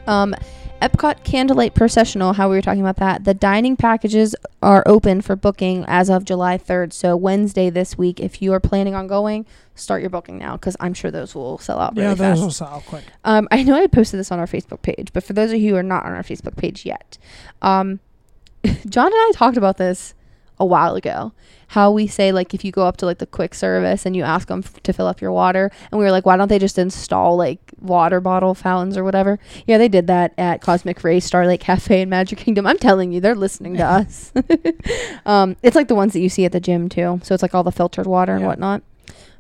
Um, 0.07 0.35
Epcot 0.83 1.25
Candlelight 1.25 1.75
Processional, 1.75 2.35
how 2.35 2.51
we 2.51 2.57
were 2.57 2.63
talking 2.63 2.83
about 2.83 2.97
that. 2.97 3.25
The 3.25 3.33
dining 3.33 3.77
packages 3.77 4.37
are 4.63 4.83
open 4.85 5.23
for 5.23 5.35
booking 5.35 5.85
as 5.89 6.11
of 6.11 6.25
July 6.25 6.59
3rd. 6.59 6.93
So 6.93 7.17
Wednesday 7.17 7.71
this 7.71 7.97
week, 7.97 8.21
if 8.21 8.43
you 8.43 8.53
are 8.53 8.61
planning 8.61 8.95
on 8.95 9.07
going, 9.07 9.47
start 9.75 10.03
your 10.03 10.11
booking 10.11 10.37
now 10.37 10.57
because 10.57 10.77
I'm 10.79 10.93
sure 10.93 11.11
those 11.11 11.35
will 11.35 11.57
sell 11.59 11.79
out 11.79 11.97
really 11.97 12.09
yeah, 12.09 12.15
those 12.15 12.19
fast. 12.19 12.41
will 12.43 12.51
sell 12.51 12.69
out 12.69 12.85
quick. 12.85 13.05
Um, 13.25 13.49
I 13.51 13.63
know 13.63 13.75
I 13.75 13.87
posted 13.87 14.21
this 14.21 14.31
on 14.31 14.39
our 14.39 14.47
Facebook 14.47 14.83
page, 14.83 15.15
but 15.15 15.25
for 15.25 15.33
those 15.33 15.51
of 15.51 15.59
you 15.59 15.71
who 15.71 15.77
are 15.77 15.83
not 15.83 16.05
on 16.05 16.13
our 16.13 16.23
Facebook 16.23 16.57
page 16.57 16.85
yet, 16.85 17.17
um, 17.63 18.01
John 18.89 19.07
and 19.07 19.15
I 19.15 19.33
talked 19.35 19.57
about 19.57 19.79
this 19.79 20.15
a 20.59 20.65
while 20.65 20.95
ago. 20.95 21.33
How 21.71 21.91
we 21.91 22.07
say 22.07 22.31
like 22.31 22.55
if 22.55 22.65
you 22.65 22.71
go 22.71 22.87
up 22.87 22.97
to 22.99 23.07
like 23.07 23.19
the 23.19 23.27
quick 23.27 23.53
service 23.53 24.07
and 24.07 24.15
you 24.15 24.23
ask 24.23 24.47
them 24.47 24.63
f- 24.65 24.81
to 24.85 24.93
fill 24.93 25.07
up 25.09 25.21
your 25.21 25.33
water, 25.33 25.71
and 25.91 25.99
we 25.99 26.05
were 26.05 26.13
like, 26.13 26.25
why 26.25 26.37
don't 26.37 26.47
they 26.49 26.61
just 26.61 26.79
install 26.79 27.37
like 27.37 27.59
water 27.81 28.21
bottle 28.21 28.55
fountains 28.55 28.97
or 28.97 29.03
whatever? 29.03 29.39
Yeah, 29.67 29.77
they 29.79 29.89
did 29.89 30.07
that 30.07 30.33
at 30.39 30.61
Cosmic 30.61 31.03
Ray's, 31.03 31.25
Starlight 31.25 31.59
Cafe, 31.61 32.03
and 32.03 32.09
Magic 32.11 32.39
Kingdom. 32.39 32.67
I'm 32.69 32.79
telling 32.79 33.11
you, 33.13 33.21
they're 33.21 33.35
listening 33.35 33.77
to 33.79 33.85
us. 33.99 34.33
um, 35.27 35.57
it's 35.63 35.75
like 35.77 35.89
the 35.89 35.95
ones 35.97 36.13
that 36.13 36.21
you 36.21 36.29
see 36.29 36.45
at 36.45 36.53
the 36.53 36.61
gym 36.61 36.89
too. 36.89 37.21
So 37.25 37.35
it's 37.35 37.43
like 37.43 37.55
all 37.55 37.65
the 37.65 37.73
filtered 37.73 38.07
water 38.07 38.33
and 38.33 38.43
Yeah. 38.43 38.47
whatnot. 38.49 38.83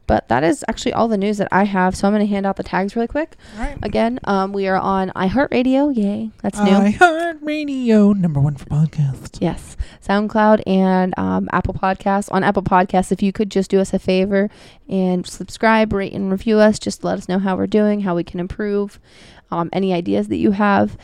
But 0.07 0.28
that 0.28 0.44
is 0.44 0.64
actually 0.68 0.92
all 0.92 1.09
the 1.09 1.16
news 1.16 1.38
that 1.38 1.48
I 1.50 1.64
have. 1.64 1.96
So 1.96 2.07
I'm 2.07 2.14
going 2.14 2.24
to 2.24 2.32
hand 2.32 2.46
out 2.46 2.57
the 2.57 2.62
tags 2.62 2.94
really 2.94 3.09
quick. 3.09 3.34
All 3.57 3.64
right. 3.64 3.76
Again, 3.82 4.20
um, 4.24 4.52
we 4.52 4.68
are 4.68 4.76
on 4.76 5.11
iHeartRadio. 5.16 5.96
Yay, 5.96 6.30
that's 6.42 6.59
new. 6.61 6.70
iHeartRadio, 6.70 8.16
number 8.16 8.40
one 8.40 8.57
for 8.57 8.66
podcasts. 8.66 9.38
Yes, 9.40 9.76
SoundCloud 10.07 10.62
and 10.66 11.12
um, 11.18 11.48
Apple 11.52 11.74
Podcasts. 11.74 12.28
On 12.32 12.44
Apple 12.44 12.62
Podcasts, 12.62 13.11
if 13.12 13.22
you 13.22 13.32
could 13.32 13.50
just 13.50 13.70
do 13.70 13.80
us 13.80 13.92
a 13.92 13.98
favor 13.98 14.48
and 14.88 15.26
subscribe, 15.26 15.92
rate, 15.92 16.12
and 16.12 16.30
review 16.30 16.59
us, 16.59 16.78
just 16.78 17.02
let 17.04 17.18
us 17.18 17.28
know 17.28 17.38
how 17.38 17.57
we're 17.57 17.66
doing, 17.66 18.00
how 18.02 18.14
we 18.14 18.24
can 18.24 18.38
improve, 18.40 19.00
um, 19.50 19.68
any 19.72 19.92
ideas 19.92 20.28
that 20.28 20.36
you 20.36 20.52
have. 20.52 20.96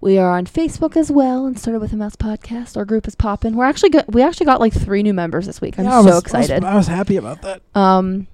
We 0.00 0.18
are 0.18 0.36
on 0.36 0.46
Facebook 0.46 0.96
as 0.96 1.12
well, 1.12 1.46
and 1.46 1.56
started 1.56 1.78
with 1.78 1.92
a 1.92 1.96
mouse 1.96 2.16
podcast. 2.16 2.76
Our 2.76 2.84
group 2.84 3.06
is 3.06 3.14
popping. 3.14 3.54
We're 3.54 3.66
actually 3.66 3.90
good. 3.90 4.04
We 4.08 4.20
actually 4.22 4.46
got 4.46 4.58
like 4.58 4.72
three 4.72 5.04
new 5.04 5.14
members 5.14 5.46
this 5.46 5.60
week. 5.60 5.78
I'm 5.78 5.84
Yeah, 5.84 5.90
so 5.90 5.96
was- 5.98 6.06
I 6.06 6.14
was- 6.14 6.22
excited. 6.24 6.64
I 6.64 6.74
was, 6.74 6.86
happy 6.88 7.16
about 7.16 7.42
that. 7.42 7.62
Um, 7.76 8.26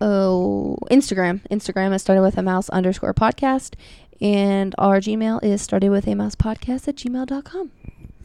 oh, 0.00 0.76
Instagram. 0.90 1.40
Instagram 1.50 1.92
I 1.92 1.96
started 1.98 2.22
with 2.22 2.38
a 2.38 2.42
mouse 2.42 2.68
underscore 2.70 3.14
podcast. 3.14 3.74
And 4.20 4.74
our 4.78 5.00
Gmail 5.00 5.42
is 5.42 5.60
started 5.60 5.90
with 5.90 6.06
a 6.06 6.14
mouse 6.14 6.34
podcast 6.34 6.88
at 6.88 6.96
gmail.com. 6.96 7.70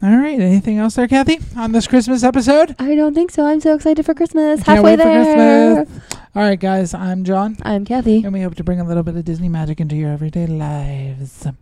All 0.02 0.16
right. 0.16 0.40
Anything 0.40 0.78
else 0.78 0.94
there, 0.94 1.08
Kathy, 1.08 1.40
on 1.56 1.72
this 1.72 1.86
Christmas 1.86 2.22
episode? 2.22 2.74
I 2.78 2.94
don't 2.94 3.14
think 3.14 3.30
so. 3.30 3.44
I'm 3.44 3.60
so 3.60 3.74
excited 3.74 4.06
for 4.06 4.14
Christmas. 4.14 4.62
Can't 4.62 4.76
Halfway 4.76 4.96
there. 4.96 5.86
All 6.34 6.42
right, 6.42 6.58
guys. 6.58 6.94
I'm 6.94 7.24
John. 7.24 7.56
I'm 7.62 7.84
Kathy. 7.84 8.22
And 8.24 8.32
we 8.32 8.40
hope 8.40 8.54
to 8.54 8.64
bring 8.64 8.80
a 8.80 8.84
little 8.84 9.02
bit 9.02 9.16
of 9.16 9.24
Disney 9.24 9.48
magic 9.48 9.80
into 9.80 9.96
your 9.96 10.10
everyday 10.10 10.46
lives. 10.46 11.42
Tell 11.42 11.52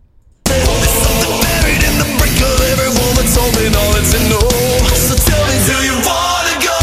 me, 5.47 5.57
do 5.65 5.75
you 5.85 5.97
wanna 6.05 6.55
go? 6.63 6.77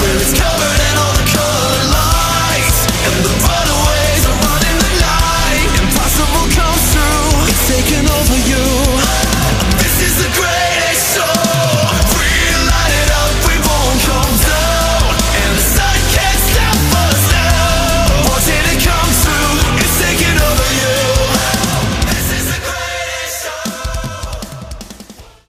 Where 0.00 0.16
it's 0.16 0.38
covered 0.38 0.81